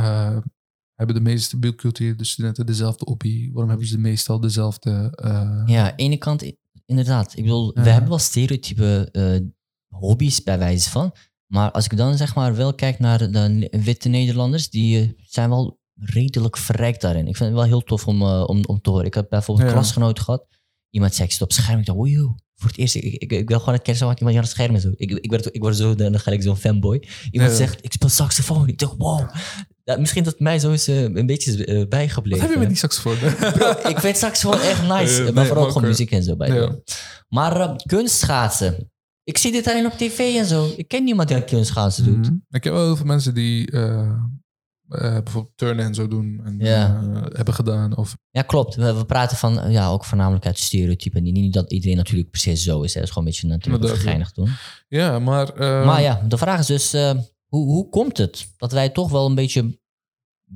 hebben 1.05 1.23
de 1.23 1.29
meeste 1.29 1.57
biculturele 1.57 2.23
studenten 2.25 2.65
dezelfde 2.65 3.05
hobby? 3.07 3.49
Waarom 3.51 3.69
hebben 3.69 3.87
ze 3.87 3.97
meestal 3.97 4.39
dezelfde... 4.39 5.13
eh, 5.15 5.63
Ja, 5.65 5.83
aan 5.89 5.93
de 5.95 6.03
ene 6.03 6.17
kant, 6.17 6.43
inderdaad. 6.85 7.37
Ik 7.37 7.43
bedoel, 7.43 7.73
we 7.73 7.89
hebben 7.89 8.09
wel 8.09 8.17
stereotype 8.19 9.09
eh, 9.11 9.39
hobby's 9.99 10.43
bij 10.43 10.57
wijze 10.59 10.89
van. 10.89 11.11
Maar 11.47 11.71
als 11.71 11.85
ik 11.85 11.97
dan 11.97 12.17
zeg 12.17 12.35
maar 12.35 12.55
wel 12.55 12.73
kijk 12.73 12.99
naar 12.99 13.31
de 13.31 13.67
witte 13.83 14.09
Nederlanders, 14.09 14.69
die 14.69 14.99
eh, 15.01 15.09
zijn 15.25 15.49
wel 15.49 15.79
redelijk 15.95 16.57
verrijkt 16.57 17.01
daarin. 17.01 17.27
Ik 17.27 17.35
vind 17.37 17.49
het 17.49 17.57
wel 17.57 17.67
heel 17.67 17.81
tof 17.83 18.07
om, 18.07 18.21
om, 18.23 18.65
om 18.65 18.81
te 18.81 18.89
horen. 18.89 19.05
Ik 19.05 19.13
heb 19.13 19.29
bijvoorbeeld 19.29 19.67
een 19.67 19.73
klasgenoot 19.73 20.19
gehad. 20.19 20.47
Iemand 20.89 21.13
zei, 21.15 21.27
ik 21.27 21.33
zit 21.33 21.41
op 21.41 21.51
scherm. 21.51 21.79
Ik 21.79 21.85
dacht, 21.85 21.97
oei, 21.99 22.15
voor 22.55 22.69
het 22.69 22.77
eerst. 22.77 22.95
Ik, 22.95 23.03
ik, 23.03 23.31
ik 23.31 23.47
wil 23.47 23.59
gewoon 23.59 23.73
het 23.73 23.83
kennis 23.83 24.01
maken 24.01 24.17
iemand 24.17 24.35
aan 24.37 24.43
het 24.43 24.51
scherm 24.51 24.75
en 24.75 24.81
zo. 24.81 24.91
Ik, 24.95 25.11
ik, 25.11 25.29
werd, 25.31 25.55
ik 25.55 25.61
word 25.61 25.75
zo, 25.75 25.95
dan 25.95 26.19
gelijk 26.19 26.43
zo'n 26.43 26.55
fanboy. 26.57 27.03
Iemand 27.31 27.51
Ja. 27.51 27.57
zegt, 27.57 27.85
ik 27.85 27.91
speel 27.91 28.09
saxofoon. 28.09 28.67
Ik 28.67 28.77
dacht, 28.79 28.95
wow. 28.97 29.29
Ja, 29.91 29.97
misschien 29.99 30.23
dat 30.23 30.39
mij 30.39 30.59
zo 30.59 30.71
is 30.71 30.87
eh, 30.87 31.01
een 31.01 31.25
beetje 31.25 31.65
eh, 31.65 31.77
wat 31.77 31.89
bijgebleven. 31.89 32.41
heb 32.43 32.53
je 32.53 32.59
met 32.59 32.67
die 32.67 32.77
saxofoon? 32.77 33.15
Bro, 33.57 33.89
ik 33.89 33.99
vind 33.99 34.17
saxofoon 34.17 34.59
echt 34.61 34.81
nice. 34.87 35.19
Eh, 35.19 35.23
maar 35.25 35.33
nee, 35.33 35.45
vooral 35.45 35.67
gewoon 35.71 35.87
muziek 35.87 36.11
en 36.11 36.23
zo 36.23 36.35
bij. 36.35 36.53
ja. 36.53 36.75
Maar 37.27 37.57
uh, 37.59 37.75
kunstschaatsen. 37.85 38.91
Ik 39.23 39.37
zie 39.37 39.51
dit 39.51 39.67
alleen 39.67 39.85
op 39.85 39.91
tv 39.91 40.35
en 40.37 40.45
zo. 40.45 40.73
Ik 40.75 40.87
ken 40.87 41.03
niemand 41.03 41.27
die 41.27 41.43
kunstschaatsen 41.43 42.03
doet. 42.05 42.17
Mhm. 42.29 42.33
Ik 42.49 42.63
heb 42.63 42.73
wel 42.73 42.85
heel 42.85 42.95
veel 42.95 43.05
mensen 43.05 43.33
die 43.33 43.71
eh, 43.71 44.17
bijvoorbeeld 44.87 45.57
turnen 45.57 45.85
en 45.85 45.93
zo 45.93 46.07
doen. 46.07 46.41
En 46.43 46.55
Ja. 46.59 47.01
hebben 47.33 47.53
gedaan. 47.53 47.97
Of, 47.97 48.17
Ja, 48.31 48.41
klopt. 48.41 48.75
We, 48.75 48.93
we 48.93 49.05
praten 49.05 49.37
van, 49.37 49.71
ja, 49.71 49.89
ook 49.89 50.05
voornamelijk 50.05 50.45
uit 50.45 50.57
stereotypen. 50.59 51.23
Niet, 51.23 51.53
dat 51.53 51.71
iedereen 51.71 51.97
natuurlijk 51.97 52.29
precies 52.29 52.63
zo 52.63 52.81
is. 52.81 52.93
Hè. 52.93 52.99
Dat 52.99 53.09
is 53.09 53.15
gewoon 53.15 53.27
een 53.27 53.33
beetje 53.33 53.47
natuurlijk 53.47 53.99
geinig 53.99 54.31
doen. 54.31 54.49
ja, 54.87 55.19
maar... 55.19 55.53
maar 55.85 56.01
ja, 56.01 56.21
de 56.27 56.37
vraag 56.37 56.59
is 56.59 56.65
dus, 56.65 56.91
hoe, 57.45 57.65
hoe 57.65 57.89
komt 57.89 58.17
het 58.17 58.47
dat 58.57 58.71
wij 58.71 58.89
toch 58.89 59.11
wel 59.11 59.25
een 59.25 59.35
beetje 59.35 59.79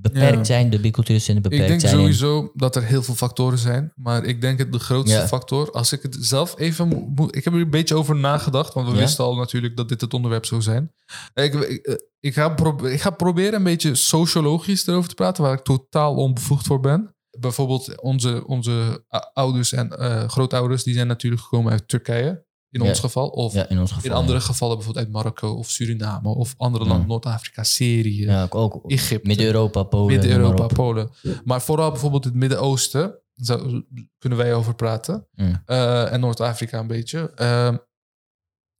beperkt 0.01 0.38
Ja. 0.38 0.43
zijn, 0.43 0.69
de 0.69 0.77
Ik 0.77 0.91
beperkt 0.91 1.67
denk 1.67 1.79
zijn? 1.79 1.93
in- 1.93 1.99
sowieso 1.99 2.51
dat 2.53 2.75
er 2.75 2.84
heel 2.84 3.03
veel 3.03 3.15
factoren 3.15 3.58
zijn. 3.58 3.91
Maar 3.95 4.23
ik 4.23 4.41
denk 4.41 4.60
het 4.60 4.71
de 4.71 4.79
grootste 4.79 5.17
Ja. 5.17 5.27
factor, 5.27 5.71
als 5.71 5.91
ik 5.91 6.01
het 6.03 6.17
zelf 6.19 6.60
even 6.60 6.88
moet. 7.15 7.36
Ik 7.36 7.43
heb 7.43 7.53
er 7.53 7.60
een 7.60 7.69
beetje 7.69 7.95
over 7.95 8.15
nagedacht, 8.15 8.73
want 8.73 8.88
we 8.88 8.93
Ja. 8.93 8.99
wisten 8.99 9.23
al 9.25 9.36
natuurlijk 9.36 9.75
dat 9.77 9.89
dit 9.89 10.01
het 10.01 10.13
onderwerp 10.13 10.45
zou 10.45 10.62
zijn. 10.62 10.91
Ik, 11.34 11.53
ik, 11.53 11.86
eh, 11.86 11.95
ik, 12.19 12.34
ga, 12.34 12.55
ik 12.84 13.01
ga 13.01 13.10
proberen 13.10 13.53
een 13.53 13.63
beetje 13.63 13.95
sociologisch 13.95 14.88
erover 14.88 15.10
te 15.10 15.15
praten, 15.15 15.43
waar 15.43 15.53
ik 15.53 15.63
totaal 15.63 16.15
onbevoegd 16.15 16.65
voor 16.67 16.79
ben. 16.79 17.13
Bijvoorbeeld 17.39 18.01
onze, 18.01 18.47
onze 18.47 19.03
a- 19.15 19.29
ouders 19.34 19.73
en 19.73 19.89
eh, 19.89 20.27
grootouders, 20.29 20.84
die 20.84 20.93
zijn 20.93 21.08
natuurlijk 21.08 21.41
gekomen 21.41 21.71
uit 21.71 21.88
Turkije, 21.88 22.44
in 22.76 22.82
ons 22.82 23.00
geval. 23.00 23.28
Of 23.28 23.54
in 23.56 23.80
ons 23.80 23.92
geval. 23.92 24.06
in 24.06 24.12
ja. 24.12 24.16
andere 24.18 24.40
gevallen 24.42 24.76
bijvoorbeeld 24.76 25.06
uit 25.06 25.16
Marokko 25.16 25.54
of 25.54 25.70
Suriname 25.70 26.30
of 26.30 26.54
andere 26.58 26.86
landen, 26.86 27.08
Noord-Afrika, 27.08 27.64
Syrië, 27.64 28.26
Ja, 28.26 28.44
ook, 28.50 28.56
ook 28.76 28.92
Egypte. 28.92 29.28
Midden-Europa, 29.28 29.84
Polen. 29.84 30.14
Midden-Europa, 30.14 30.64
op. 30.64 30.74
Polen. 30.74 31.10
Maar 31.44 31.62
vooral 31.62 31.92
bijvoorbeeld 31.92 32.24
het 32.24 32.34
Midden-Oosten, 32.34 33.20
daar 33.36 33.60
kunnen 34.18 34.40
wij 34.40 34.54
over 34.54 34.76
praten. 34.76 35.28
Eh, 35.66 36.14
en 36.14 36.20
Noord-Afrika 36.20 36.80
een 36.80 36.88
beetje. 36.88 37.32
Ehm, 37.36 37.78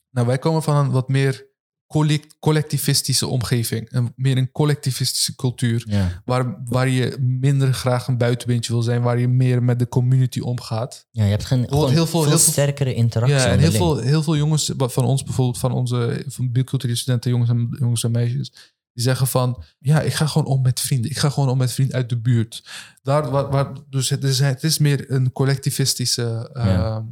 nou, 0.10 0.28
wij 0.28 0.38
komen 0.38 0.64
van 0.64 0.76
een 0.76 0.92
wat 0.92 1.08
meer 1.10 1.54
collect- 1.88 2.36
collectivistische 2.39 3.28
omgeving. 3.28 3.88
Een, 3.91 4.13
meer 4.15 4.38
een 4.38 4.52
collectivistische 4.52 5.36
cultuur. 5.36 5.84
Ja. 5.88 6.21
Waar, 6.26 6.62
waar 6.65 6.88
je 6.89 7.17
minder 7.19 7.74
graag 7.74 8.08
een 8.08 8.17
buitenbeentje 8.17 8.71
wil 8.74 8.82
zijn. 8.82 9.02
Waar 9.02 9.19
je 9.19 9.28
meer 9.28 9.63
met 9.63 9.80
de 9.80 9.88
community 9.88 10.39
omgaat. 10.39 11.08
ja, 11.12 11.24
je 11.24 11.30
hebt 11.30 11.45
geen, 11.45 11.60
heel 11.69 11.88
heel 11.88 11.88
veel- 11.89 12.06
veel, 12.06 12.26
heel 12.26 12.38
sterkere 12.38 12.93
interactie 12.93 13.38
Ja, 13.38 13.45
en 13.48 13.60
heel 13.60 13.71
veel, 13.71 13.98
heel 13.98 14.24
veel 14.24 14.36
jongens 14.38 14.71
van 14.78 15.06
ons, 15.06 15.24
bijvoorbeeld 15.24 15.58
van 15.58 15.71
onze 15.71 16.24
van 16.28 16.52
biculturele 16.52 16.98
studenten, 16.98 17.32
jongens 17.32 17.50
en, 17.50 17.76
jongens 17.80 18.04
en 18.04 18.12
meisjes, 18.12 18.52
die 18.93 19.04
zeggen 19.04 19.28
van, 19.28 19.63
ja, 19.80 20.02
ik 20.02 20.13
ga 20.13 20.26
gewoon 20.28 20.48
om 20.48 20.62
met 20.62 20.80
vrienden. 20.80 21.12
Ik 21.12 21.17
ga 21.17 21.30
gewoon 21.30 21.50
om 21.50 21.58
met 21.58 21.71
vrienden 21.71 21.95
uit 21.95 22.10
de 22.10 22.17
buurt. 22.21 22.63
Daar, 23.02 23.30
waar, 23.30 23.50
waar, 23.50 23.71
dus 23.89 24.10
het 24.10 24.24
is, 24.24 24.39
het 24.39 24.63
is 24.63 24.78
meer 24.78 25.12
een 25.12 25.32
collectivistische, 25.32 26.50
eh, 26.54 26.65
Ja. 26.65 27.06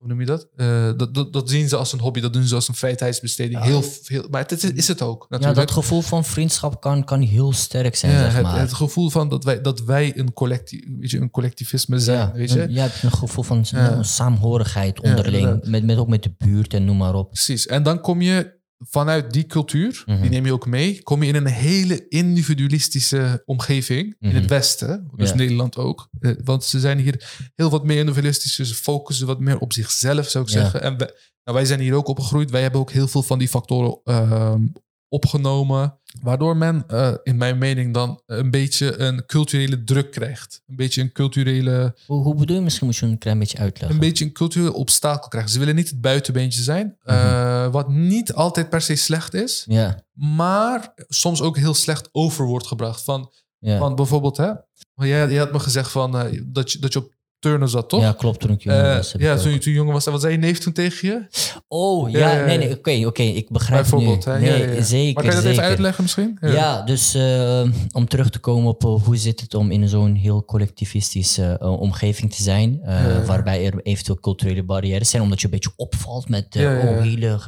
Hoe 0.00 0.08
noem 0.08 0.20
je 0.20 0.26
dat? 0.26 0.48
Eh, 0.56 0.90
dat, 0.96 1.14
dat? 1.14 1.32
Dat 1.32 1.50
zien 1.50 1.68
ze 1.68 1.76
als 1.76 1.92
een 1.92 2.00
hobby, 2.00 2.20
dat 2.20 2.32
doen 2.32 2.42
ze 2.44 2.54
als 2.54 2.68
een 2.68 2.74
vrijheidsbesteding. 2.74 3.60
Ja. 3.60 3.66
Heel 3.66 3.82
veel, 3.82 4.26
maar 4.30 4.40
het 4.40 4.52
is, 4.52 4.64
is 4.72 4.88
het 4.88 5.02
ook 5.02 5.20
Ja, 5.20 5.26
natuurlijk. 5.28 5.58
dat 5.58 5.70
gevoel 5.70 6.00
van 6.00 6.24
vriendschap 6.24 6.80
kan, 6.80 7.04
kan 7.04 7.20
heel 7.20 7.52
sterk 7.52 7.96
zijn, 7.96 8.12
Ja, 8.12 8.20
zeg 8.22 8.32
het, 8.32 8.42
maar. 8.42 8.58
het 8.60 8.72
gevoel 8.72 9.10
van 9.10 9.28
dat 9.28 9.44
wij, 9.44 9.60
dat 9.60 9.80
wij 9.82 10.18
een, 10.18 10.32
collecti 10.32 10.84
weet 10.98 11.10
je, 11.10 11.18
een 11.20 11.30
collectivisme 11.30 11.98
zijn. 11.98 12.18
ja, 12.18 12.32
weet 12.32 12.52
je? 12.52 12.62
een- 12.62 12.72
ja, 12.72 12.88
een 13.02 13.12
gevoel 13.12 13.44
van 13.44 13.64
Ja. 13.70 13.92
een 13.92 14.04
saamhorigheid 14.04 15.00
onderling. 15.00 15.64
met, 15.64 15.84
met, 15.84 15.98
ook 15.98 16.08
met 16.08 16.22
de 16.22 16.34
buurt 16.38 16.74
en 16.74 16.84
noem 16.84 16.96
maar 16.96 17.14
op. 17.14 17.28
Precies. 17.28 17.66
En 17.66 17.82
dan 17.82 18.00
kom 18.00 18.20
je 18.22 18.58
vanuit 18.88 19.32
die 19.32 19.46
cultuur, 19.46 20.02
Mhm. 20.06 20.20
die 20.20 20.30
neem 20.30 20.44
je 20.46 20.52
ook 20.52 20.66
mee, 20.66 21.02
kom 21.02 21.22
je 21.22 21.28
in 21.28 21.34
een 21.34 21.46
hele 21.46 22.08
individualistische 22.08 23.42
omgeving 23.44 24.16
in 24.20 24.28
Mhm. 24.28 24.36
het 24.36 24.46
Westen, 24.50 25.10
dus 25.16 25.28
Ja. 25.28 25.34
Nederland 25.34 25.76
ook. 25.76 26.08
Eh, 26.20 26.32
Want 26.44 26.64
ze 26.64 26.80
zijn 26.80 26.98
hier 26.98 27.50
heel 27.54 27.70
wat 27.70 27.84
meer 27.84 27.98
individualistisch, 27.98 28.54
ze 28.54 28.74
focussen 28.74 29.26
wat 29.26 29.40
meer 29.40 29.58
op 29.58 29.72
zichzelf, 29.72 30.28
zou 30.28 30.44
ik 30.44 30.50
Ja. 30.50 30.60
zeggen. 30.60 30.82
En 30.82 30.96
wij, 30.98 31.10
nou, 31.44 31.56
wij 31.56 31.64
zijn 31.66 31.80
hier 31.80 31.94
ook 31.94 32.08
opgegroeid, 32.08 32.50
wij 32.50 32.62
hebben 32.62 32.80
ook 32.80 32.90
heel 32.92 33.08
veel 33.08 33.22
van 33.22 33.38
die 33.38 33.48
factoren 33.48 34.00
ehm, 34.04 34.62
opgenomen, 35.10 35.98
waardoor 36.22 36.56
men, 36.56 36.84
eh, 36.88 37.12
in 37.22 37.36
mijn 37.36 37.58
mening, 37.58 37.94
dan 37.94 38.22
een 38.26 38.50
beetje 38.50 38.98
een 38.98 39.26
culturele 39.26 39.84
druk 39.84 40.10
krijgt. 40.10 40.62
Een 40.66 40.76
beetje 40.76 41.00
een 41.00 41.12
culturele 41.12 41.94
Hoe, 42.06 42.22
hoe 42.22 42.34
bedoel 42.34 42.56
je? 42.56 42.62
Misschien 42.62 42.86
moet 42.86 42.96
je 42.96 43.06
een 43.06 43.18
klein 43.18 43.38
beetje 43.38 43.58
uitleggen. 43.58 43.94
een 43.94 44.06
beetje 44.08 44.24
een 44.24 44.32
cultureel 44.32 44.72
obstakel 44.72 45.28
krijgen. 45.28 45.50
Ze 45.50 45.58
willen 45.58 45.74
niet 45.74 45.90
het 45.90 46.00
buitenbeentje 46.00 46.62
zijn, 46.62 46.96
Mhm. 47.04 47.16
eh, 47.16 47.68
wat 47.72 47.88
niet 47.88 48.32
altijd 48.34 48.68
per 48.70 48.80
se 48.80 48.94
slecht 48.96 49.34
is, 49.34 49.64
maar 50.12 50.92
soms 51.08 51.42
ook 51.42 51.56
heel 51.56 51.74
slecht 51.74 52.08
over 52.12 52.44
wordt 52.46 52.66
gebracht. 52.66 53.02
Van, 53.04 53.32
ja. 53.58 53.78
van 53.78 53.94
bijvoorbeeld, 53.94 54.36
hè, 54.36 54.50
jij, 54.94 55.06
jij 55.28 55.36
had 55.38 55.52
me 55.52 55.58
gezegd 55.60 55.90
van, 55.90 56.18
eh, 56.18 56.40
dat, 56.46 56.72
je, 56.72 56.78
dat 56.78 56.92
je 56.92 56.98
op 56.98 57.12
turnen 57.40 57.68
zat, 57.68 57.88
toch? 57.88 58.00
ja, 58.02 58.12
klopt. 58.12 58.40
Toen 58.40 58.50
ik 58.50 58.62
jong 58.62 58.78
Eh, 58.78 58.96
was. 58.96 59.14
ja, 59.18 59.36
toen 59.36 59.52
je 59.52 59.58
toen 59.58 59.72
jong 59.72 59.92
was. 59.92 60.04
Wat 60.04 60.20
zei 60.20 60.32
je 60.32 60.38
neef 60.38 60.58
toen 60.58 60.72
tegen 60.72 61.08
je? 61.08 61.26
Oh, 61.68 62.10
ja, 62.10 62.18
Ja, 62.18 62.38
ja, 62.38 62.44
nee, 62.46 62.58
nee, 62.58 62.76
oké, 62.76 63.06
oké, 63.06 63.22
ik 63.22 63.48
begrijp 63.50 63.84
nu. 63.84 63.90
Bijvoorbeeld. 63.90 64.24
Hè? 64.24 64.38
Nee, 64.38 64.74
ja, 64.74 64.82
zeker, 64.82 65.14
maar 65.14 65.22
kan 65.22 65.24
je 65.24 65.30
dat 65.30 65.42
zeker. 65.42 65.50
even 65.50 65.62
uitleggen 65.62 66.02
misschien? 66.02 66.38
Ja, 66.40 66.82
dus 66.82 67.14
eh, 67.14 67.62
om 67.92 68.08
terug 68.08 68.30
te 68.30 68.38
komen 68.38 68.68
op 68.68 68.84
eh, 68.84 69.04
hoe 69.04 69.16
zit 69.16 69.40
het 69.40 69.54
om 69.54 69.70
in 69.70 69.88
zo'n 69.88 70.14
heel 70.14 70.44
collectivistische 70.44 71.56
omgeving 71.60 72.34
te 72.34 72.42
zijn, 72.42 72.80
waarbij 73.26 73.66
er 73.66 73.80
eventueel 73.82 74.20
culturele 74.20 74.62
barrières 74.62 75.10
zijn, 75.10 75.22
omdat 75.22 75.38
je 75.40 75.44
een 75.44 75.52
beetje 75.52 75.72
opvalt 75.76 76.28
met 76.28 76.56
oh, 76.56 77.00
hele 77.02 77.38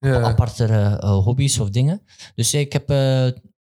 eh, 0.00 1.24
hobby's 1.24 1.58
of 1.58 1.70
dingen. 1.70 2.02
Dus 2.34 2.54
ik 2.54 2.72
heb 2.72 2.90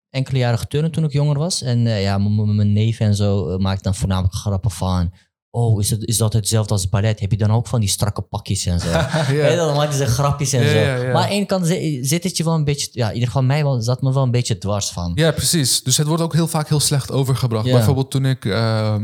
enkele 0.10 0.38
jaren 0.38 0.60
geturnd 0.60 0.94
toen 0.94 1.04
ik 1.04 1.12
jonger 1.12 1.38
was. 1.38 1.62
En 1.62 1.80
ja, 1.80 2.18
mijn 2.18 2.74
neef 2.74 3.00
en 3.00 3.16
zo 3.16 3.58
maakte 3.58 3.84
dan 3.84 3.96
voornamelijk 3.96 4.34
grappen 4.34 4.72
van... 4.72 5.14
Oh, 5.56 5.80
is, 5.82 5.90
het, 5.90 6.06
is 6.08 6.18
dat 6.18 6.34
hetzelfde 6.34 6.74
als 6.74 6.90
ballet? 6.90 7.20
Heb 7.20 7.32
je 7.32 7.38
dan 7.38 7.52
ook 7.52 7.68
van 7.68 7.80
die 7.80 7.90
strakke 7.90 8.22
pakjes 8.22 8.66
en 8.66 8.80
zo? 8.80 8.88
ja. 8.98 9.10
Ja. 9.32 9.56
dan 9.56 9.76
maakten 9.76 9.98
ze 9.98 10.06
grapjes 10.06 10.54
en 10.54 10.64
Ja, 10.64 10.70
zo. 10.70 10.78
ja. 11.04 11.12
Maar 11.14 11.22
aan 11.22 11.28
de 11.30 11.34
ene 11.36 11.46
kant 11.46 11.68
zi- 11.68 12.04
zit 12.04 12.24
het 12.24 12.38
je 12.38 12.44
wel 12.44 12.54
een 12.54 12.64
beetje... 12.64 12.90
Ja, 12.92 13.08
in 13.08 13.14
ieder 13.14 13.28
geval 13.28 13.44
mij 13.44 13.64
wel, 13.64 13.82
zat 13.82 14.02
me 14.02 14.14
wel 14.14 14.24
een 14.24 14.32
beetje 14.32 14.58
dwars 14.58 14.90
van. 14.90 15.12
Ja, 15.16 15.32
precies. 15.32 15.84
Dus 15.84 15.98
het 15.98 16.08
wordt 16.08 16.24
ook 16.24 16.34
heel 16.34 16.48
vaak 16.48 16.70
heel 16.70 16.80
slecht 16.80 17.12
overgebracht. 17.12 17.66
Bijvoorbeeld 17.72 18.12
toen 18.12 18.26
ik 18.26 18.46
ehm, 18.46 19.02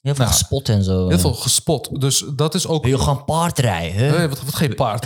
Heel 0.00 0.14
veel 0.14 0.24
Nou, 0.24 0.36
gespot 0.36 0.68
en 0.68 0.84
zo. 0.84 1.08
heel 1.08 1.18
veel 1.18 1.34
gespot. 1.34 2.00
Dus 2.00 2.24
dat 2.36 2.54
is 2.54 2.66
ook 2.66 2.82
Wil 2.84 2.92
je 2.92 2.98
gewoon 3.02 3.24
paardrijden? 3.24 3.96
hè? 3.96 4.18
Nee, 4.18 4.28
wat, 4.28 4.42
wat 4.44 4.54
geen 4.54 4.74
paard? 4.74 5.04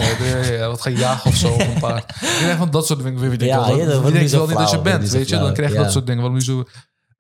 Ja, 0.49 0.69
wat 0.69 0.81
geen 0.81 0.97
jagen 0.97 1.31
of 1.31 1.37
zo 1.37 1.49
op 1.53 1.61
een 1.61 1.81
paard. 1.81 2.11
Ik 2.41 2.45
denk 2.45 2.59
van 2.59 2.71
dat 2.71 2.87
soort 2.87 3.03
dingen. 3.03 3.21
Denkt 3.21 3.43
Ja, 3.45 3.67
wel, 3.67 3.77
ja, 3.79 3.85
dat 3.87 4.13
denkt 4.13 4.31
zo 4.31 4.37
wel 4.39 4.47
niet 4.47 4.57
dat 4.57 4.71
je 4.71 4.81
bent, 4.81 5.09
weet 5.11 5.29
je? 5.29 5.39
Dan 5.39 5.53
krijg 5.55 5.71
je 5.73 5.79
dat 5.79 5.93
soort 5.93 6.07
dingen. 6.07 6.21
Waarom 6.23 6.39
nu 6.39 6.45
zo... 6.45 6.65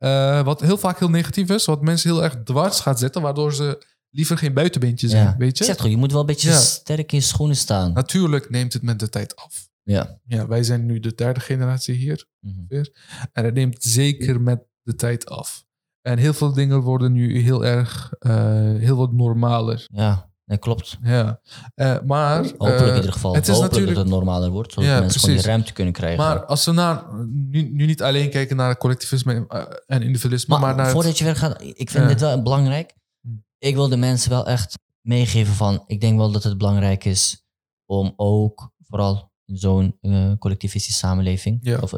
Eh, 0.02 0.42
wat 0.44 0.60
heel 0.60 0.76
vaak 0.78 0.98
heel 0.98 1.10
negatief 1.10 1.48
is, 1.50 1.64
wat 1.64 1.82
mensen 1.82 2.10
heel 2.10 2.22
erg 2.24 2.36
dwars 2.44 2.80
gaat 2.80 2.98
zetten, 2.98 3.22
waardoor 3.22 3.54
ze 3.54 3.86
liever 4.10 4.38
geen 4.38 4.54
buitenbeentje 4.54 5.08
zijn, 5.08 5.24
Ja. 5.24 5.36
weet 5.38 5.48
Ik 5.50 5.56
zeg 5.56 5.66
je? 5.66 5.74
toch, 5.74 5.86
je 5.90 5.96
moet 5.96 6.10
wel 6.12 6.20
een 6.20 6.26
beetje 6.26 6.50
Ja. 6.50 6.56
sterk 6.58 7.12
in 7.12 7.18
je 7.18 7.24
schoenen 7.24 7.56
staan. 7.56 7.92
Natuurlijk 7.92 8.50
neemt 8.50 8.72
het 8.72 8.82
met 8.82 8.98
de 8.98 9.08
tijd 9.08 9.36
af. 9.36 9.68
Ja. 9.82 10.18
Ja, 10.24 10.46
wij 10.46 10.62
zijn 10.62 10.86
nu 10.86 11.00
de 11.00 11.14
derde 11.14 11.40
generatie 11.40 11.94
hier. 11.94 12.26
Mhm. 12.40 12.84
En 13.32 13.44
het 13.44 13.54
neemt 13.54 13.82
zeker 13.82 14.40
met 14.40 14.64
de 14.82 14.94
tijd 14.94 15.26
af. 15.28 15.64
En 16.00 16.18
heel 16.18 16.32
veel 16.34 16.52
dingen 16.52 16.80
worden 16.80 17.12
nu 17.12 17.38
heel 17.38 17.64
erg, 17.64 18.12
eh, 18.18 18.32
heel 18.76 18.96
wat 18.96 19.12
normaler. 19.12 19.86
Ja. 19.92 20.31
Nee, 20.44 20.58
klopt. 20.58 20.98
Ja. 21.02 21.40
Eh, 21.74 21.96
maar... 22.06 22.36
Hopelijk 22.44 22.80
eh, 22.80 22.86
in 22.88 22.94
ieder 22.94 23.12
geval. 23.12 23.34
Het 23.34 23.42
is 23.42 23.48
Hopelijk 23.48 23.72
natuurlijk... 23.72 23.94
dat 23.96 24.04
het 24.06 24.14
normaler 24.14 24.50
wordt, 24.50 24.72
zodat 24.72 24.88
Ja, 24.90 25.00
mensen 25.00 25.20
gewoon 25.20 25.36
die 25.36 25.44
ruimte 25.46 25.72
kunnen 25.72 25.92
krijgen. 25.92 26.18
Maar 26.24 26.44
als 26.44 26.64
we 26.64 26.72
naar, 26.72 27.04
nu, 27.28 27.62
nu 27.72 27.86
niet 27.86 28.02
alleen 28.02 28.30
kijken 28.30 28.56
naar 28.56 28.76
collectivisme 28.78 29.44
eh, 29.48 29.62
en 29.86 30.02
individualisme, 30.02 30.52
Maar, 30.54 30.62
maar, 30.66 30.74
naar 30.76 30.84
het- 30.84 30.94
voordat 30.94 31.18
je 31.18 31.24
verder 31.24 31.42
gaat, 31.42 31.62
ik 31.62 31.90
vind 31.90 32.02
Ja. 32.04 32.08
dit 32.08 32.20
wel 32.20 32.42
belangrijk. 32.42 32.94
Hm. 33.20 33.28
Ik 33.58 33.74
wil 33.74 33.88
de 33.88 33.96
mensen 33.96 34.30
wel 34.30 34.46
echt 34.46 34.78
meegeven 35.00 35.54
van, 35.54 35.84
ik 35.86 36.00
denk 36.00 36.16
wel 36.18 36.30
dat 36.32 36.42
het 36.42 36.58
belangrijk 36.58 37.04
is 37.04 37.44
om 37.86 38.12
ook, 38.16 38.70
vooral 38.88 39.30
in 39.44 39.56
zo'n 39.56 39.98
collectivistische 40.38 40.98
samenleving, 40.98 41.58
Ja. 41.60 41.78
of 41.78 41.92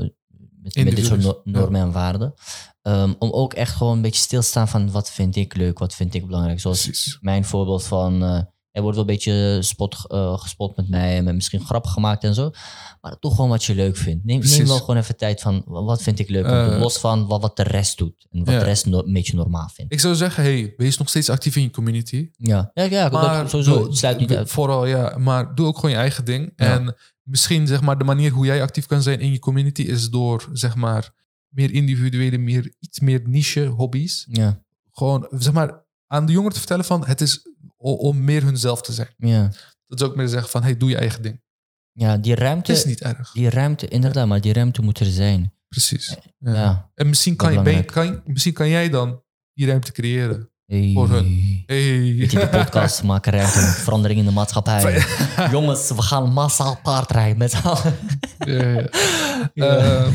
met, 0.65 0.85
met 0.85 0.97
dit 0.97 1.07
soort 1.07 1.45
normen 1.45 1.81
en 1.81 1.93
waarden, 1.93 2.35
ehm, 2.83 3.13
om 3.19 3.31
ook 3.31 3.55
echt 3.55 3.75
gewoon 3.77 3.97
een 3.97 4.03
beetje 4.03 4.21
stil 4.21 4.41
te 4.41 4.47
staan 4.47 4.69
van 4.69 4.91
wat 4.91 5.11
vind 5.11 5.37
ik 5.37 5.57
leuk, 5.57 5.79
wat 5.79 5.95
vind 5.95 6.15
ik 6.15 6.27
belangrijk. 6.27 6.61
Zoals 6.61 6.83
Precies. 6.83 7.19
mijn 7.21 7.45
voorbeeld 7.45 7.85
van, 7.85 8.23
eh, 8.23 8.41
er 8.75 8.83
wordt 8.83 8.97
wel 8.99 9.07
een 9.09 9.13
beetje 9.15 9.59
spot, 9.63 10.05
eh, 10.11 10.39
gespot 10.39 10.77
met 10.77 10.89
mij 10.89 11.17
en 11.17 11.25
met 11.25 11.35
misschien 11.35 11.61
grappen 11.65 11.91
gemaakt 11.91 12.25
en 12.25 12.35
zo. 12.35 12.51
Maar 13.01 13.17
doe 13.21 13.31
gewoon 13.31 13.49
wat 13.51 13.65
je 13.65 13.75
leuk 13.75 13.97
vindt. 13.97 14.25
Neem, 14.25 14.41
neem 14.41 14.67
wel 14.67 14.79
gewoon 14.79 14.97
even 14.97 15.17
tijd 15.17 15.41
van, 15.41 15.63
wat 15.67 16.03
vind 16.03 16.19
ik 16.19 16.29
leuk? 16.29 16.45
Eh, 16.45 16.77
los 16.79 16.99
van 16.99 17.27
wat, 17.27 17.41
wat 17.43 17.57
de 17.57 17.63
rest 17.63 17.99
doet. 17.99 18.27
En 18.31 18.39
wat 18.45 18.55
Ja. 18.55 18.59
de 18.59 18.65
rest 18.65 18.87
no- 18.87 19.03
een 19.05 19.13
beetje 19.13 19.37
normaal 19.37 19.69
vindt. 19.75 19.93
Ik 19.93 20.01
zou 20.01 20.15
zeggen, 20.15 20.43
hey, 20.43 20.75
wees 20.77 20.99
nog 20.99 21.09
steeds 21.09 21.31
actief 21.31 21.57
in 21.57 21.63
je 21.63 21.71
community. 21.71 22.31
Ja, 22.37 22.71
ja, 22.75 22.83
ja 22.83 23.09
Maar 23.09 23.41
dat, 23.43 23.51
sowieso. 23.51 23.75
doe- 23.79 23.87
Het 23.89 23.97
sluit 23.97 24.19
niet 24.19 24.35
uit. 24.35 24.51
Vooral, 24.51 24.87
ja. 24.87 25.17
Maar 25.19 25.55
doe 25.55 25.67
ook 25.67 25.75
gewoon 25.77 25.91
je 25.91 25.97
eigen 25.97 26.25
ding. 26.25 26.53
Ja. 26.57 26.67
En 26.79 26.97
misschien, 27.23 27.67
zeg 27.67 27.81
maar, 27.81 27.99
de 27.99 28.05
manier 28.05 28.31
hoe 28.31 28.47
jij 28.47 28.63
actief 28.63 28.87
kan 28.87 29.03
zijn 29.03 29.21
in 29.21 29.33
je 29.33 29.39
community 29.39 29.83
is 29.83 30.11
door, 30.11 30.49
zeg 30.53 30.75
maar, 30.75 31.11
meer 31.49 31.71
individuele, 31.73 32.39
meer, 32.39 32.73
iets 32.81 33.01
meer 33.01 33.23
niche 33.25 33.67
hobby's. 33.67 34.27
Ja, 34.31 34.63
Gewoon, 34.93 35.27
zeg 35.31 35.53
maar, 35.53 35.84
aan 36.07 36.27
de 36.27 36.33
jongeren 36.33 36.53
te 36.53 36.59
vertellen 36.59 36.85
van, 36.85 37.07
het 37.07 37.21
is 37.21 37.41
om 37.77 38.25
meer 38.25 38.43
hunzelf 38.43 38.83
te 38.83 38.93
zijn. 38.93 39.15
ja. 39.17 39.51
Dat 39.87 40.01
is 40.01 40.07
ook 40.09 40.17
meer 40.17 40.29
zeggen 40.29 40.51
van, 40.51 40.63
hey, 40.63 40.77
doe 40.77 40.91
je 40.91 40.97
eigen 40.97 41.23
ding. 41.23 41.43
ja, 41.93 42.17
die 42.17 42.31
Het 42.33 42.41
ruimte, 42.41 42.73
is 42.73 42.85
niet 42.85 43.01
erg. 43.01 43.33
die 43.33 43.51
ruimte, 43.51 43.89
inderdaad, 43.89 44.27
maar 44.27 44.41
die 44.41 44.53
ruimte 44.53 44.83
moet 44.83 44.99
er 45.01 45.07
zijn. 45.07 45.53
Precies. 45.69 46.17
Ja. 46.39 46.53
Ja. 46.55 46.91
En 46.95 47.09
misschien 47.09 47.37
kan, 47.37 47.53
je, 47.53 47.63
ben 47.63 47.85
kan, 47.85 48.23
misschien 48.25 48.53
kan 48.53 48.69
jij 48.69 48.91
dan 48.91 49.23
die 49.55 49.67
ruimte 49.67 49.93
creëren. 49.93 50.51
Hey. 50.67 50.91
Voor 50.95 51.09
hun. 51.11 51.63
Hey. 51.67 52.15
Weet 52.19 52.31
je, 52.31 52.39
de 52.39 52.49
podcast 52.49 53.03
maken 53.03 53.33
ruimte 53.33 53.59
verandering 53.59 54.21
in 54.21 54.27
de 54.27 54.33
maatschappij. 54.33 55.05
Jongens, 55.51 55.89
we 55.91 56.03
gaan 56.03 56.33
massaal 56.33 56.79
paardrijden 56.83 57.39
met 57.39 57.51
z'n 57.51 57.67
allen. 57.67 57.95
Ja, 58.39 58.89
ja. 59.55 59.77
Ehm, 59.77 60.13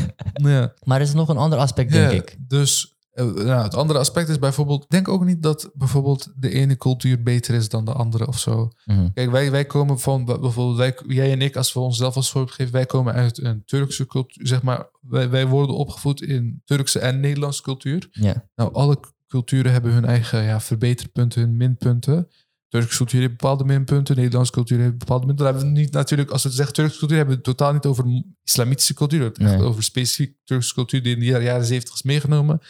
ja. 0.48 0.72
Maar 0.84 1.00
er 1.00 1.06
is 1.06 1.12
nog 1.12 1.28
een 1.28 1.36
ander 1.36 1.58
aspect, 1.58 1.92
denk 1.92 2.10
Ja, 2.10 2.16
ik. 2.16 2.36
Dus 2.38 2.96
nou, 3.14 3.62
het 3.62 3.74
andere 3.74 3.98
aspect 3.98 4.28
is 4.28 4.38
bijvoorbeeld... 4.38 4.86
Denk 4.88 5.08
ook 5.08 5.24
niet 5.24 5.42
dat 5.42 5.70
bijvoorbeeld 5.74 6.32
de 6.36 6.50
ene 6.50 6.76
cultuur 6.76 7.22
beter 7.22 7.54
is 7.54 7.68
dan 7.68 7.84
de 7.84 7.92
andere 7.92 8.26
of 8.26 8.38
zo. 8.38 8.70
Mhm. 8.84 9.08
Kijk, 9.14 9.30
wij, 9.30 9.50
wij 9.50 9.64
komen 9.64 10.00
van... 10.00 10.24
Bijvoorbeeld 10.24 10.76
wij, 10.76 10.98
jij 11.06 11.32
en 11.32 11.42
ik, 11.42 11.56
als 11.56 11.72
we 11.72 11.80
onszelf 11.80 12.16
als 12.16 12.30
voorbeeld 12.30 12.54
geven... 12.54 12.72
Wij 12.72 12.86
komen 12.86 13.12
uit 13.14 13.42
een 13.42 13.62
Turkse 13.64 14.06
cultuur, 14.06 14.46
zeg 14.46 14.62
maar. 14.62 14.90
Wij, 15.00 15.30
wij 15.30 15.46
worden 15.46 15.76
opgevoed 15.76 16.22
in 16.22 16.62
Turkse 16.64 16.98
en 16.98 17.20
Nederlandse 17.20 17.62
cultuur. 17.62 18.08
Ja, 18.10 18.48
Nou, 18.54 18.74
alle 18.74 19.00
culturen 19.28 19.72
hebben 19.72 19.92
hun 19.92 20.04
eigen 20.04 20.42
ja, 20.42 20.60
verbeterpunten, 20.60 21.40
hun 21.40 21.56
minpunten. 21.56 22.28
Turkse 22.68 22.96
cultuur 22.96 23.20
heeft 23.20 23.36
bepaalde 23.36 23.64
minpunten, 23.64 24.16
Nederlandse 24.16 24.52
cultuur 24.52 24.78
heeft 24.78 24.98
bepaalde 24.98 25.26
minpunten. 25.26 25.44
Dan 25.44 25.54
hebben 25.54 25.74
we 25.74 25.80
niet 25.80 25.92
natuurlijk, 25.92 26.30
als 26.30 26.42
we 26.42 26.50
zeggen 26.50 26.74
Turkse 26.74 26.98
cultuur, 26.98 27.16
hebben 27.16 27.36
we 27.36 27.42
het 27.42 27.56
totaal 27.56 27.72
niet 27.72 27.86
over 27.86 28.24
islamitische 28.44 28.94
cultuur. 28.94 29.22
Het 29.22 29.38
echt 29.38 29.56
Nee. 29.56 29.62
over 29.62 29.82
specifiek 29.82 30.36
Turkse 30.44 30.74
cultuur 30.74 31.02
die 31.02 31.14
in 31.14 31.20
de 31.20 31.26
jaren 31.26 31.64
zeventig 31.64 31.94
is 31.94 32.02
meegenomen. 32.02 32.60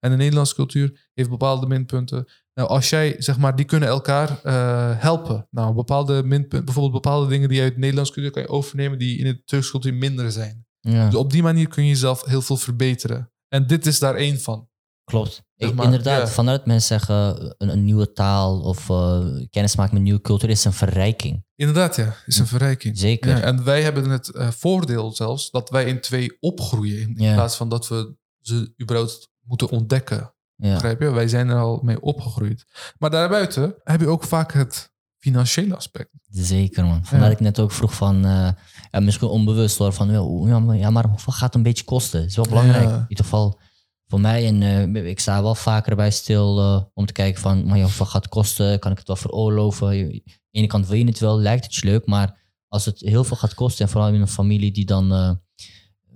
En 0.00 0.10
de 0.10 0.16
Nederlandse 0.16 0.54
cultuur 0.54 1.08
heeft 1.14 1.28
bepaalde 1.30 1.66
minpunten. 1.66 2.28
Nou, 2.54 2.68
als 2.68 2.90
jij, 2.90 3.14
zeg 3.18 3.38
maar, 3.38 3.56
die 3.56 3.64
kunnen 3.64 3.88
elkaar 3.88 4.40
eh, 4.42 4.90
helpen. 5.00 5.46
Nou, 5.50 5.74
bepaalde 5.74 6.22
minpunten, 6.22 6.64
bijvoorbeeld 6.64 7.02
bepaalde 7.02 7.28
dingen 7.28 7.48
die 7.48 7.60
uit 7.62 7.72
de 7.72 7.78
Nederlandse 7.78 8.12
cultuur 8.12 8.32
kan 8.32 8.42
je 8.42 8.48
overnemen 8.48 8.98
die 8.98 9.18
in 9.18 9.24
de 9.24 9.42
Turkse 9.44 9.70
cultuur 9.70 9.94
minder 9.94 10.32
zijn. 10.32 10.66
ja. 10.80 11.04
Dus 11.04 11.14
op 11.14 11.30
die 11.32 11.42
manier 11.42 11.68
kun 11.68 11.82
je 11.82 11.88
jezelf 11.88 12.24
heel 12.24 12.42
veel 12.42 12.56
verbeteren. 12.56 13.32
En 13.48 13.66
dit 13.66 13.86
is 13.86 13.98
daar 13.98 14.14
één 14.14 14.40
van. 14.40 14.68
Klopt. 15.04 15.42
Zeg 15.56 15.68
Ik- 15.68 15.74
maar, 15.74 15.84
inderdaad, 15.84 16.20
ja. 16.20 16.34
vanuit 16.34 16.66
mensen 16.66 17.00
zeggen 17.00 17.54
een, 17.58 17.68
een 17.68 17.84
nieuwe 17.84 18.12
taal 18.12 18.60
of 18.60 18.90
eh, 18.90 19.26
kennis 19.50 19.76
maken 19.76 19.94
met 19.94 20.02
nieuwe 20.02 20.20
cultuur 20.20 20.50
is 20.50 20.64
een 20.64 20.72
verrijking. 20.72 21.44
Inderdaad, 21.56 21.96
ja. 21.96 22.14
Is 22.26 22.38
een 22.38 22.46
verrijking. 22.46 22.98
Zeker. 22.98 23.30
Ja, 23.30 23.40
en 23.40 23.64
wij 23.64 23.82
hebben 23.82 24.10
het 24.10 24.28
eh, 24.28 24.50
voordeel 24.50 25.12
zelfs 25.12 25.50
dat 25.50 25.70
wij 25.70 25.84
in 25.84 26.00
twee 26.00 26.36
opgroeien. 26.40 27.00
In 27.00 27.14
Ja. 27.16 27.34
plaats 27.34 27.56
van 27.56 27.68
dat 27.68 27.88
we 27.88 28.16
ze 28.40 28.72
überhaupt 28.82 29.28
moeten 29.48 29.68
ontdekken. 29.68 30.34
Ja, 30.54 30.72
Begrijp 30.72 31.00
je? 31.00 31.10
Wij 31.10 31.28
zijn 31.28 31.48
er 31.48 31.56
al 31.60 31.80
mee 31.82 32.00
opgegroeid. 32.00 32.64
Maar 32.98 33.10
daarbuiten 33.10 33.74
heb 33.84 34.00
je 34.00 34.06
ook 34.08 34.24
vaak 34.24 34.52
het 34.52 34.92
financiële 35.18 35.76
aspect. 35.76 36.10
zeker 36.30 36.84
man. 36.84 37.04
Vandaar 37.04 37.28
Ja. 37.28 37.34
ik 37.34 37.40
net 37.40 37.58
ook 37.60 37.72
vroeg 37.72 37.94
van, 37.94 38.24
eh, 38.24 38.48
ja, 38.90 39.00
misschien 39.00 39.28
onbewust 39.28 39.78
hoor, 39.78 39.92
van 39.92 40.10
ja, 40.48 40.58
maar, 40.58 40.76
ja, 40.76 40.90
maar 40.90 41.06
hoeveel 41.08 41.32
gaat 41.32 41.42
het 41.42 41.54
een 41.54 41.62
beetje 41.62 41.84
kosten? 41.84 42.20
Het 42.20 42.30
is 42.30 42.36
wel 42.36 42.48
belangrijk. 42.48 42.88
In 42.90 43.04
ieder 43.08 43.24
geval 43.24 43.60
voor 44.06 44.20
mij 44.20 44.46
en 44.46 44.62
eh, 44.94 45.04
ik 45.06 45.20
sta 45.20 45.42
wel 45.42 45.54
vaker 45.54 45.96
bij 45.96 46.10
stil 46.10 46.58
eh, 46.58 46.82
om 46.94 47.06
te 47.06 47.12
kijken 47.12 47.40
van, 47.40 47.66
maar 47.66 47.76
ja, 47.76 47.82
hoeveel 47.82 48.06
gaat 48.06 48.22
het 48.22 48.32
kosten? 48.32 48.78
Kan 48.78 48.92
ik 48.92 48.98
het 48.98 49.06
wel 49.06 49.16
veroorloven? 49.16 49.96
Je- 49.96 50.04
Aan 50.04 50.22
de 50.50 50.58
ene 50.58 50.66
kant 50.66 50.86
wil 50.86 50.98
je 50.98 51.04
het 51.04 51.18
wel, 51.18 51.38
lijkt 51.40 51.64
het 51.64 51.74
je 51.74 51.86
leuk, 51.86 52.06
maar 52.06 52.46
als 52.68 52.84
het 52.84 53.00
heel 53.00 53.24
veel 53.24 53.36
gaat 53.36 53.54
kosten 53.54 53.84
en 53.84 53.90
vooral 53.90 54.08
in 54.12 54.20
een 54.20 54.28
familie 54.28 54.72
die 54.72 54.84
dan 54.86 55.40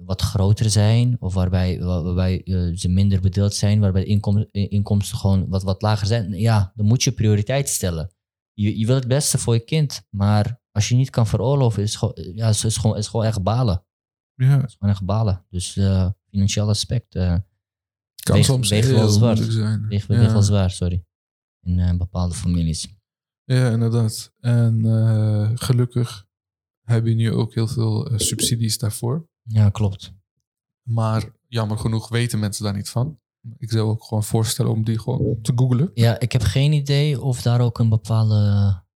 wat 0.04 0.22
groter 0.22 0.70
zijn 0.70 1.16
of 1.20 1.34
waarbij, 1.34 1.80
waar- 1.80 2.02
waarbij 2.02 2.42
eh, 2.42 2.76
ze 2.76 2.88
minder 2.88 3.20
bedeeld 3.20 3.54
zijn, 3.54 3.80
waarbij 3.80 4.02
de 4.02 4.08
inkom- 4.08 4.46
inkomsten 4.52 5.18
gewoon 5.18 5.48
wat, 5.48 5.62
wat 5.62 5.82
lager 5.82 6.06
zijn, 6.06 6.32
ja, 6.32 6.72
dan 6.74 6.86
moet 6.86 7.02
je 7.02 7.12
prioriteit 7.12 7.68
stellen. 7.68 8.12
Je, 8.52 8.78
je 8.78 8.86
wil 8.86 8.94
het 8.94 9.08
beste 9.08 9.38
voor 9.38 9.54
je 9.54 9.64
kind, 9.64 10.06
maar 10.10 10.60
als 10.70 10.88
je 10.88 10.94
niet 10.94 11.10
kan 11.10 11.26
veroorloven, 11.26 11.82
is 11.82 11.88
het 11.90 11.98
gewoon, 11.98 12.34
ja, 12.36 12.48
is, 12.48 12.64
is 12.64 12.76
gewoon, 12.76 12.96
is 12.96 13.06
gewoon 13.08 13.26
echt 13.26 13.42
balen. 13.42 13.84
Ja, 14.34 14.64
is 14.64 14.76
gewoon 14.78 14.92
echt 14.94 15.04
balen. 15.04 15.46
Dus 15.50 15.76
eh 15.76 16.10
financieel 16.30 16.68
aspect 16.68 17.14
eh 17.14 17.36
kan 18.22 18.44
soms 18.44 18.70
heel 18.70 18.94
wel 18.94 19.08
zwaar. 19.08 19.36
zijn. 19.36 19.86
weegt, 19.86 20.06
ja. 20.08 20.18
weegt 20.18 20.32
wel 20.32 20.42
zwaar, 20.42 20.70
sorry. 20.70 21.04
In 21.66 21.78
eh, 21.78 21.96
bepaalde 21.96 22.34
families. 22.34 22.88
Ja, 23.44 23.70
inderdaad. 23.70 24.32
En 24.40 24.84
eh, 24.84 25.50
gelukkig 25.54 26.26
heb 26.82 27.06
je 27.06 27.14
nu 27.14 27.32
ook 27.32 27.54
heel 27.54 27.68
veel 27.68 28.06
eh, 28.10 28.18
subsidies 28.18 28.78
daarvoor. 28.78 29.28
Ja, 29.42 29.68
klopt. 29.70 30.12
Maar 30.83 31.33
jammer 31.48 31.78
genoeg 31.78 32.09
weten 32.09 32.38
mensen 32.38 32.64
daar 32.64 32.74
niet 32.76 32.88
van. 32.88 33.18
Ik 33.59 33.70
zou 33.70 33.88
ook 33.88 34.05
gewoon 34.05 34.24
voorstellen 34.24 34.72
om 34.72 34.85
die 34.85 34.98
gewoon 34.98 35.38
te 35.42 35.52
googlen. 35.55 35.90
Ja, 35.94 36.18
ik 36.20 36.33
heb 36.33 36.42
geen 36.42 36.72
idee 36.72 37.20
of 37.20 37.42
daar 37.42 37.61
ook 37.61 37.78
een 37.78 37.88
bepaalde 37.88 38.37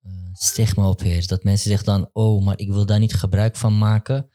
eh, 0.00 0.12
stigma 0.32 0.88
op 0.88 1.00
heerst. 1.00 1.28
Dat 1.28 1.44
mensen 1.44 1.68
zeggen 1.70 1.86
dan, 1.86 2.10
oh, 2.12 2.44
maar 2.44 2.58
ik 2.58 2.72
wil 2.72 2.86
daar 2.86 2.98
niet 2.98 3.14
gebruik 3.14 3.56
van 3.56 3.78
maken, 3.78 4.30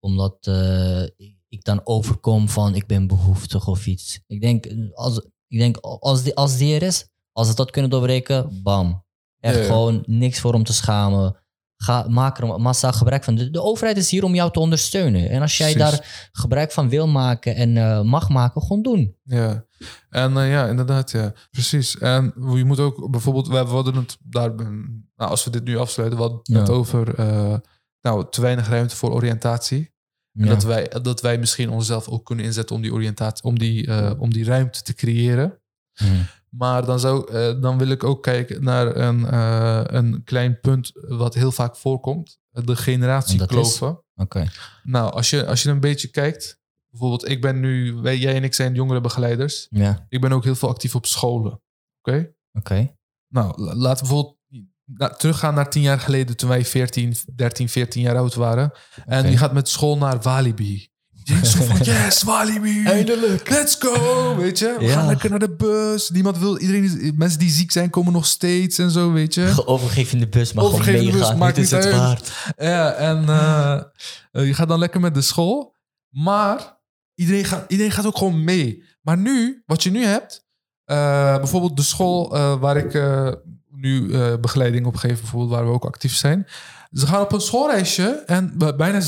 omdat 0.00 0.46
eh, 0.46 1.02
ik 1.48 1.64
dan 1.64 1.80
overkom 1.84 2.48
van 2.48 2.74
ik 2.74 2.86
ben 2.86 3.06
behoeftig 3.06 3.68
of 3.68 3.86
iets. 3.86 4.20
Ik 4.26 4.40
denk, 4.40 4.66
als, 4.94 5.18
ik 5.46 5.58
denk 5.58 5.76
als, 5.76 6.22
die, 6.22 6.34
als 6.34 6.56
die 6.56 6.74
er 6.74 6.82
is, 6.82 7.08
als 7.32 7.48
we 7.48 7.54
dat 7.54 7.70
kunnen 7.70 7.90
doorbreken, 7.90 8.62
bam. 8.62 9.04
Echt 9.40 9.66
gewoon 9.66 10.02
niks 10.06 10.40
voor 10.40 10.54
om 10.54 10.64
te 10.64 10.72
schamen. 10.72 11.36
Ga, 11.78 12.06
maak 12.08 12.38
er 12.38 12.60
massaal 12.60 12.92
gebruik 12.92 13.24
van. 13.24 13.34
De, 13.34 13.50
de 13.50 13.62
overheid 13.62 13.96
is 13.96 14.10
hier 14.10 14.24
om 14.24 14.34
jou 14.34 14.50
te 14.52 14.60
ondersteunen. 14.60 15.30
En 15.30 15.42
als 15.42 15.56
jij 15.56 15.72
Precies. 15.72 15.98
daar 15.98 16.28
gebruik 16.32 16.72
van 16.72 16.88
wil 16.88 17.08
maken 17.08 17.54
en 17.54 17.76
eh, 17.76 18.00
mag 18.02 18.28
maken, 18.28 18.62
gewoon 18.62 18.82
doen. 18.82 19.16
Ja, 19.22 19.64
en 20.10 20.36
eh, 20.36 20.50
ja, 20.50 20.66
inderdaad, 20.66 21.10
ja, 21.10 21.32
precies. 21.50 21.98
En 21.98 22.32
je 22.54 22.64
moet 22.64 22.80
ook 22.80 23.10
bijvoorbeeld, 23.10 23.48
we 23.48 23.56
hadden 23.56 23.94
het 23.94 24.16
daar, 24.24 24.54
nou, 24.54 25.30
als 25.30 25.44
we 25.44 25.50
dit 25.50 25.64
nu 25.64 25.78
afsluiten, 25.78 26.20
het 26.20 26.32
Ja. 26.42 26.58
net 26.58 26.68
over 26.70 27.14
eh, 27.14 27.54
nou, 28.00 28.26
te 28.30 28.40
weinig 28.40 28.68
ruimte 28.68 28.96
voor 28.96 29.12
oriëntatie. 29.12 29.94
En 30.32 30.44
Ja. 30.44 30.50
dat 30.50 30.64
wij, 30.64 30.88
dat 31.02 31.20
wij 31.20 31.38
misschien 31.38 31.70
onszelf 31.70 32.08
ook 32.08 32.24
kunnen 32.26 32.44
inzetten 32.44 32.76
om 32.76 32.82
die 32.82 32.92
oriëntatie, 32.92 33.44
om 33.44 33.58
die, 33.58 34.18
om 34.18 34.32
die 34.32 34.44
ruimte 34.44 34.82
te 34.82 34.94
creëren. 34.94 35.60
Mhm. 36.00 36.14
Maar 36.50 36.84
dan, 36.86 37.00
zou, 37.00 37.32
eh, 37.32 37.60
dan 37.60 37.78
wil 37.78 37.88
ik 37.88 38.04
ook 38.04 38.22
kijken 38.22 38.64
naar 38.64 38.96
een, 38.96 39.26
eh, 39.26 39.80
een 39.84 40.22
klein 40.24 40.60
punt 40.60 40.90
wat 40.94 41.34
heel 41.34 41.52
vaak 41.52 41.76
voorkomt. 41.76 42.38
De 42.50 42.76
generatiekloven. 42.76 44.02
Oké. 44.14 44.46
Nou, 44.82 45.12
als 45.12 45.30
je, 45.30 45.46
als 45.46 45.62
je 45.62 45.70
een 45.70 45.80
beetje 45.80 46.08
kijkt, 46.08 46.58
bijvoorbeeld 46.90 47.28
ik 47.28 47.40
ben 47.40 47.60
nu, 47.60 47.94
wij, 47.94 48.18
jij 48.18 48.34
en 48.34 48.44
ik 48.44 48.54
zijn 48.54 48.74
jongerenbegeleiders. 48.74 49.66
Ja, 49.70 50.06
Ik 50.08 50.20
ben 50.20 50.32
ook 50.32 50.44
heel 50.44 50.54
veel 50.54 50.68
actief 50.68 50.94
op 50.94 51.06
scholen. 51.06 51.60
Oké? 52.02 52.32
oké. 52.52 52.94
Nou, 53.28 53.62
la- 53.62 53.74
laten 53.74 54.06
we 54.06 54.12
bijvoorbeeld 54.12 55.18
teruggaan 55.18 55.54
naar 55.54 55.70
tien 55.70 55.82
jaar 55.82 56.00
geleden 56.00 56.36
toen 56.36 56.48
wij 56.48 56.64
14, 56.64 57.14
13, 57.34 57.68
14 57.68 58.02
jaar 58.02 58.16
oud 58.16 58.34
waren. 58.34 58.72
En 59.06 59.30
je 59.30 59.36
gaat 59.36 59.52
met 59.52 59.68
school 59.68 59.96
naar 59.98 60.20
Walibi. 60.20 60.88
Je 61.26 61.32
denkt 61.32 61.46
zo 61.48 61.64
van, 61.64 61.76
yes, 61.94 62.22
Walibi. 62.22 62.84
Eindelijk. 62.84 63.48
Let's 63.50 63.76
go, 63.78 64.36
weet 64.36 64.58
je. 64.58 64.76
We 64.78 64.84
Ja. 64.84 64.92
gaan 64.92 65.06
lekker 65.06 65.30
naar 65.30 65.38
de 65.38 65.54
bus. 65.54 66.10
Niemand 66.10 66.38
wil, 66.38 66.58
iedereen, 66.58 67.14
mensen 67.16 67.38
die 67.38 67.50
ziek 67.50 67.72
zijn 67.72 67.90
komen 67.90 68.12
nog 68.12 68.26
steeds 68.26 68.78
en 68.78 68.90
zo, 68.90 69.12
weet 69.12 69.34
je. 69.34 69.52
Overgeef 69.64 70.12
in 70.12 70.18
de 70.18 70.28
bus, 70.28 70.52
maar 70.52 70.64
Overgeef 70.64 70.98
gewoon 70.98 71.14
meegaan. 71.14 71.38
maakt 71.38 71.56
niet 71.56 71.70
het 71.70 71.84
uit. 71.84 71.94
waard. 71.94 72.32
Ja, 72.56 72.92
en 72.92 73.28
eh, 73.28 73.80
eh, 74.32 74.46
je 74.46 74.54
gaat 74.54 74.68
dan 74.68 74.78
lekker 74.78 75.00
met 75.00 75.14
de 75.14 75.20
school. 75.22 75.74
Maar 76.10 76.78
iedereen 77.14 77.44
gaat, 77.44 77.64
iedereen 77.68 77.92
gaat 77.92 78.06
ook 78.06 78.16
gewoon 78.18 78.44
mee. 78.44 78.82
Maar 79.02 79.18
nu, 79.18 79.62
wat 79.66 79.82
je 79.82 79.90
nu 79.90 80.04
hebt, 80.04 80.44
eh, 80.84 81.36
bijvoorbeeld 81.36 81.76
de 81.76 81.82
school 81.82 82.28
waar 82.58 82.76
ik, 82.76 83.02
nu 83.70 84.08
begeleiding 84.38 84.86
op 84.86 84.96
geven, 84.96 85.20
bijvoorbeeld, 85.20 85.50
waar 85.50 85.64
we 85.66 85.72
ook 85.72 85.84
actief 85.84 86.14
zijn. 86.14 86.46
Ze 86.92 87.06
gaan 87.06 87.20
op 87.20 87.32
een 87.32 87.40
schoolreisje 87.40 88.22
en 88.26 88.52
bijna 88.76 89.02
60% 89.02 89.04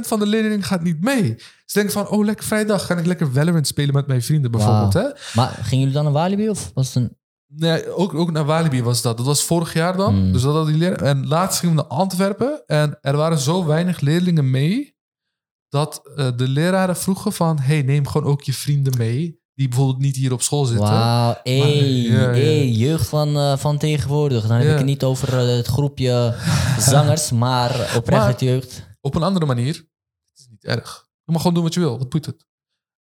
van 0.00 0.18
de 0.18 0.26
leerlingen 0.26 0.62
gaat 0.62 0.82
niet 0.82 1.00
mee. 1.00 1.34
Ze 1.64 1.78
denken 1.78 1.92
van, 1.92 2.08
oh, 2.08 2.24
lekker 2.24 2.44
vrijdag, 2.44 2.86
ga 2.86 2.96
ik 2.96 3.06
lekker 3.06 3.32
Valorant 3.32 3.66
spelen 3.66 3.94
met 3.94 4.06
mijn 4.06 4.22
vrienden 4.22 4.50
bijvoorbeeld. 4.50 4.92
Hè? 4.92 5.08
Maar 5.34 5.48
gingen 5.48 5.78
jullie 5.78 5.92
dan 5.92 6.04
naar 6.04 6.12
Walibi 6.12 6.48
of 6.48 6.70
was 6.74 6.86
het 6.86 6.96
een... 6.96 7.16
Nee, 7.48 7.92
ook, 7.92 8.14
ook 8.14 8.30
naar 8.30 8.44
Walibi 8.44 8.82
was 8.82 9.02
dat. 9.02 9.16
Dat 9.16 9.26
was 9.26 9.44
vorig 9.44 9.72
jaar 9.72 9.96
dan. 9.96 10.14
Hmm. 10.14 10.32
Dus 10.32 10.42
dat 10.42 10.54
hadden 10.54 10.72
die 10.72 10.82
leerlingen. 10.82 11.06
En 11.06 11.26
laatst 11.28 11.58
gingen 11.58 11.76
we 11.76 11.82
naar 11.82 11.90
Antwerpen. 11.90 12.62
En 12.66 12.98
er 13.00 13.16
waren 13.16 13.38
zo 13.38 13.64
weinig 13.64 14.00
leerlingen 14.00 14.50
mee... 14.50 14.96
dat 15.68 16.10
eh, 16.16 16.28
de 16.36 16.48
leraren 16.48 16.96
vroegen 16.96 17.32
van... 17.32 17.58
hey, 17.58 17.82
neem 17.82 18.06
gewoon 18.06 18.30
ook 18.30 18.42
je 18.42 18.52
vrienden 18.52 18.96
mee... 18.98 19.44
die 19.56 19.68
bijvoorbeeld 19.68 19.98
niet 19.98 20.16
hier 20.16 20.32
op 20.32 20.42
school 20.42 20.64
zitten. 20.64 20.86
Wauw, 20.88 21.34
hey, 21.42 21.84
ja, 21.86 22.20
ja. 22.20 22.26
hey, 22.28 22.68
jeugd 22.68 23.08
van, 23.08 23.36
eh, 23.36 23.56
van 23.56 23.78
tegenwoordig. 23.78 24.46
Dan 24.46 24.56
heb 24.56 24.64
Ja. 24.66 24.70
ik 24.72 24.76
het 24.76 24.86
niet 24.86 25.04
over 25.04 25.38
eh, 25.38 25.56
het 25.56 25.66
groepje 25.66 26.34
zangers, 26.78 27.30
maar 27.30 27.70
oprecht 27.96 28.20
Maar- 28.22 28.28
het 28.30 28.40
jeugd. 28.40 28.86
Op 29.00 29.14
een 29.14 29.22
andere 29.22 29.46
manier. 29.46 29.74
Het 29.74 30.38
is 30.38 30.46
niet 30.50 30.64
erg. 30.64 31.06
Je 31.24 31.32
mag 31.32 31.40
gewoon 31.40 31.54
doen 31.54 31.64
wat 31.64 31.74
je 31.74 31.80
wil. 31.80 31.98
Wat 31.98 32.08
boeit 32.08 32.26
het? 32.26 32.44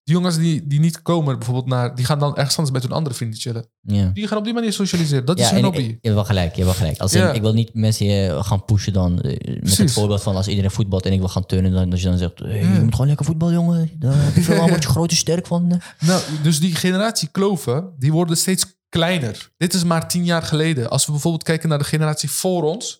Die 0.04 0.14
jongens 0.14 0.36
die, 0.38 0.66
die 0.66 0.80
niet 0.80 1.02
komen 1.02 1.36
bijvoorbeeld 1.38 1.66
naar... 1.66 1.94
die 1.94 2.04
gaan 2.04 2.18
dan 2.18 2.36
ergens 2.36 2.56
anders 2.56 2.74
met 2.74 2.82
hun 2.82 2.92
andere 2.96 3.14
vrienden 3.14 3.38
chillen. 3.40 3.66
Ja. 3.80 4.10
Die 4.14 4.26
gaan 4.26 4.38
op 4.38 4.44
die 4.44 4.52
manier 4.54 4.72
socialiseren. 4.72 5.24
Dat 5.24 5.38
is 5.38 5.50
hun 5.50 5.64
hobby. 5.64 5.82
je 5.82 5.98
hebt 6.00 6.14
wel 6.14 6.24
gelijk, 6.24 6.54
je 6.56 6.62
hebt 6.62 6.64
wel 6.64 6.74
gelijk. 6.74 6.98
Als 7.00 7.14
in, 7.14 7.34
ik 7.34 7.40
wil 7.40 7.52
niet 7.52 7.74
mensen 7.74 8.06
eh, 8.30 8.44
gaan 8.44 8.64
pushen 8.64 8.92
dan. 8.92 9.20
eh, 9.20 9.30
Met 9.32 9.46
het 9.46 9.60
Precies. 9.60 9.92
voorbeeld 9.92 10.22
van 10.22 10.36
als 10.36 10.48
iedereen 10.48 10.70
voetbalt 10.70 11.06
en 11.06 11.12
ik 11.12 11.18
wil 11.18 11.28
gaan 11.28 11.46
turnen. 11.46 11.72
Dan, 11.72 11.90
dat 11.90 12.00
je 12.00 12.08
dan 12.08 12.18
zegt, 12.18 12.38
hey, 12.38 12.58
je 12.58 12.80
moet 12.82 12.92
gewoon 12.92 13.06
lekker 13.06 13.26
voetbal, 13.26 13.52
jongen. 13.52 13.90
Daar 13.98 14.24
heb 14.24 14.34
je 14.34 14.40
veel 14.42 14.68
word 14.68 14.82
je 14.82 14.88
groot 14.88 15.10
en 15.10 15.16
sterk 15.16 15.46
van. 15.46 15.72
eh. 15.72 16.06
Nou, 16.08 16.22
dus 16.42 16.60
die 16.60 16.74
generatie 16.74 17.28
kloven, 17.32 17.92
die 17.98 18.12
worden 18.12 18.36
steeds 18.36 18.78
kleiner. 18.88 19.50
Dit 19.56 19.74
is 19.74 19.84
maar 19.84 20.08
tien 20.08 20.24
jaar 20.24 20.42
geleden. 20.42 20.90
Als 20.90 21.06
we 21.06 21.12
bijvoorbeeld 21.12 21.42
kijken 21.42 21.68
naar 21.68 21.78
de 21.78 21.84
generatie 21.84 22.30
voor 22.30 22.62
ons, 22.62 22.99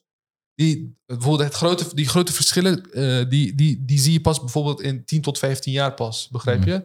die, 0.61 0.97
bijvoorbeeld 1.07 1.49
het 1.49 1.55
grote, 1.59 1.95
die 1.95 2.09
grote 2.09 2.33
verschillen, 2.33 2.91
eh, 2.93 3.29
die, 3.29 3.55
die, 3.55 3.85
die 3.85 3.99
zie 3.99 4.13
je 4.13 4.21
pas 4.21 4.41
bijvoorbeeld 4.41 4.81
in 4.81 5.05
10 5.05 5.21
tot 5.23 5.39
15 5.39 5.73
jaar 5.73 5.95
pas, 5.95 6.29
begrijp 6.31 6.65
je? 6.65 6.83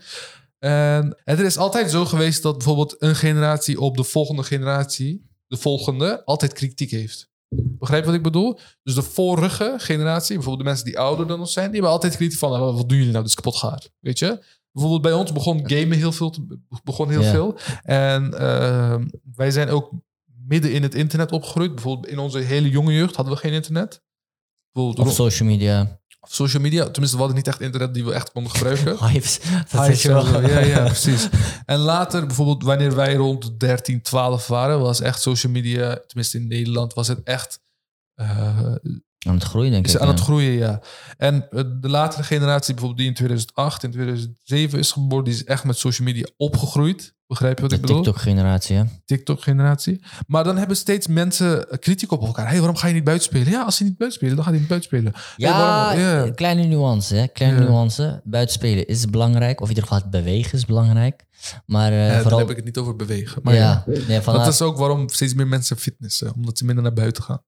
En 0.60 1.18
het 1.24 1.40
is 1.40 1.58
altijd 1.58 1.92
zo 1.92 2.06
geweest 2.06 2.42
dat 2.42 2.58
bijvoorbeeld 2.58 2.96
een 3.00 3.16
generatie 3.16 3.80
op 3.80 3.98
de 3.98 4.04
volgende 4.04 4.44
generatie, 4.44 5.30
de 5.48 5.58
volgende, 5.58 6.26
altijd 6.26 6.54
kritiek 6.54 6.92
heeft. 6.92 7.30
Begrijp 7.56 8.02
je 8.02 8.08
wat 8.08 8.16
ik 8.18 8.24
bedoel? 8.24 8.60
Dus 8.84 8.96
de 8.96 9.02
vorige 9.02 9.74
generatie, 9.78 10.34
bijvoorbeeld 10.36 10.64
de 10.64 10.70
mensen 10.70 10.86
die 10.86 11.00
ouder 11.00 11.28
dan 11.28 11.40
ons 11.40 11.54
zijn, 11.54 11.66
die 11.66 11.74
hebben 11.74 11.92
altijd 11.92 12.16
kritiek 12.16 12.38
van, 12.40 12.52
"Ah, 12.52 12.60
wat 12.76 12.90
doen 12.90 12.98
jullie 12.98 13.14
nou, 13.14 13.26
is 13.26 13.36
kapot 13.36 13.56
gaar. 13.56 13.88
Weet 14.00 14.20
je? 14.20 14.44
Bijvoorbeeld 14.72 15.04
bij 15.04 15.14
ons 15.14 15.32
begon 15.32 15.70
gamen 15.70 15.98
heel 15.98 16.12
veel, 16.12 16.30
te- 16.30 16.60
begon 16.84 17.10
heel 17.10 17.22
Ja. 17.22 17.32
veel. 17.32 17.58
En 17.84 18.40
ehm, 18.40 19.08
wij 19.36 19.52
zijn 19.52 19.70
ook 19.70 19.92
midden 20.48 20.72
in 20.74 20.84
het 20.84 20.96
internet 20.96 21.32
opgegroeid. 21.32 21.74
Bijvoorbeeld 21.74 22.12
in 22.12 22.20
onze 22.20 22.40
hele 22.40 22.70
jonge 22.70 22.94
jeugd 22.94 23.16
hadden 23.16 23.34
we 23.34 23.40
geen 23.40 23.54
internet. 23.54 24.02
Bijvoorbeeld 24.72 25.08
Of 25.08 25.14
social 25.14 25.50
media. 25.50 26.00
of 26.20 26.34
social 26.34 26.62
media. 26.62 26.84
Tenminste, 26.84 27.12
we 27.12 27.18
hadden 27.18 27.36
niet 27.36 27.48
echt 27.48 27.62
internet 27.62 27.94
die 27.94 28.06
we 28.06 28.14
echt 28.14 28.32
konden 28.32 28.52
gebruiken. 28.56 29.08
Hives. 29.08 29.40
Dat 29.72 30.02
wel. 30.02 30.42
Ja, 30.50 30.60
ja, 30.60 30.84
precies. 30.86 31.28
En 31.66 31.78
later, 31.80 32.26
bijvoorbeeld 32.26 32.64
wanneer 32.64 32.96
wij 32.96 33.16
rond 33.16 33.60
13, 33.60 34.02
12 34.02 34.48
waren, 34.48 34.80
was 34.80 35.02
echt 35.02 35.22
social 35.22 35.52
media, 35.52 36.00
tenminste 36.08 36.38
in 36.38 36.48
Nederland, 36.48 36.94
was 36.94 37.08
het 37.08 37.24
echt 37.24 37.60
eh, 38.14 38.76
Aan 39.26 39.34
het 39.34 39.44
groeien, 39.44 39.72
denk 39.72 39.86
is 39.86 39.94
ik. 39.94 40.00
aan 40.00 40.08
ja. 40.08 40.14
het 40.14 40.22
groeien, 40.22 40.52
ja. 40.52 40.82
En 41.18 41.48
eh, 41.52 41.64
de 41.82 41.90
latere 41.90 42.24
generatie, 42.24 42.74
bijvoorbeeld 42.74 42.98
die 43.00 43.08
in 43.10 43.14
2008, 43.16 43.84
in 43.84 43.92
2007 43.92 44.80
is 44.80 44.92
geboren, 44.92 45.24
die 45.24 45.34
is 45.34 45.44
echt 45.44 45.64
met 45.64 45.78
social 45.78 46.08
media 46.08 46.26
opgegroeid. 46.38 47.14
Begrijp 47.28 47.56
je 47.56 47.62
wat 47.62 47.70
De 47.70 47.76
ik 47.76 47.82
bedoel? 47.82 47.96
TikTok-generatie, 48.02 48.76
hè? 48.76 48.84
TikTok-generatie. 49.06 50.04
Maar 50.28 50.44
dan 50.44 50.58
hebben 50.58 50.78
steeds 50.78 51.08
mensen 51.08 51.70
eh, 51.70 51.78
kritiek 51.80 52.12
op 52.12 52.22
elkaar. 52.24 52.48
hey, 52.50 52.58
waarom 52.58 52.76
ga 52.78 52.88
je 52.88 52.94
niet 52.94 53.04
buiten 53.04 53.26
spelen? 53.28 53.50
Ja, 53.50 53.64
als 53.64 53.78
je 53.78 53.84
niet 53.84 53.98
buiten 53.98 54.20
spelen, 54.20 54.36
dan 54.36 54.46
ga 54.46 54.52
je 54.52 54.60
niet 54.60 54.68
buiten 54.68 54.90
spelen. 54.90 55.12
Hey, 55.14 55.22
Ja, 55.38 55.58
waarom- 55.58 56.00
ja. 56.00 56.32
kleine 56.32 56.64
nuance, 56.64 57.16
hè? 57.16 57.28
Kleine 57.28 57.62
Ja. 57.62 57.68
nuance. 57.70 58.22
Buitenspelen 58.24 58.88
is 58.88 59.06
belangrijk, 59.10 59.62
of 59.62 59.70
in 59.70 59.76
ieder 59.76 59.84
geval 59.90 60.00
het 60.02 60.12
bewegen 60.12 60.58
is 60.58 60.66
belangrijk. 60.66 61.26
Maar 61.66 61.92
eh, 61.92 62.06
Eh, 62.08 62.12
dan 62.14 62.22
vooral... 62.22 62.40
heb 62.40 62.50
ik 62.50 62.56
het 62.56 62.66
niet 62.66 62.78
over 62.78 62.96
bewegen. 62.96 63.42
Maar 63.44 63.54
ja. 63.54 63.84
ja, 63.88 64.00
nee, 64.08 64.22
Dat 64.22 64.48
is 64.48 64.62
ook 64.62 64.78
waarom 64.78 65.10
steeds 65.10 65.34
meer 65.34 65.48
mensen 65.48 65.78
fitnessen. 65.78 66.34
Omdat 66.36 66.58
ze 66.58 66.66
minder 66.66 66.84
naar 66.84 66.94
buiten 66.94 67.24
gaan. 67.24 67.42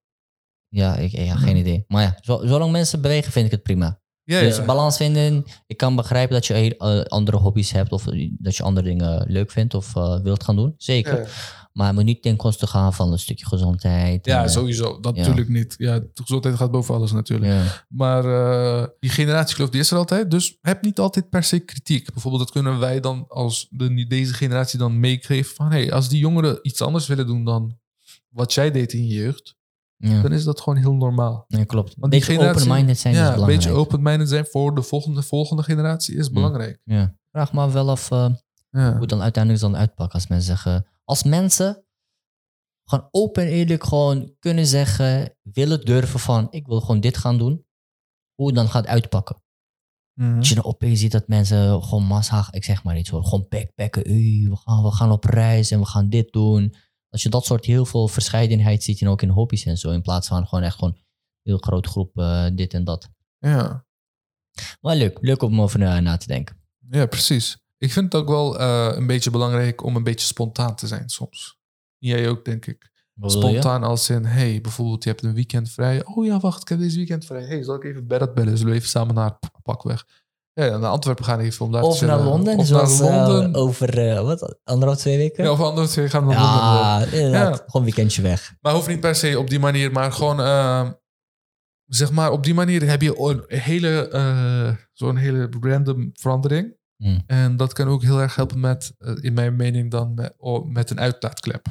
Ja, 0.70 0.96
ik, 0.96 1.12
ja, 1.12 1.36
geen 1.36 1.56
idee. 1.58 1.84
Maar 1.88 2.02
ja, 2.04 2.18
zo- 2.22 2.42
zolang 2.46 2.72
mensen 2.72 3.02
bewegen, 3.02 3.32
vind 3.32 3.46
ik 3.46 3.52
het 3.52 3.64
prima. 3.64 4.00
Ja, 4.24 4.40
Dus 4.40 4.58
ja. 4.58 4.66
balans 4.66 4.98
vinden. 4.98 5.46
Ik 5.68 5.78
kan 5.78 5.96
begrijpen 5.96 6.34
dat 6.34 6.46
je 6.46 6.78
eh, 6.78 7.00
andere 7.02 7.38
hobby's 7.38 7.72
hebt 7.72 7.92
of 7.92 8.04
dat 8.32 8.56
je 8.56 8.64
andere 8.64 8.88
dingen 8.88 9.26
leuk 9.32 9.52
vindt 9.52 9.74
of 9.74 9.96
eh, 9.96 10.20
wilt 10.22 10.44
gaan 10.44 10.56
doen. 10.56 10.74
Zeker. 10.78 11.20
Ja. 11.22 11.28
Maar 11.74 11.94
moet 11.94 12.04
niet 12.04 12.22
ten 12.22 12.36
koste 12.36 12.68
gaan 12.68 12.94
van 12.94 13.12
een 13.12 13.20
stukje 13.20 13.46
gezondheid. 13.46 14.26
Ja, 14.26 14.38
en, 14.40 14.46
eh, 14.46 14.50
sowieso. 14.52 15.00
Dat 15.00 15.16
natuurlijk 15.16 15.50
niet. 15.50 15.76
Ja, 15.78 16.00
de 16.00 16.10
gezondheid 16.14 16.56
gaat 16.56 16.72
boven 16.72 16.96
alles 16.96 17.12
natuurlijk. 17.12 17.86
Maar 17.90 18.26
eh, 18.26 18.88
die 19.00 19.10
generatiekloof 19.10 19.70
die 19.70 19.80
is 19.80 19.92
er 19.92 19.98
altijd. 19.98 20.32
Dus 20.32 20.58
heb 20.62 20.82
niet 20.82 21.00
altijd 21.00 21.30
per 21.30 21.44
se 21.44 21.60
kritiek. 21.60 22.12
Bijvoorbeeld 22.14 22.44
dat 22.44 22.52
kunnen 22.52 22.80
wij 22.80 23.00
dan 23.00 23.26
als 23.28 23.68
de, 23.70 24.08
deze 24.08 24.34
generatie 24.34 24.80
dan 24.80 25.00
meegeven 25.00 25.56
van... 25.56 25.72
Hey, 25.72 25.92
als 25.92 26.10
die 26.10 26.20
jongeren 26.20 26.60
iets 26.62 26.82
anders 26.82 27.08
willen 27.08 27.28
doen 27.28 27.44
dan 27.44 27.78
wat 28.30 28.54
jij 28.54 28.72
deed 28.72 28.94
in 28.94 29.08
je 29.08 29.14
jeugd... 29.14 29.56
Ja. 29.98 30.22
dan 30.22 30.32
is 30.32 30.44
dat 30.44 30.62
gewoon 30.62 30.80
heel 30.80 30.94
normaal. 30.94 31.46
Nee, 31.48 31.66
klopt. 31.66 31.90
Een 31.90 31.96
Want 32.00 32.12
die 32.12 32.26
beetje 32.26 32.50
open-minded 32.50 32.98
zijn 32.98 33.14
is 33.14 33.20
ja, 33.20 33.26
een 33.28 33.34
belangrijk. 33.34 33.60
beetje 33.64 33.78
open-minded 33.80 34.30
zijn 34.30 34.46
voor 34.46 34.76
de 34.76 34.82
volgende, 34.82 35.22
volgende 35.24 35.64
generatie 35.64 36.16
is 36.16 36.32
belangrijk. 36.32 36.80
Ja. 36.84 37.16
Vraag 37.32 37.54
me 37.54 37.72
wel 37.72 37.90
af 37.90 38.12
eh, 38.12 38.30
Ja. 38.70 38.92
hoe 38.92 39.00
het 39.02 39.10
dan 39.10 39.22
uiteindelijk 39.22 39.64
dan 39.64 39.76
uitpakken 39.78 40.16
als 40.20 40.28
mensen 40.28 40.48
zeggen... 40.48 40.88
Als 41.04 41.24
mensen 41.24 41.86
gewoon 42.90 43.08
open 43.12 43.44
en 43.44 43.50
eerlijk 43.50 43.84
gewoon 43.84 44.34
kunnen 44.40 44.66
zeggen... 44.68 45.36
willen 45.42 45.86
durven 45.86 46.20
van 46.20 46.48
ik 46.50 46.68
wil 46.68 46.80
gewoon 46.82 47.00
dit 47.00 47.18
gaan 47.18 47.38
doen... 47.38 47.66
hoe 48.36 48.48
het 48.48 48.56
dan 48.56 48.70
gaat 48.70 48.88
uitpakken. 48.88 49.42
Mhm. 50.14 50.38
Als 50.38 50.50
je 50.50 50.56
dan 50.56 50.64
opeens 50.64 51.00
ziet 51.00 51.12
dat 51.12 51.28
mensen 51.28 51.84
gewoon 51.84 52.04
massa, 52.04 52.48
ik 52.52 52.64
zeg 52.64 52.84
maar 52.84 52.98
iets 52.98 53.10
hoor, 53.10 53.24
gewoon 53.24 53.46
backpacken. 53.50 54.04
Ui, 54.06 54.50
we, 54.50 54.56
gaan, 54.56 54.84
we 54.84 54.92
gaan 54.92 55.12
op 55.12 55.24
reis 55.24 55.72
en 55.72 55.80
we 55.80 55.86
gaan 55.86 56.10
dit 56.10 56.32
doen. 56.32 56.76
Als 57.10 57.24
je 57.24 57.30
dat 57.30 57.46
soort 57.46 57.66
heel 57.66 57.86
veel 57.86 58.08
verscheidenheid 58.08 58.84
ziet 58.84 59.02
en 59.02 59.08
ook 59.08 59.22
in 59.22 59.30
hobby's 59.30 59.66
en 59.66 59.78
zo. 59.78 59.92
In 59.92 60.02
plaats 60.02 60.28
van 60.28 60.48
gewoon 60.48 60.64
echt 60.64 60.76
gewoon 60.76 60.94
een 60.94 61.06
heel 61.44 61.58
grote 61.58 61.90
groep 61.90 62.18
eh, 62.18 62.46
dit 62.54 62.74
en 62.74 62.84
dat. 62.84 63.10
ja. 63.40 63.86
Maar 64.82 64.96
leuk, 64.96 65.18
leuk 65.22 65.42
om 65.42 65.62
over 65.62 65.80
na, 65.80 66.00
na 66.00 66.18
te 66.18 66.28
denken. 66.28 66.62
Ja, 66.90 67.06
precies. 67.06 67.58
Ik 67.78 67.92
vind 67.92 68.14
het 68.14 68.22
ook 68.22 68.28
wel 68.28 68.60
eh, 68.60 68.90
een 68.98 69.08
beetje 69.08 69.30
belangrijk 69.30 69.84
om 69.84 69.96
een 69.96 70.04
beetje 70.04 70.26
spontaan 70.28 70.76
te 70.76 70.88
zijn 70.88 71.10
soms. 71.10 71.58
Jij 71.98 72.30
ook, 72.30 72.46
denk 72.46 72.66
ik. 72.66 72.92
Spontaan 73.32 73.84
als 73.84 74.10
in, 74.10 74.26
hey, 74.26 74.62
bijvoorbeeld 74.62 75.04
je 75.04 75.10
hebt 75.10 75.24
een 75.24 75.34
weekend 75.34 75.70
vrij. 75.70 76.06
Oh 76.06 76.26
ja, 76.26 76.40
wacht, 76.40 76.62
ik 76.62 76.68
heb 76.68 76.80
deze 76.80 76.98
weekend 76.98 77.26
vrij. 77.26 77.46
Hey, 77.46 77.64
zal 77.64 77.76
ik 77.76 77.84
even 77.84 78.08
Berat 78.08 78.34
bellen? 78.34 78.58
Zullen 78.58 78.72
we 78.72 78.78
even 78.78 78.90
samen 78.90 79.16
naar 79.16 79.34
P- 79.40 79.60
Pakweg? 79.64 80.06
Ja, 80.66 80.78
naar 80.78 80.90
Antwerpen 80.90 81.26
gaan 81.26 81.40
even 81.40 81.66
om 81.66 81.72
daar 81.72 81.82
te 81.82 81.88
Of 81.88 82.02
naar 82.02 82.10
chillen. 82.10 82.26
Londen, 82.26 82.58
Of 82.58 82.66
zoals 82.66 83.00
naar 83.00 83.22
eh, 83.22 83.28
Londen. 83.28 83.56
over, 83.62 84.10
eh, 84.10 84.22
wat, 84.22 84.60
anderhalf, 84.64 85.00
twee 85.00 85.18
weken? 85.18 85.44
ja, 85.44 85.52
of 85.52 85.60
anders 85.62 85.92
twee 85.92 86.10
gaan 86.10 86.28
we 86.28 86.34
naar 86.34 86.44
Londen. 86.44 86.62
Ja, 86.62 87.18
inderdaad. 87.18 87.50
Ja. 87.58 87.64
Gewoon 87.66 87.72
een 87.74 87.84
weekendje 87.84 88.22
weg. 88.22 88.56
Maar 88.62 88.74
hoeft 88.74 88.88
niet 88.88 89.00
per 89.00 89.16
se 89.16 89.40
op 89.40 89.50
die 89.50 89.60
manier, 89.60 89.92
maar 89.92 90.12
gewoon, 90.12 90.40
eh, 90.40 90.90
zeg 91.86 92.12
maar, 92.12 92.32
op 92.32 92.44
die 92.44 92.54
manier 92.54 92.90
heb 92.90 93.02
je 93.02 93.20
een 93.20 93.60
hele, 93.60 94.10
eh, 94.10 94.76
zo'n 94.94 95.16
hele 95.16 95.50
random 95.62 96.10
verandering. 96.14 96.76
Hmm. 96.98 97.24
En 97.28 97.58
dat 97.58 97.74
kan 97.74 97.88
ook 97.88 98.02
heel 98.04 98.20
erg 98.22 98.36
helpen 98.36 98.60
met, 98.60 98.94
in 99.22 99.34
mijn 99.34 99.56
mening, 99.56 99.92
dan 99.92 100.14
met, 100.14 100.34
oh, 100.38 100.66
met 100.66 100.90
een 100.90 101.00
uitlaatklep. 101.00 101.68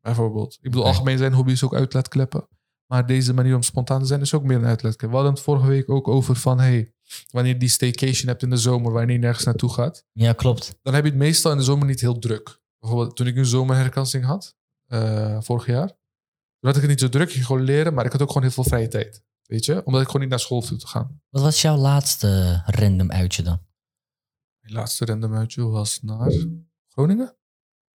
Bijvoorbeeld. 0.00 0.54
Ik 0.54 0.70
bedoel, 0.70 0.84
algemeen 0.84 1.18
zijn 1.18 1.32
hobby's 1.32 1.62
ook 1.62 1.74
uitlaatkleppen. 1.74 2.48
Maar 2.86 3.06
deze 3.06 3.34
manier 3.34 3.54
om 3.54 3.62
spontaan 3.62 4.00
te 4.00 4.06
zijn 4.06 4.20
is 4.20 4.34
ook 4.34 4.42
meer 4.44 4.56
een 4.56 4.64
uitlaatklep. 4.64 5.10
We 5.10 5.16
hadden 5.16 5.34
het 5.34 5.42
vorige 5.42 5.66
week 5.66 5.90
ook 5.90 6.08
over 6.08 6.36
van, 6.36 6.60
hey, 6.60 6.92
wanneer 7.30 7.52
je 7.52 7.58
die 7.58 7.68
staycation 7.68 8.28
hebt 8.28 8.42
in 8.42 8.50
de 8.50 8.56
zomer, 8.56 8.92
wanneer 8.92 9.14
je 9.16 9.20
nergens 9.22 9.44
naartoe 9.44 9.70
gaat, 9.72 10.04
Ja, 10.12 10.32
klopt. 10.32 10.78
dan 10.82 10.94
heb 10.94 11.04
je 11.04 11.10
het 11.10 11.18
meestal 11.18 11.52
in 11.52 11.58
de 11.58 11.64
zomer 11.64 11.86
niet 11.86 12.00
heel 12.00 12.18
druk. 12.18 12.60
Bijvoorbeeld 12.78 13.16
toen 13.16 13.26
ik 13.26 13.36
een 13.36 13.46
zomerherkansing 13.46 14.24
had, 14.24 14.56
eh, 14.86 15.40
vorig 15.40 15.66
jaar, 15.66 15.86
toen 15.88 16.70
had 16.70 16.74
ik 16.74 16.80
het 16.80 16.90
niet 16.90 17.00
zo 17.00 17.08
druk. 17.08 17.26
Ik 17.26 17.32
ging 17.32 17.46
gewoon 17.46 17.62
leren, 17.62 17.94
maar 17.94 18.04
ik 18.04 18.12
had 18.12 18.22
ook 18.22 18.28
gewoon 18.28 18.42
heel 18.42 18.52
veel 18.52 18.64
vrije 18.64 18.88
tijd. 18.88 19.22
Weet 19.42 19.64
je? 19.64 19.84
Omdat 19.84 20.00
ik 20.00 20.06
gewoon 20.06 20.20
niet 20.22 20.30
naar 20.30 20.40
school 20.40 20.58
hoefde 20.58 20.76
te 20.76 20.86
gaan. 20.86 21.20
Wat 21.30 21.42
was 21.42 21.62
jouw 21.62 21.76
laatste 21.76 22.62
random 22.66 23.10
uitje 23.10 23.42
dan? 23.42 23.60
Mijn 24.60 24.74
laatste 24.74 25.04
random 25.04 25.34
uitje 25.34 25.62
was 25.62 26.00
naar 26.02 26.32
Groningen. 26.88 27.36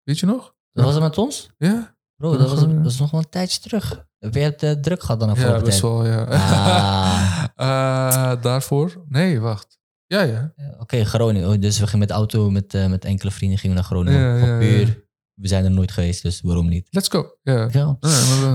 Weet 0.04 0.20
je 0.20 0.26
nog? 0.26 0.56
Dat 0.72 0.86
was 0.86 0.94
het 0.94 1.04
met 1.04 1.18
ons? 1.18 1.50
Ja? 1.58 1.98
Bro, 2.16 2.38
dat 2.38 2.50
was, 2.50 2.60
dat 2.60 2.86
is 2.86 3.00
nog 3.00 3.12
wel 3.12 3.20
een 3.20 3.30
tijdje 3.30 3.60
terug. 3.60 4.06
Heb 4.26 4.34
je 4.34 4.40
het 4.40 4.64
eh, 4.64 4.72
druk 4.72 5.02
gehad 5.02 5.20
dan 5.20 5.34
Ja, 5.36 5.62
best 5.62 5.82
wel, 5.82 6.06
ja. 6.06 6.24
Ah. 6.24 7.44
Eh, 7.56 8.42
daarvoor? 8.42 9.04
Nee, 9.08 9.40
wacht. 9.40 9.80
Ja, 10.08 10.22
ja. 10.22 10.54
Ja, 10.56 10.76
Oké, 10.80 11.04
Groningen. 11.06 11.50
Oh, 11.50 11.60
Dus 11.62 11.80
we 11.80 11.84
gingen 11.86 12.00
met 12.00 12.12
auto 12.12 12.50
met, 12.50 12.74
eh, 12.74 12.88
met 12.88 13.06
enkele 13.06 13.32
vrienden 13.32 13.60
gingen 13.60 13.76
we 13.76 13.82
naar 13.82 13.92
Groningen. 13.92 14.38
Ja, 14.38 14.58
puur. 14.60 15.04
We 15.34 15.48
zijn 15.48 15.64
er 15.66 15.72
nooit 15.72 15.92
geweest, 15.92 16.22
dus 16.22 16.42
waarom 16.42 16.70
niet? 16.70 16.88
Let's 16.92 17.08
go. 17.10 17.26
Ja. 17.44 17.98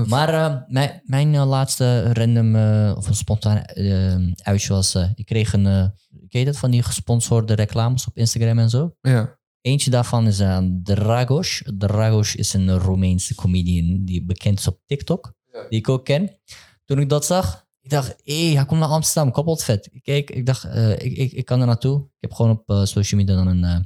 Maar 0.07 0.29
eh, 0.33 0.55
mijn, 0.67 1.01
mijn 1.03 1.35
eh, 1.35 1.47
laatste 1.47 2.13
random 2.13 2.55
eh, 2.55 2.93
of 2.97 3.07
een 3.07 3.15
spontaan 3.15 3.57
eh, 3.63 4.15
uitje 4.43 4.73
was... 4.73 4.95
eh, 4.95 5.09
ik 5.15 5.25
kreeg 5.25 5.53
een... 5.53 5.65
eh 5.65 5.85
ken 6.29 6.39
je 6.39 6.45
dat 6.45 6.57
van 6.57 6.71
die 6.71 6.83
gesponsorde 6.83 7.53
reclames 7.53 8.07
op 8.07 8.17
Instagram 8.17 8.59
en 8.59 8.69
zo? 8.69 8.95
ja. 9.01 9.39
Eentje 9.61 9.89
daarvan 9.91 10.27
is 10.27 10.39
uh, 10.39 10.57
Dragos. 10.83 11.63
Dragos 11.77 12.35
is 12.35 12.53
een 12.53 12.77
Roemeense 12.77 13.35
comedian 13.35 14.05
die 14.05 14.25
bekend 14.25 14.59
is 14.59 14.67
op 14.67 14.79
TikTok. 14.85 15.33
Die 15.69 15.79
ik 15.79 15.89
ook 15.89 16.05
ken. 16.05 16.39
Toen 16.85 16.99
ik 16.99 17.09
dat 17.09 17.25
zag, 17.25 17.65
ik 17.81 17.89
dacht, 17.89 18.15
hé, 18.23 18.53
hij 18.53 18.65
komt 18.65 18.79
naar 18.79 18.89
Amsterdam, 18.89 19.31
kapot 19.31 19.63
vet. 19.63 19.89
Ik 19.91 20.03
keek, 20.03 20.29
ik 20.29 20.45
dacht, 20.45 20.65
uh, 20.65 20.91
ik, 20.91 21.17
ik, 21.17 21.31
ik 21.31 21.45
kan 21.45 21.59
er 21.59 21.65
naartoe. 21.65 21.99
Ik 21.99 22.17
heb 22.19 22.33
gewoon 22.33 22.51
op 22.51 22.69
uh, 22.69 22.85
social 22.85 23.19
media 23.19 23.35
dan 23.35 23.47
een 23.47 23.63
uh, 23.63 23.79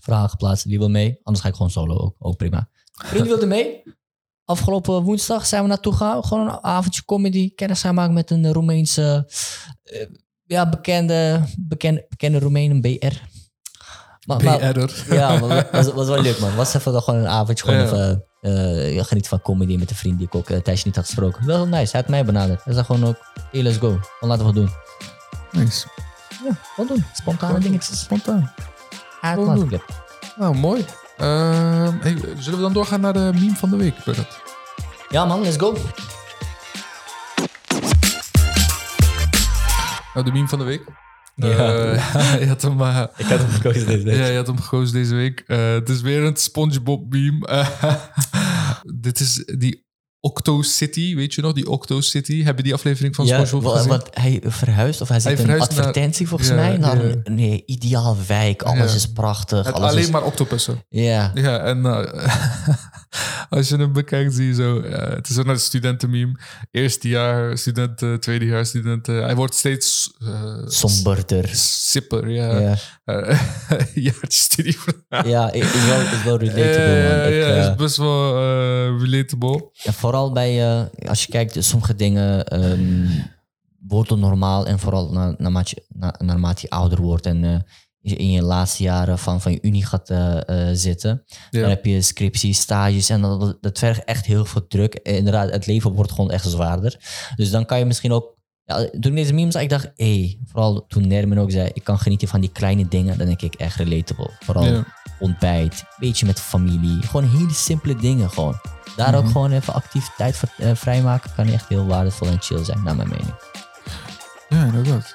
vraag 0.00 0.30
geplaatst. 0.30 0.64
Wie 0.64 0.78
wil 0.78 0.90
mee? 0.90 1.20
Anders 1.22 1.44
ga 1.44 1.50
ik 1.50 1.54
gewoon 1.56 1.70
solo 1.70 1.96
ook, 1.96 2.16
ook 2.18 2.36
prima. 2.36 2.68
Vriend 2.92 3.26
wilde 3.26 3.46
mee. 3.46 3.82
Afgelopen 4.44 5.02
woensdag 5.02 5.46
zijn 5.46 5.62
we 5.62 5.68
naartoe 5.68 5.92
gegaan. 5.92 6.24
Gewoon 6.24 6.48
een 6.48 6.62
avondje 6.62 7.04
comedy. 7.04 7.54
Kennis 7.54 7.80
gaan 7.80 7.94
maken 7.94 8.14
met 8.14 8.30
een 8.30 8.52
Roemeense, 8.52 9.30
ja, 10.44 10.68
bekende, 10.68 11.44
bekende, 11.58 12.06
bekende 12.08 12.38
Roemeen, 12.38 12.70
een 12.70 12.80
BR. 12.80 13.14
Maar, 14.26 14.36
BR'er. 14.36 15.04
Ja, 15.10 15.38
maar, 15.38 15.68
was, 15.72 15.92
was 15.92 16.08
wel 16.08 16.22
leuk 16.22 16.38
man. 16.38 16.56
Was 16.56 16.74
even 16.74 16.92
dan 16.92 17.02
gewoon 17.02 17.20
een 17.20 17.28
avondje, 17.28 17.64
gewoon 17.64 17.78
ja. 17.78 17.84
even 17.84 18.24
uh, 18.94 19.04
geniet 19.04 19.28
van 19.28 19.42
comedy 19.42 19.76
met 19.76 19.90
een 19.90 19.96
vriend 19.96 20.18
die 20.18 20.26
ik 20.26 20.34
ook 20.34 20.50
uh, 20.50 20.84
niet 20.84 20.96
had 20.96 21.04
gesproken. 21.04 21.46
Wel 21.46 21.66
nice, 21.66 21.90
hij 21.90 22.00
had 22.00 22.08
mij 22.08 22.24
benaderd. 22.24 22.64
Hij 22.64 22.72
zei 22.72 22.84
gewoon 22.84 23.04
ook, 23.04 23.16
hey, 23.50 23.62
let's 23.62 23.78
go. 23.78 23.98
Dan 24.20 24.28
laten 24.28 24.46
we 24.46 24.50
het 24.50 24.54
doen. 24.54 24.70
Nice. 25.62 25.86
Ja, 26.44 26.56
wat 26.76 26.88
doen. 26.88 27.04
Spontane 27.12 27.58
dingetjes. 27.58 28.00
Spontaan. 28.00 28.52
Uitlaatclip. 29.20 29.84
Nou, 30.36 30.56
mooi. 30.56 30.84
Uh, 31.18 31.88
hey, 32.00 32.16
zullen 32.38 32.58
we 32.58 32.64
dan 32.64 32.72
doorgaan 32.72 33.00
naar 33.00 33.12
de 33.12 33.30
meme 33.34 33.56
van 33.56 33.70
de 33.70 33.76
week, 33.76 34.04
Bernard? 34.04 34.40
Ja 35.08 35.24
man, 35.24 35.42
let's 35.42 35.56
go. 35.56 35.76
Nou, 40.14 40.26
de 40.26 40.32
meme 40.32 40.48
van 40.48 40.58
de 40.58 40.64
week. 40.64 41.05
Ja. 41.36 41.92
Uh, 41.94 42.40
je 42.40 42.46
had 42.46 42.62
hem, 42.62 42.80
uh, 42.80 43.02
ik 43.16 43.26
had 43.26 43.38
hem 43.38 43.48
gekozen 43.48 43.86
deze 43.86 44.04
week. 44.04 44.16
Ja, 44.22 44.26
je 44.26 44.36
had 44.36 44.46
hem 44.46 44.60
gekozen 44.60 44.94
deze 44.94 45.14
week. 45.14 45.44
Uh, 45.46 45.72
het 45.72 45.88
is 45.88 46.00
weer 46.00 46.22
een 46.22 46.36
SpongeBob 46.36 47.12
meme. 47.12 47.66
dit 49.00 49.20
is 49.20 49.44
die 49.58 49.84
Octo 50.20 50.62
City, 50.62 51.14
weet 51.14 51.34
je 51.34 51.42
nog? 51.42 51.52
Die 51.52 51.70
Octo 51.70 52.00
City. 52.00 52.42
Heb 52.42 52.56
je 52.56 52.62
die 52.62 52.74
aflevering 52.74 53.14
van 53.14 53.26
ja, 53.26 53.44
SpongeBob 53.44 53.72
gezien? 53.72 53.88
Want 53.88 54.08
hij 54.10 54.40
verhuist, 54.44 55.00
of 55.00 55.08
hij 55.08 55.20
zit 55.20 55.38
hij 55.38 55.54
een 55.54 55.60
advertentie 55.60 56.20
naar, 56.20 56.28
volgens 56.28 56.48
ja, 56.50 56.54
mij, 56.56 56.76
naar 56.76 57.06
ja. 57.06 57.14
een 57.24 57.34
nee, 57.34 57.62
ideaal 57.66 58.16
wijk. 58.26 58.62
Alles 58.62 58.90
Ja. 58.90 58.96
is 58.96 59.06
prachtig. 59.06 59.72
Alles 59.72 59.90
alleen 59.90 60.02
is, 60.02 60.10
maar 60.10 60.24
octopussen. 60.24 60.84
Ja, 60.88 61.30
Ja, 61.34 61.58
en 61.58 61.82
als 63.48 63.68
je 63.68 63.76
hem 63.76 63.92
bekijkt, 63.92 64.34
zie 64.34 64.46
je 64.46 64.54
zo... 64.54 64.80
Uh, 64.80 64.92
het 64.98 65.28
is 65.28 65.36
een 65.36 65.60
studentenmeme. 65.60 66.38
Eerste 66.70 67.08
jaar 67.08 67.58
studenten, 67.58 68.20
tweede 68.20 68.44
jaar 68.44 68.66
studenten. 68.66 69.24
Hij 69.24 69.34
wordt 69.34 69.54
steeds... 69.54 70.14
Uh, 70.18 70.62
somberder. 70.66 71.48
Sipper, 71.52 72.28
ja. 72.28 72.58
Ja, 72.58 72.76
Uh, 73.06 73.40
jaartje 73.94 74.40
studie. 74.40 74.78
ja 75.08 75.52
ik, 75.52 75.62
ik 75.62 76.22
wel, 76.24 76.38
relatable. 76.38 76.62
Eh, 76.62 77.18
man. 77.18 77.28
Ik, 77.28 77.34
ja, 77.34 77.48
eh, 77.48 77.70
is 77.70 77.74
best 77.74 77.96
wel 77.96 78.34
relatable. 78.98 79.70
Ja, 79.72 79.92
vooral 79.92 80.32
bij, 80.32 80.88
als 81.06 81.24
je 81.24 81.32
kijkt, 81.32 81.64
sommige 81.64 81.94
dingen 81.94 82.60
um, 82.62 83.08
worden 83.86 84.18
normaal 84.18 84.66
en 84.66 84.78
vooral 84.78 85.12
na, 85.12 85.34
naarmate, 85.38 85.72
je, 85.74 85.84
na, 85.98 86.14
naarmate 86.18 86.60
je 86.62 86.70
ouder 86.70 87.00
wordt 87.00 87.26
en 87.26 87.66
in 88.14 88.30
je 88.30 88.42
laatste 88.42 88.82
jaren 88.82 89.18
van, 89.18 89.40
van 89.40 89.52
je 89.52 89.58
unie 89.62 89.84
gaat 89.84 90.10
uh, 90.10 90.40
zitten. 90.72 91.24
Ja. 91.50 91.60
Dan 91.60 91.68
heb 91.70 91.84
je 91.84 92.02
scripties, 92.02 92.60
stages 92.60 93.08
en 93.08 93.20
dat, 93.20 93.56
dat 93.60 93.78
vergt 93.78 94.04
echt 94.04 94.26
heel 94.26 94.44
veel 94.44 94.66
druk. 94.66 94.94
Inderdaad, 94.94 95.50
het 95.50 95.66
leven 95.66 95.92
wordt 95.92 96.12
gewoon 96.12 96.30
echt 96.30 96.44
zwaarder. 96.48 96.96
Dus 97.36 97.50
dan 97.50 97.64
kan 97.66 97.78
je 97.78 97.84
misschien 97.84 98.12
ook 98.12 98.34
ja, 98.64 98.76
toen 98.76 99.10
ik 99.10 99.14
deze 99.14 99.32
meme 99.32 99.50
zag, 99.50 99.62
ik 99.62 99.68
dacht, 99.68 99.90
hé, 99.94 100.18
hey, 100.18 100.38
vooral 100.44 100.84
toen 100.86 101.06
Nermin 101.06 101.38
ook 101.38 101.50
zei, 101.50 101.70
ik 101.72 101.84
kan 101.84 101.98
genieten 101.98 102.28
van 102.28 102.40
die 102.40 102.50
kleine 102.52 102.88
dingen, 102.88 103.18
dan 103.18 103.26
denk 103.26 103.42
ik 103.42 103.54
echt 103.54 103.76
relatable. 103.76 104.30
Vooral 104.40 104.64
Ja. 104.64 104.84
ontbijt, 105.18 105.84
beetje 105.98 106.26
met 106.26 106.40
familie, 106.40 107.02
gewoon 107.02 107.28
hele 107.30 107.52
simpele 107.52 107.96
dingen 107.96 108.30
gewoon. 108.30 108.60
Daar 108.96 109.14
ook 109.14 109.22
Mhm. 109.22 109.32
gewoon 109.32 109.52
even 109.52 109.74
actief 109.74 110.08
tijd 110.16 110.36
voor 110.36 110.48
eh, 110.56 110.70
vrijmaken 110.74 111.30
kan 111.36 111.48
echt 111.48 111.68
heel 111.68 111.86
waardevol 111.86 112.28
en 112.28 112.40
chill 112.42 112.64
zijn, 112.64 112.82
naar 112.82 112.96
mijn 112.96 113.08
mening. 113.08 113.34
Ja, 114.48 114.64
inderdaad. 114.64 115.14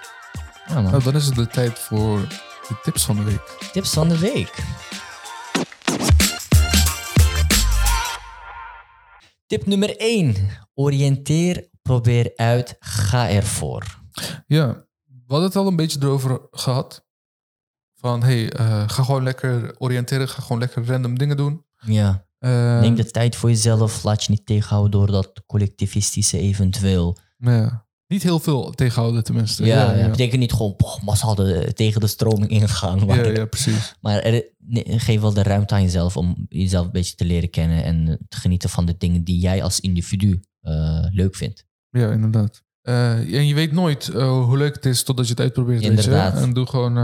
Ja 0.68 0.74
man, 0.82 0.92
Nou, 0.92 1.04
dan 1.04 1.16
is 1.16 1.26
het 1.26 1.36
de 1.36 1.48
tijd 1.48 1.80
voor 1.80 2.28
de 2.72 2.80
tips 2.82 3.06
van 3.06 3.16
de 3.16 3.24
week. 3.24 3.70
tips 3.72 3.94
van 3.94 4.10
de 4.10 4.20
week. 4.20 4.64
Tip 9.48 9.66
nummer 9.66 9.98
1. 9.98 10.36
Oriënteer, 10.74 11.70
probeer 11.82 12.32
uit, 12.36 12.76
ga 12.80 13.30
ervoor. 13.30 14.00
Ja, 14.48 14.68
we 15.06 15.24
hadden 15.28 15.48
het 15.48 15.56
al 15.56 15.68
een 15.68 15.76
beetje 15.76 16.00
erover 16.02 16.42
gehad. 16.52 17.06
Van, 17.96 18.24
hey, 18.24 18.60
uh, 18.60 18.90
ga 18.90 19.04
gewoon 19.04 19.24
lekker 19.24 19.76
oriënteren. 19.78 20.30
Ga 20.30 20.42
gewoon 20.42 20.60
lekker 20.60 20.86
random 20.86 21.18
dingen 21.18 21.38
doen. 21.38 21.66
Ja. 21.78 22.26
Uh, 22.40 22.80
Neem 22.80 22.96
de 22.96 23.12
tijd 23.12 23.36
voor 23.36 23.50
jezelf. 23.50 24.04
Laat 24.04 24.24
je 24.24 24.32
niet 24.32 24.46
tegenhouden 24.46 24.92
door 24.92 25.08
dat 25.08 25.44
collectivistische 25.46 26.38
eventueel. 26.38 27.18
Ja. 27.38 27.86
Niet 28.12 28.24
heel 28.24 28.40
veel 28.40 28.72
tegenhouden 28.72 29.24
tenminste. 29.24 29.66
Ja, 29.66 29.76
ja, 29.76 29.92
ja, 29.92 29.98
ja. 29.98 30.10
betekent 30.10 30.40
niet 30.40 30.52
gewoon 30.52 30.74
boh, 30.78 31.02
massaal 31.02 31.36
de, 31.36 31.72
tegen 31.74 32.02
de 32.02 32.08
stroming 32.08 32.50
ingaan. 32.50 33.06
Maar, 33.06 33.26
ja, 33.26 33.34
ja, 33.34 33.46
precies. 33.46 33.96
maar 34.02 34.20
er, 34.20 34.44
nee, 34.58 35.00
geef 35.00 35.22
wel 35.22 35.34
de 35.34 35.44
ruimte 35.44 35.74
aan 35.74 35.82
jezelf 35.82 36.18
om 36.18 36.46
jezelf 36.50 36.86
een 36.86 36.92
beetje 36.92 37.16
te 37.16 37.26
leren 37.26 37.50
kennen 37.50 37.84
en 37.84 38.26
te 38.30 38.38
genieten 38.38 38.70
van 38.70 38.86
de 38.86 38.96
dingen 38.98 39.24
die 39.24 39.40
jij 39.40 39.64
als 39.64 39.80
individu 39.80 40.42
uh, 40.62 41.06
leuk 41.12 41.36
vindt. 41.36 41.66
Ja, 41.90 42.12
inderdaad. 42.12 42.64
Uh, 42.84 43.38
en 43.38 43.48
je 43.48 43.54
weet 43.54 43.72
nooit 43.72 44.12
uh, 44.14 44.44
hoe 44.44 44.58
leuk 44.58 44.76
het 44.76 44.86
is 44.86 45.04
totdat 45.04 45.26
je 45.26 45.32
het 45.32 45.42
uitprobeert. 45.42 45.82
Inderdaad. 45.82 46.32
Weet 46.32 46.42
je? 46.42 46.48
En 46.48 46.54
doe 46.54 46.66
gewoon. 46.66 46.98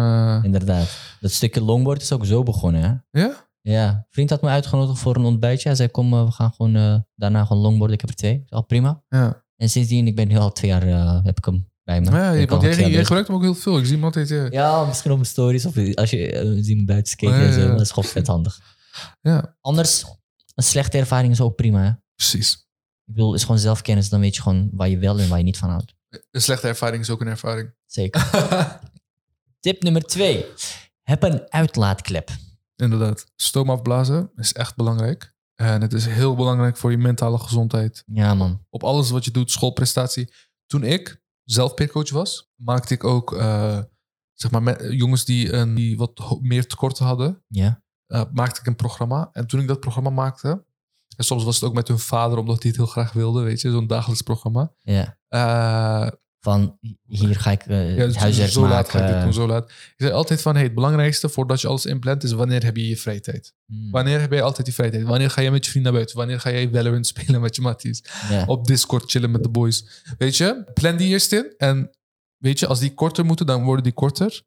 Inderdaad. 0.44 0.98
Dat 1.20 1.32
stukje 1.32 1.62
longboard 1.62 2.02
is 2.02 2.12
ook 2.12 2.26
zo 2.26 2.44
begonnen, 2.44 2.82
hè? 2.82 3.20
Ja? 3.22 3.48
Ja. 3.62 4.08
Vriend 4.10 4.30
had 4.30 4.42
me 4.42 4.50
uitgenodigd 4.50 5.00
voor 5.00 5.16
een 5.16 5.26
ontbijtje. 5.26 5.68
Hij 5.68 5.78
zei: 5.78 5.90
Kom, 5.90 6.26
we 6.26 6.32
gaan 6.32 6.54
gewoon 6.54 7.06
daarna 7.16 7.46
gewoon 7.46 7.62
longboarden. 7.62 7.96
Ik 7.96 8.02
heb 8.02 8.10
er 8.10 8.16
twee. 8.16 8.44
Al 8.50 8.66
prima. 8.66 9.04
Ja. 9.10 9.46
En 9.58 9.70
sindsdien, 9.70 10.08
ik 10.08 10.16
ben 10.16 10.28
nu 10.28 10.38
al 10.38 10.52
twee 10.52 10.72
jaar, 10.72 10.88
uh, 10.88 11.24
heb 11.24 11.38
ik 11.38 11.46
hem 11.46 11.70
bij 11.84 12.02
me. 12.02 12.12
Ja, 12.12 12.32
je, 12.32 12.48
want 12.48 12.62
jij, 12.62 12.90
jij 12.90 13.04
gebruikt 13.04 13.28
hem 13.28 13.38
ook 13.38 13.44
heel 13.44 13.56
veel. 13.56 13.78
Ik 13.78 13.86
zie 13.86 13.96
hem 13.96 14.04
altijd. 14.04 14.30
Ja, 14.30 14.48
ja 14.52 14.86
misschien 14.86 15.12
op 15.12 15.18
mijn 15.18 15.30
stories 15.30 15.66
of 15.66 15.96
als 15.96 16.10
je 16.10 16.44
uh, 16.44 16.64
ziet 16.64 16.78
me 16.78 16.86
buiten 16.86 17.12
skaten 17.12 17.40
en 17.40 17.54
zo. 17.54 17.68
Dat 17.68 17.82
is 17.82 17.92
gewoon 17.92 18.10
vet 18.10 18.28
handig. 18.28 18.60
Ja. 19.22 19.58
Anders, 19.62 20.06
een 20.56 20.64
slechte 20.64 20.98
ervaring 20.98 21.34
is 21.34 21.42
ook 21.42 21.56
prima, 21.56 21.84
hè? 21.84 21.92
Precies. 22.16 22.54
Ik 23.06 23.14
bedoel, 23.14 23.32
het 23.32 23.40
is 23.40 23.46
gewoon 23.46 23.62
zelfkennis. 23.62 24.10
Dan 24.10 24.20
weet 24.20 24.36
je 24.36 24.42
gewoon 24.42 24.70
waar 24.72 24.90
je 24.90 24.98
wel 24.98 25.20
en 25.20 25.30
waar 25.30 25.38
je 25.38 25.44
niet 25.44 25.58
van 25.58 25.70
houdt. 25.70 25.96
Een 26.32 26.42
slechte 26.42 26.68
ervaring 26.68 27.02
is 27.02 27.10
ook 27.10 27.22
een 27.22 27.28
ervaring. 27.28 27.74
Zeker. 27.86 28.30
Tip 29.60 29.84
nummer 29.84 30.02
twee. 30.02 30.46
Heb 31.04 31.24
een 31.24 31.52
uitlaatklep. 31.52 32.30
Inderdaad. 32.76 33.26
Stoom 33.36 33.70
afblazen 33.70 34.32
is 34.36 34.54
echt 34.54 34.76
belangrijk. 34.76 35.36
En 35.58 35.82
het 35.82 35.94
is 35.94 36.06
heel 36.06 36.36
belangrijk 36.36 36.78
voor 36.78 36.92
je 36.92 36.98
mentale 36.98 37.38
gezondheid. 37.38 38.04
Ja, 38.06 38.34
man. 38.34 38.66
Op 38.70 38.84
alles 38.84 39.10
wat 39.10 39.26
je 39.26 39.32
doet, 39.32 39.52
schoolprestatie. 39.52 40.34
Toen 40.66 40.84
ik 40.84 41.22
zelf 41.44 41.74
peercoach 41.74 42.10
was, 42.10 42.52
maakte 42.56 42.94
ik 42.94 43.04
ook 43.04 43.34
uh, 43.34 43.80
zeg 44.34 44.52
maar 44.52 44.64
met, 44.64 44.86
jongens 44.90 45.26
die, 45.26 45.54
een, 45.54 45.76
die 45.76 45.98
wat 45.98 46.38
meer 46.42 46.68
tekorten 46.68 47.06
hadden. 47.06 47.44
Ja. 47.48 47.82
Uh, 48.08 48.24
maakte 48.32 48.60
ik 48.60 48.68
een 48.68 48.76
programma. 48.76 49.30
En 49.32 49.48
toen 49.48 49.60
ik 49.60 49.68
dat 49.68 49.80
programma 49.80 50.10
maakte, 50.10 50.66
en 51.18 51.24
soms 51.24 51.44
was 51.44 51.56
het 51.56 51.64
ook 51.64 51.76
met 51.76 51.88
hun 51.88 52.00
vader, 52.00 52.38
omdat 52.38 52.62
hij 52.62 52.68
het 52.68 52.80
heel 52.80 52.90
graag 52.90 53.14
wilde, 53.14 53.42
weet 53.42 53.62
je, 53.62 53.72
zo'n 53.72 53.88
dagelijks 53.88 54.22
programma. 54.22 54.74
Ja. 54.80 55.18
Uh, 55.30 56.12
van 56.48 56.78
hier 57.08 57.36
ga 57.36 57.52
ik 57.52 57.66
uh, 57.66 57.98
ja, 57.98 58.12
huiswerk 58.12 58.52
zo 58.52 58.62
maken. 58.62 58.76
Laat 58.76 58.90
ga 58.90 59.00
ik 59.00 59.14
dit 59.14 59.24
doen, 59.24 59.34
zo 59.34 59.48
laat. 59.48 59.70
Ik 59.70 59.94
zei 59.98 60.12
altijd 60.12 60.42
van, 60.42 60.54
hey, 60.56 60.64
het 60.64 60.74
belangrijkste 60.74 61.30
voordat 61.30 61.62
je 61.62 61.68
alles 61.68 61.86
inplant 61.86 62.24
is 62.24 62.32
wanneer 62.32 62.64
heb 62.64 62.76
je 62.76 62.88
je 62.88 62.98
vrije 62.98 63.20
tijd? 63.20 63.54
Hmm. 63.66 63.92
Wanneer 63.92 64.20
heb 64.20 64.32
je 64.32 64.42
altijd 64.42 64.66
die 64.66 64.76
vrije 64.76 64.92
tijd? 64.92 65.04
Wanneer 65.04 65.30
ga 65.30 65.42
je 65.42 65.52
met 65.52 65.66
je 65.66 65.72
vrienden 65.72 65.92
naar 65.92 66.02
buiten? 66.02 66.18
Wanneer 66.18 66.40
ga 66.40 66.52
jij 66.52 66.70
Valorant 66.74 67.08
spelen 67.14 67.42
met 67.42 67.56
je 67.56 67.62
matties? 67.62 68.04
Ja. 68.30 68.46
Op 68.46 68.68
Discord 68.68 69.12
chillen 69.12 69.32
met 69.32 69.44
de 69.44 69.50
boys. 69.50 70.04
Weet 70.18 70.38
je, 70.38 70.72
plan 70.74 70.98
die 70.98 71.08
eerst 71.08 71.32
in. 71.32 71.54
En 71.58 71.98
weet 72.38 72.60
je, 72.60 72.68
als 72.68 72.80
die 72.80 72.94
korter 72.94 73.26
moeten, 73.26 73.46
dan 73.46 73.64
worden 73.64 73.84
die 73.84 73.94
korter. 73.94 74.42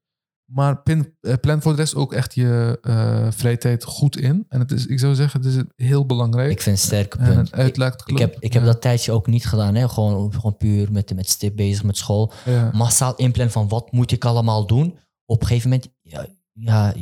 Maar 0.52 0.82
pin, 0.82 1.14
uh, 1.20 1.34
plan 1.40 1.62
voor 1.62 1.72
de 1.72 1.78
rest 1.78 1.94
ook 1.94 2.12
echt 2.12 2.34
je 2.34 2.78
uh, 2.82 3.26
vrije 3.30 3.58
tijd 3.58 3.84
goed 3.84 4.16
in. 4.16 4.44
En 4.48 4.60
het 4.60 4.70
is, 4.70 4.86
ik 4.86 4.98
zou 4.98 5.14
zeggen, 5.14 5.42
het 5.42 5.54
is 5.54 5.62
heel 5.86 6.06
belangrijk. 6.06 6.50
Ik 6.50 6.60
vind 6.60 6.76
het 6.76 6.86
sterke 6.86 7.16
punt. 7.16 7.50
En 7.50 7.60
een 7.60 7.66
ik, 7.66 8.02
ik 8.04 8.18
heb, 8.18 8.36
ik 8.38 8.52
heb 8.52 8.62
ja. 8.62 8.68
dat 8.68 8.80
tijdje 8.80 9.12
ook 9.12 9.26
niet 9.26 9.46
gedaan. 9.46 9.74
Hè? 9.74 9.88
Gewoon, 9.88 10.32
gewoon 10.32 10.56
puur 10.56 10.92
met, 10.92 11.14
met 11.14 11.28
stip 11.28 11.56
bezig 11.56 11.82
met 11.82 11.96
school. 11.96 12.32
Ja. 12.44 12.70
Massaal 12.72 13.14
inplannen 13.16 13.52
van 13.52 13.68
wat 13.68 13.92
moet 13.92 14.12
ik 14.12 14.24
allemaal 14.24 14.66
doen. 14.66 14.98
Op 15.24 15.40
een 15.40 15.46
gegeven 15.46 15.70
moment, 15.70 15.88
ja, 16.00 16.26
ja 16.52 16.94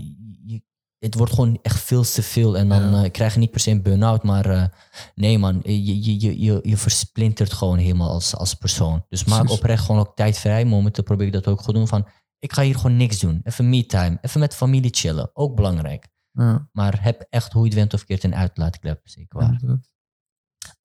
je, 0.45 0.63
het 0.99 1.15
wordt 1.15 1.33
gewoon 1.33 1.59
echt 1.63 1.81
veel 1.81 2.03
te 2.03 2.23
veel. 2.23 2.59
En 2.59 2.69
dan 2.69 2.91
ja. 2.91 3.05
uh, 3.05 3.11
krijg 3.11 3.33
je 3.33 3.39
niet 3.39 3.51
per 3.51 3.61
se 3.61 3.71
een 3.71 3.83
burn-out. 3.83 4.23
Maar 4.23 4.73
nee 5.15 5.39
man, 5.39 5.61
je, 5.63 6.05
je, 6.05 6.41
je, 6.41 6.61
je 6.63 6.77
versplintert 6.77 7.53
gewoon 7.53 7.79
helemaal 7.79 8.11
als, 8.11 8.35
als 8.37 8.55
persoon. 8.55 9.05
Dus 9.09 9.25
maak 9.25 9.39
Precies. 9.39 9.59
oprecht 9.59 9.85
gewoon 9.85 10.01
ook 10.01 10.17
tijd 10.17 10.39
vrij. 10.39 10.65
Momenten 10.65 11.05
probeer 11.05 11.27
ik 11.27 11.33
dat 11.33 11.47
ook 11.47 11.61
goed 11.61 11.75
doen 11.75 11.89
van 11.89 12.07
ik 12.39 12.53
ga 12.53 12.63
hier 12.63 12.77
gewoon 12.77 12.97
niks 12.97 13.19
doen. 13.19 13.41
Even 13.45 13.69
me-time. 13.69 14.19
Even 14.21 14.41
met 14.41 14.55
familie 14.55 14.95
chillen. 14.95 15.31
Ook 15.33 15.57
belangrijk. 15.57 16.09
Ja. 16.33 16.69
Maar 16.73 17.03
heb 17.03 17.27
echt 17.31 17.53
hoe 17.53 17.63
je 17.63 17.69
het 17.69 17.79
went 17.79 17.95
of 17.95 18.05
keert 18.05 18.25
een 18.25 18.35
uitlaatklep. 18.35 19.01
Zeker 19.05 19.39
waar. 19.39 19.61
Ja, 19.63 19.79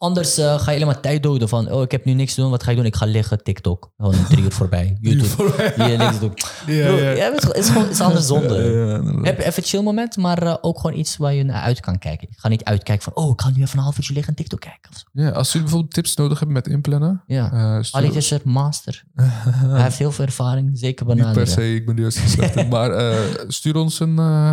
Anders 0.04 0.38
eh, 0.38 0.60
ga 0.60 0.72
je 0.72 0.78
helemaal 0.78 1.00
tijd 1.02 1.24
doden 1.24 1.50
van, 1.50 1.72
oh, 1.72 1.82
ik 1.82 1.92
heb 1.92 2.06
nu 2.06 2.14
niks 2.14 2.34
te 2.34 2.42
doen. 2.42 2.50
Wat 2.50 2.64
ga 2.64 2.72
ik 2.72 2.78
doen? 2.78 2.86
Ik 2.86 2.96
ga 2.96 3.06
liggen, 3.06 3.44
TikTok. 3.44 3.92
Gewoon 3.98 4.16
drie 4.30 4.44
uur 4.44 4.52
voorbij. 4.52 4.98
YouTube. 5.02 5.74
Hier 5.76 5.98
niks 5.98 6.20
doen. 6.20 6.34
Ja, 6.66 6.86
Bro, 6.86 6.96
ja. 6.98 7.12
ja, 7.12 7.32
het 7.32 7.42
is, 7.42 7.48
het 7.48 7.58
is 7.58 7.68
gewoon 7.68 7.84
het 7.84 7.92
is 7.92 8.02
anders 8.02 8.26
zonde. 8.26 8.64
Ja. 8.64 9.22
Heb 9.22 9.40
even 9.40 9.54
een 9.56 9.64
chill 9.64 9.82
moment, 9.82 10.18
maar 10.18 10.42
eh, 10.44 10.56
ook 10.62 10.80
gewoon 10.80 10.98
iets 10.98 11.18
waar 11.18 11.34
je 11.34 11.44
naar 11.44 11.62
uit 11.62 11.80
kan 11.80 11.98
kijken. 12.00 12.28
Ik 12.28 12.38
ga 12.38 12.48
niet 12.48 12.64
uitkijken 12.64 13.04
van, 13.14 13.24
oh, 13.24 13.32
ik 13.32 13.42
ga 13.42 13.50
nu 13.50 13.62
even 13.62 13.78
een 13.78 13.84
half 13.84 13.98
uurtje 13.98 14.14
liggen 14.14 14.32
en 14.32 14.38
TikTok 14.38 14.60
kijken. 14.60 14.90
Of 14.92 14.98
zo. 14.98 15.04
Ja, 15.12 15.30
als 15.30 15.48
jullie 15.48 15.62
bijvoorbeeld 15.62 15.94
tips 15.94 16.16
nodig 16.16 16.38
hebben 16.38 16.56
met 16.56 16.68
inplannen. 16.68 17.24
Ja. 17.28 17.52
eh, 17.52 17.84
stuur- 17.84 18.02
Ali 18.02 18.16
is 18.16 18.32
er 18.32 18.42
master. 18.44 19.04
Hij 19.16 19.82
heeft 19.84 19.98
heel 19.98 20.12
veel 20.12 20.26
ervaring, 20.26 20.70
zeker 20.74 21.16
Niet 21.16 21.32
per 21.32 21.48
se, 21.48 21.76
ik 21.76 21.86
ben 21.86 21.96
juist 21.96 22.30
slecht 22.30 22.56
in. 22.56 22.68
Maar 22.68 22.92
eh, 22.92 23.18
stuur 23.48 23.76
ons 23.76 24.00
een 24.00 24.20
eh 24.20 24.52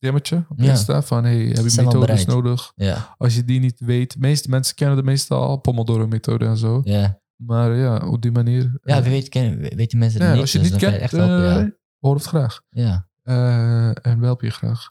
DM'tje 0.00 0.44
op 0.48 0.60
Ja. 0.60 0.70
Insta 0.70 1.02
van 1.02 1.24
hey, 1.24 1.36
heb 1.38 1.56
je 1.66 1.82
methodes 1.82 2.24
nodig? 2.24 2.72
Ja, 2.76 3.14
Als 3.18 3.34
je 3.34 3.44
die 3.44 3.60
niet 3.60 3.80
weet, 3.80 4.16
meeste 4.18 4.48
mensen 4.48 4.74
kennen 4.74 4.96
de 4.96 5.02
meestal 5.02 5.42
al, 5.42 5.56
Pomodoro-methode 5.56 6.44
en 6.46 6.56
zo. 6.56 6.80
ja. 6.84 7.18
Maar 7.42 7.76
ja, 7.76 8.08
op 8.08 8.22
die 8.22 8.30
manier. 8.30 8.78
ja 8.82 8.96
eh, 8.96 9.02
wie 9.02 9.10
weet, 9.12 9.28
ken, 9.28 9.58
weten 9.76 9.98
mensen 9.98 10.20
het 10.22 10.30
niet. 10.32 10.40
als 10.40 10.52
je 10.52 10.58
dus 10.58 10.66
het 10.70 10.80
niet 10.80 10.90
kent, 10.90 11.02
echt 11.02 11.12
helpen, 11.12 11.60
eh, 11.66 11.68
hoor 11.98 12.14
het 12.14 12.24
graag. 12.24 12.60
ja. 12.70 13.08
Eh, 13.22 13.86
en 14.06 14.18
we 14.18 14.24
helpen 14.24 14.46
je 14.46 14.52
graag. 14.52 14.90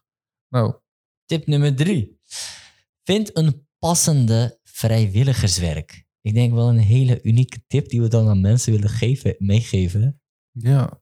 Nou, 0.49 0.73
Tip 1.25 1.47
nummer 1.47 1.75
drie. 1.75 2.19
Vind 3.03 3.37
een 3.37 3.67
passende 3.79 4.59
vrijwilligerswerk. 4.63 6.05
Ik 6.21 6.33
denk 6.33 6.53
wel 6.53 6.69
een 6.69 6.77
hele 6.77 7.19
unieke 7.23 7.63
tip 7.67 7.89
die 7.89 8.01
we 8.01 8.07
dan 8.07 8.27
aan 8.29 8.41
mensen 8.41 8.71
willen 8.73 8.89
geven, 8.89 9.35
meegeven. 9.37 10.21
ja. 10.51 11.01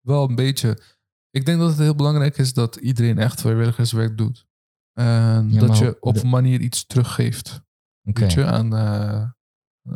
Wel 0.00 0.28
een 0.28 0.34
beetje. 0.34 0.78
Ik 1.34 1.46
denk 1.46 1.58
dat 1.58 1.68
het 1.70 1.78
heel 1.78 1.94
belangrijk 1.94 2.38
is 2.38 2.52
dat 2.52 2.76
iedereen 2.76 3.18
echt 3.18 3.40
vrijwilligerswerk 3.40 4.18
doet. 4.18 4.46
En 4.92 5.50
Ja, 5.50 5.60
dat 5.60 5.78
je 5.78 5.96
op 6.00 6.16
een 6.16 6.28
manier 6.28 6.60
iets 6.60 6.86
teruggeeft. 6.86 7.62
Weet 8.02 8.32
je, 8.32 8.44
aan, 8.44 8.76
eh, 8.76 9.30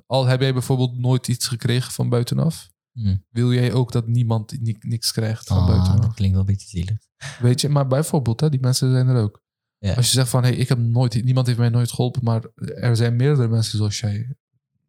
al 0.07 0.26
heb 0.26 0.41
jij 0.41 0.53
bijvoorbeeld 0.53 0.99
nooit 0.99 1.28
iets 1.28 1.49
gekregen 1.49 1.93
van 1.93 2.09
buitenaf, 2.09 2.70
Hm. 2.93 3.16
wil 3.28 3.53
jij 3.53 3.72
ook 3.72 3.93
dat 3.93 4.07
niemand 4.07 4.61
ni- 4.61 4.76
niks 4.80 5.12
krijgt 5.12 5.47
van 5.47 5.59
Ah, 5.59 5.66
buitenaf. 5.66 6.01
dat 6.01 6.14
klinkt 6.14 6.32
wel 6.36 6.45
een 6.47 6.53
beetje 6.53 6.68
zielig. 6.68 6.99
Weet 7.41 7.61
je, 7.61 7.68
maar 7.68 7.86
bijvoorbeeld, 7.86 8.41
hè, 8.41 8.51
die 8.51 8.61
mensen 8.61 8.91
zijn 8.91 9.09
er 9.09 9.22
ook. 9.22 9.43
Ja. 9.78 9.95
Als 9.95 10.07
je 10.07 10.12
zegt 10.12 10.28
van, 10.28 10.43
hey, 10.43 10.55
ik 10.55 10.68
heb 10.68 10.78
nooit, 10.78 11.24
niemand 11.24 11.47
heeft 11.47 11.59
mij 11.59 11.68
nooit 11.68 11.91
geholpen, 11.91 12.24
maar 12.24 12.45
er 12.55 12.97
zijn 12.97 13.16
meerdere 13.16 13.49
mensen 13.49 13.78
zoals 13.78 14.01
jij. 14.01 14.36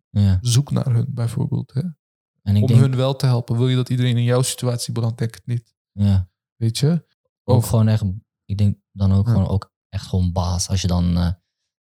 Ja. 0.09 0.37
Zoek 0.41 0.71
naar 0.71 0.93
hun 0.93 1.05
bijvoorbeeld. 1.09 1.73
Hè? 1.73 1.81
En 2.41 2.55
ik 2.55 2.61
Om 2.61 2.67
denk, 2.67 2.79
hun 2.79 2.95
wel 2.95 3.15
te 3.15 3.25
helpen. 3.25 3.57
Wil 3.57 3.67
je 3.67 3.75
dat 3.75 3.89
iedereen 3.89 4.17
in 4.17 4.23
jouw 4.23 4.41
situatie 4.41 4.93
belandt? 4.93 5.17
Denk 5.17 5.33
het 5.33 5.45
niet. 5.45 5.73
ja, 5.91 6.29
Weet 6.59 6.77
je? 6.77 7.07
ook 7.43 7.65
gewoon 7.65 7.87
echt, 7.87 8.03
ik 8.45 8.57
denk 8.57 8.77
dan 8.91 9.13
ook 9.13 9.25
Ja. 9.25 9.31
gewoon 9.31 9.47
ook 9.47 9.71
echt 9.89 10.07
gewoon 10.07 10.31
baas. 10.31 10.69
Als 10.69 10.81
je 10.81 10.87
dan 10.87 11.17
eh, 11.17 11.31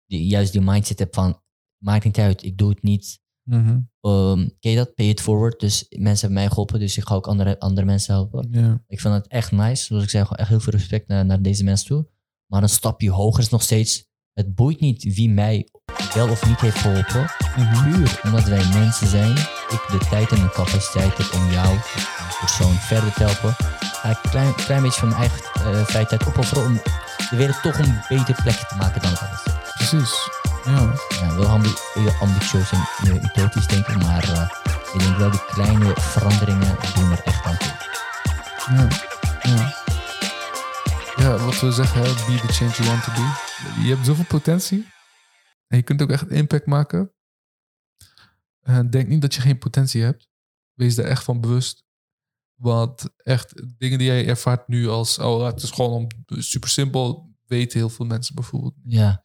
die, 0.07 0.26
juist 0.26 0.53
die 0.53 0.61
mindset 0.61 0.99
hebt 0.99 1.14
van, 1.14 1.41
maakt 1.85 2.05
niet 2.05 2.18
uit, 2.18 2.43
ik 2.43 2.59
doe 2.59 2.68
het 2.68 2.83
niet. 2.83 3.20
Mhm. 3.43 3.81
Ehm 4.01 4.49
ken 4.61 4.70
je 4.70 4.76
dat? 4.76 4.95
Pay 4.95 5.09
it 5.09 5.20
forward. 5.20 5.61
Dus 5.61 5.87
mensen 5.89 6.20
hebben 6.20 6.33
mij 6.39 6.49
geholpen, 6.49 6.79
dus 6.79 6.97
ik 6.97 7.07
ga 7.07 7.14
ook 7.14 7.26
andere, 7.26 7.61
andere 7.61 7.87
mensen 7.87 8.14
helpen. 8.14 8.53
Ik 8.87 9.01
vind 9.01 9.14
het 9.14 9.26
echt 9.26 9.53
nice. 9.53 9.85
Zoals 9.85 10.03
ik 10.03 10.11
zei, 10.11 10.22
gewoon 10.22 10.39
echt 10.39 10.49
heel 10.49 10.61
veel 10.61 10.72
respect 10.72 11.09
naar, 11.09 11.26
naar 11.26 11.43
deze 11.43 11.64
mensen 11.64 11.87
toe. 11.87 12.09
Maar 12.47 12.62
een 12.62 12.68
stapje 12.68 13.11
hoger 13.11 13.43
is 13.43 13.49
nog 13.49 13.62
steeds... 13.62 14.07
Het 14.33 14.55
boeit 14.55 14.81
niet 14.81 15.14
wie 15.14 15.31
mij 15.31 15.68
wel 16.14 16.31
of 16.31 16.47
niet 16.47 16.61
heeft 16.61 16.79
geholpen. 16.79 17.22
Mhm. 17.57 17.91
Puur 17.91 18.20
omdat 18.24 18.45
wij 18.45 18.68
mensen 18.68 19.07
zijn. 19.07 19.37
Ik 19.69 19.81
de 19.89 20.07
tijd 20.11 20.31
en 20.31 20.41
de 20.41 20.51
capaciteit 20.51 21.19
heb 21.19 21.33
om 21.35 21.51
jou, 21.51 21.77
als 22.27 22.39
persoon, 22.41 22.75
verder 22.75 23.12
te 23.12 23.25
helpen. 23.25 23.57
Ga 23.81 24.09
ik 24.09 24.19
een 24.23 24.31
klein, 24.31 24.55
klein 24.55 24.83
beetje 24.83 25.01
van 25.01 25.09
mijn 25.09 25.21
eigen 25.21 25.41
eh, 25.55 25.85
vrije 25.85 26.07
tijd 26.07 26.27
opofferen 26.27 26.64
om 26.64 26.81
de 27.31 27.37
wereld 27.37 27.62
toch 27.62 27.79
een 27.79 28.01
beter 28.09 28.35
plekje 28.43 28.66
te 28.66 28.77
maken 28.77 29.03
dan 29.03 29.11
het 29.11 29.21
is. 29.21 29.53
Precies. 29.75 30.31
Ja. 30.64 30.93
Ja, 31.21 31.35
wel 31.35 31.47
ambi 31.47 31.75
ambitieus 32.21 32.73
en 32.73 33.14
utopisch 33.25 33.66
denken, 33.66 33.99
maar 33.99 34.23
eh, 34.23 34.51
ik 34.93 35.01
denk 35.01 35.16
wel 35.16 35.31
die 35.31 35.45
kleine 35.47 35.93
veranderingen 35.97 36.77
doen 36.95 37.11
er 37.11 37.23
echt 37.25 37.45
aan 37.45 37.57
toe. 37.57 37.73
Ja. 38.77 38.89
ja. 39.43 39.75
Ja, 41.16 41.37
wat 41.37 41.61
we 41.61 41.73
zeggen, 41.73 42.03
be 42.03 42.41
the 42.47 42.53
change 42.53 42.71
you 42.71 42.89
want 42.89 43.05
to 43.05 43.12
be. 43.12 43.47
Je 43.83 43.95
hebt 43.95 44.07
zoveel 44.07 44.25
potentie. 44.25 44.87
En 45.69 45.77
je 45.77 45.83
kunt 45.83 46.03
ook 46.03 46.11
echt 46.11 46.31
impact 46.31 46.66
maken. 46.66 47.12
En 48.69 48.91
denk 48.91 49.09
niet 49.09 49.21
dat 49.21 49.35
je 49.35 49.41
geen 49.41 49.59
potentie 49.59 50.03
hebt. 50.03 50.29
Wees 50.73 50.95
daar 50.95 51.07
echt 51.07 51.25
van 51.25 51.41
bewust. 51.41 51.85
Want 52.55 53.05
echt, 53.16 53.62
dingen 53.79 53.99
die 53.99 54.07
jij 54.07 54.27
ervaart 54.27 54.69
nu 54.69 54.89
als... 54.89 55.19
Oh, 55.19 55.45
het 55.45 55.62
is 55.62 55.71
gewoon 55.71 55.93
om, 55.93 56.07
super 56.27 56.69
simpel. 56.69 57.35
Weten 57.47 57.79
heel 57.79 57.89
veel 57.89 58.07
mensen 58.07 58.35
bijvoorbeeld. 58.35 58.75
Ja, 58.85 59.25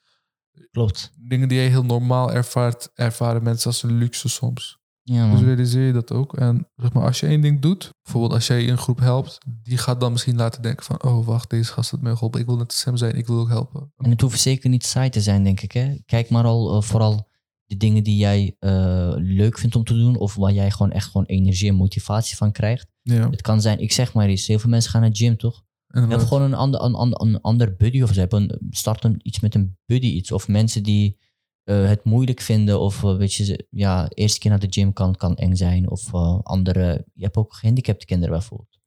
klopt. 0.71 1.11
Dingen 1.19 1.47
die 1.47 1.57
jij 1.57 1.67
heel 1.67 1.85
normaal 1.85 2.31
ervaart... 2.31 2.89
ervaren 2.93 3.43
mensen 3.43 3.67
als 3.67 3.83
een 3.83 3.97
luxe 3.97 4.29
soms. 4.29 4.81
Ja, 5.01 5.23
Dus 5.29 5.33
man. 5.33 5.45
realiseer 5.45 5.85
je 5.85 5.93
dat 5.93 6.11
ook. 6.11 6.37
En 6.37 6.69
zeg 6.75 6.93
maar, 6.93 7.03
als 7.03 7.19
je 7.19 7.27
één 7.27 7.41
ding 7.41 7.61
doet, 7.61 7.89
bijvoorbeeld 8.03 8.33
als 8.33 8.47
jij 8.47 8.69
een 8.69 8.77
groep 8.77 8.99
helpt, 8.99 9.37
die 9.63 9.77
gaat 9.77 9.99
dan 9.99 10.11
misschien 10.11 10.35
laten 10.35 10.61
denken 10.61 10.85
van, 10.85 11.03
oh 11.03 11.25
wacht, 11.25 11.49
deze 11.49 11.71
gast 11.71 11.91
heeft 11.91 12.03
mij 12.03 12.13
geholpen. 12.13 12.39
Ik 12.39 12.45
wil 12.45 12.57
net 12.57 12.67
als 12.67 12.83
hem 12.83 12.97
zijn, 12.97 13.15
ik 13.15 13.27
wil 13.27 13.39
ook 13.39 13.49
helpen. 13.49 13.91
En 13.97 14.09
het 14.09 14.21
hoeft 14.21 14.39
zeker 14.39 14.69
niet 14.69 14.85
saai 14.85 15.09
te 15.09 15.21
zijn, 15.21 15.43
denk 15.43 15.61
ik. 15.61 15.71
Hè? 15.71 15.97
Kijk 16.05 16.29
maar 16.29 16.43
al 16.43 16.75
eh, 16.75 16.81
vooral 16.81 17.31
de 17.73 17.79
dingen 17.79 18.03
die 18.03 18.17
jij 18.17 18.55
eh, 18.59 19.13
leuk 19.15 19.57
vindt 19.57 19.75
om 19.75 19.83
te 19.83 19.93
doen. 19.93 20.17
Of 20.17 20.35
waar 20.35 20.53
jij 20.53 20.71
gewoon 20.71 20.91
echt 20.91 21.05
gewoon 21.05 21.25
energie 21.25 21.69
en 21.69 21.75
motivatie 21.75 22.37
van 22.37 22.51
krijgt. 22.51 22.87
Ja, 23.01 23.29
Het 23.29 23.41
kan 23.41 23.61
zijn, 23.61 23.79
ik 23.79 23.91
zeg 23.91 24.13
maar 24.13 24.29
iets. 24.29 24.47
Heel 24.47 24.59
veel 24.59 24.69
mensen 24.69 24.91
gaan 24.91 25.01
naar 25.01 25.11
de 25.11 25.17
gym, 25.17 25.37
toch? 25.37 25.63
Hebt 25.87 26.03
inderdaad. 26.03 26.27
gewoon 26.27 26.43
een 26.43 26.53
ander, 26.53 26.81
een, 26.81 26.93
ander, 26.93 27.21
een 27.21 27.41
ander 27.41 27.75
buddy. 27.75 28.01
Of 28.01 28.13
ze 28.13 28.19
hebben 28.19 28.41
een, 28.41 28.67
starten 28.69 29.19
iets 29.21 29.39
met 29.39 29.55
een 29.55 29.77
buddy 29.85 30.07
iets. 30.07 30.31
Of 30.31 30.47
mensen 30.47 30.83
die 30.83 31.17
eh, 31.63 31.87
het 31.87 32.03
moeilijk 32.03 32.41
vinden. 32.41 32.79
Of 32.79 33.03
eh, 33.03 33.17
weet 33.17 33.33
je, 33.33 33.67
ja, 33.69 34.09
eerste 34.09 34.39
keer 34.39 34.49
naar 34.49 34.59
de 34.59 34.67
gym 34.69 34.93
kan, 34.93 35.15
kan 35.15 35.35
eng 35.35 35.55
zijn. 35.55 35.89
Of 35.89 36.13
andere, 36.43 37.05
je 37.13 37.23
hebt 37.23 37.37
ook 37.37 37.53
gehandicapte 37.53 38.05
kinderen 38.05 38.33
bijvoorbeeld. 38.33 38.79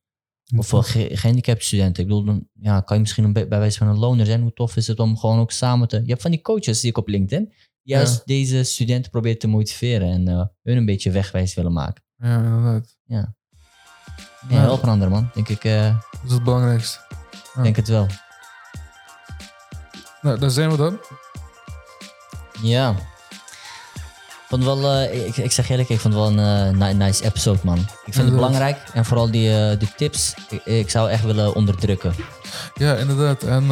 Of 0.55 0.71
uh, 0.71 0.79
ge 0.83 1.55
studenten. 1.57 2.03
Ik 2.03 2.09
bedoel, 2.09 2.23
dan 2.23 2.47
ja, 2.53 2.81
kan 2.81 2.95
je 2.95 3.01
misschien 3.01 3.23
een 3.23 3.33
bij 3.33 3.47
wijze 3.47 3.77
van 3.77 3.87
een 3.87 3.97
loner 3.97 4.25
zijn. 4.25 4.41
Hoe 4.41 4.53
tof 4.53 4.75
is 4.75 4.87
het 4.87 4.99
om 4.99 5.17
gewoon 5.17 5.39
ook 5.39 5.51
samen 5.51 5.87
te... 5.87 6.01
Je 6.01 6.09
hebt 6.09 6.21
van 6.21 6.31
die 6.31 6.41
coaches 6.41 6.79
die 6.79 6.89
ik 6.89 6.97
op 6.97 7.07
LinkedIn. 7.07 7.53
Juist 7.87 8.13
Ja. 8.15 8.21
deze 8.25 8.63
studenten 8.63 9.11
proberen 9.11 9.39
te 9.39 9.47
motiveren. 9.47 10.11
En 10.11 10.27
eh, 10.27 10.45
hun 10.63 10.77
een 10.77 10.85
beetje 10.85 11.11
wegwijs 11.11 11.53
willen 11.53 11.73
maken. 11.73 12.03
Ja, 12.17 12.37
inderdaad. 12.37 12.97
Ja, 13.05 13.35
Ja. 14.49 14.55
help 14.59 14.83
een 14.83 14.89
ander 14.89 15.09
man. 15.09 15.29
Denk 15.33 15.49
ik, 15.49 15.63
eh, 15.63 15.95
Dat 16.11 16.23
is 16.25 16.31
het 16.31 16.43
belangrijkste. 16.43 16.99
Ja. 17.55 17.61
denk 17.61 17.75
het 17.75 17.87
wel. 17.87 18.07
Nou, 20.21 20.39
daar 20.39 20.49
zijn 20.49 20.69
we 20.71 20.77
dan. 20.77 20.99
Ja. 22.61 22.89
Ik 22.91 24.53
vond 24.53 24.63
het 24.65 24.73
wel, 24.79 24.91
eh, 24.91 25.27
ik, 25.27 25.37
ik 25.37 25.51
zeg 25.51 25.69
eerlijk, 25.69 25.89
ik 25.89 25.99
vond 25.99 26.13
het 26.13 26.23
wel 26.23 26.45
een 26.45 26.77
ni- 26.77 26.93
nice 27.05 27.23
episode, 27.23 27.59
man. 27.63 27.77
Ik 27.79 28.13
vind 28.13 28.25
het 28.25 28.33
belangrijk 28.35 28.77
en 28.93 29.05
vooral 29.05 29.31
die, 29.31 29.77
die 29.77 29.93
tips, 29.95 30.33
ik, 30.49 30.65
ik 30.65 30.89
zou 30.89 31.09
echt 31.09 31.23
willen 31.23 31.55
onderdrukken. 31.55 32.13
Ja, 32.75 32.95
inderdaad. 32.95 33.43
En 33.43 33.67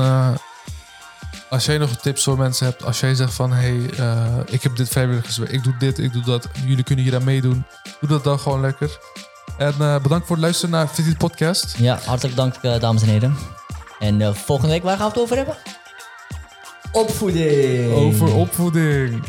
als 1.49 1.65
jij 1.65 1.77
nog 1.77 1.95
tips 1.95 2.23
voor 2.23 2.37
mensen 2.37 2.65
hebt, 2.65 2.83
als 2.83 2.99
jij 2.99 3.15
zegt 3.15 3.33
van, 3.33 3.51
hey, 3.51 3.89
eh, 3.97 4.39
ik 4.45 4.63
heb 4.63 4.75
dit 4.75 4.89
vrijwilligerswerk, 4.89 5.51
ik 5.51 5.63
doe 5.63 5.75
dit, 5.79 5.99
ik 5.99 6.13
doe 6.13 6.23
dat, 6.23 6.47
jullie 6.65 6.83
kunnen 6.83 7.05
hier 7.05 7.15
aan 7.15 7.23
meedoen, 7.23 7.65
doe 7.99 8.09
dat 8.09 8.23
dan 8.23 8.39
gewoon 8.39 8.61
lekker. 8.61 8.99
En 9.57 9.73
eh, 9.79 10.01
bedankt 10.01 10.27
voor 10.27 10.35
het 10.35 10.45
luisteren 10.45 10.75
naar 10.75 10.87
Fit 10.87 11.17
Podcast. 11.17 11.77
Ja, 11.77 11.99
hartelijk 12.05 12.35
dank, 12.35 12.55
eh, 12.55 12.79
dames 12.79 13.01
en 13.01 13.07
heren. 13.07 13.35
En 13.99 14.35
volgende 14.35 14.71
week, 14.73 14.83
waar 14.83 14.97
gaan 14.97 15.05
we 15.07 15.13
het 15.13 15.21
over 15.21 15.35
hebben? 15.35 15.55
Opvoeding. 16.91 17.93
Over 17.93 18.33
opvoeding. 18.33 19.23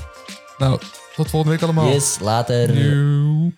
Nou, 0.58 0.80
tot 1.14 1.30
volgende 1.30 1.54
week 1.54 1.62
allemaal. 1.62 1.88
Yes, 1.88 2.18
later. 2.20 2.72
Nieuw. 2.72 3.52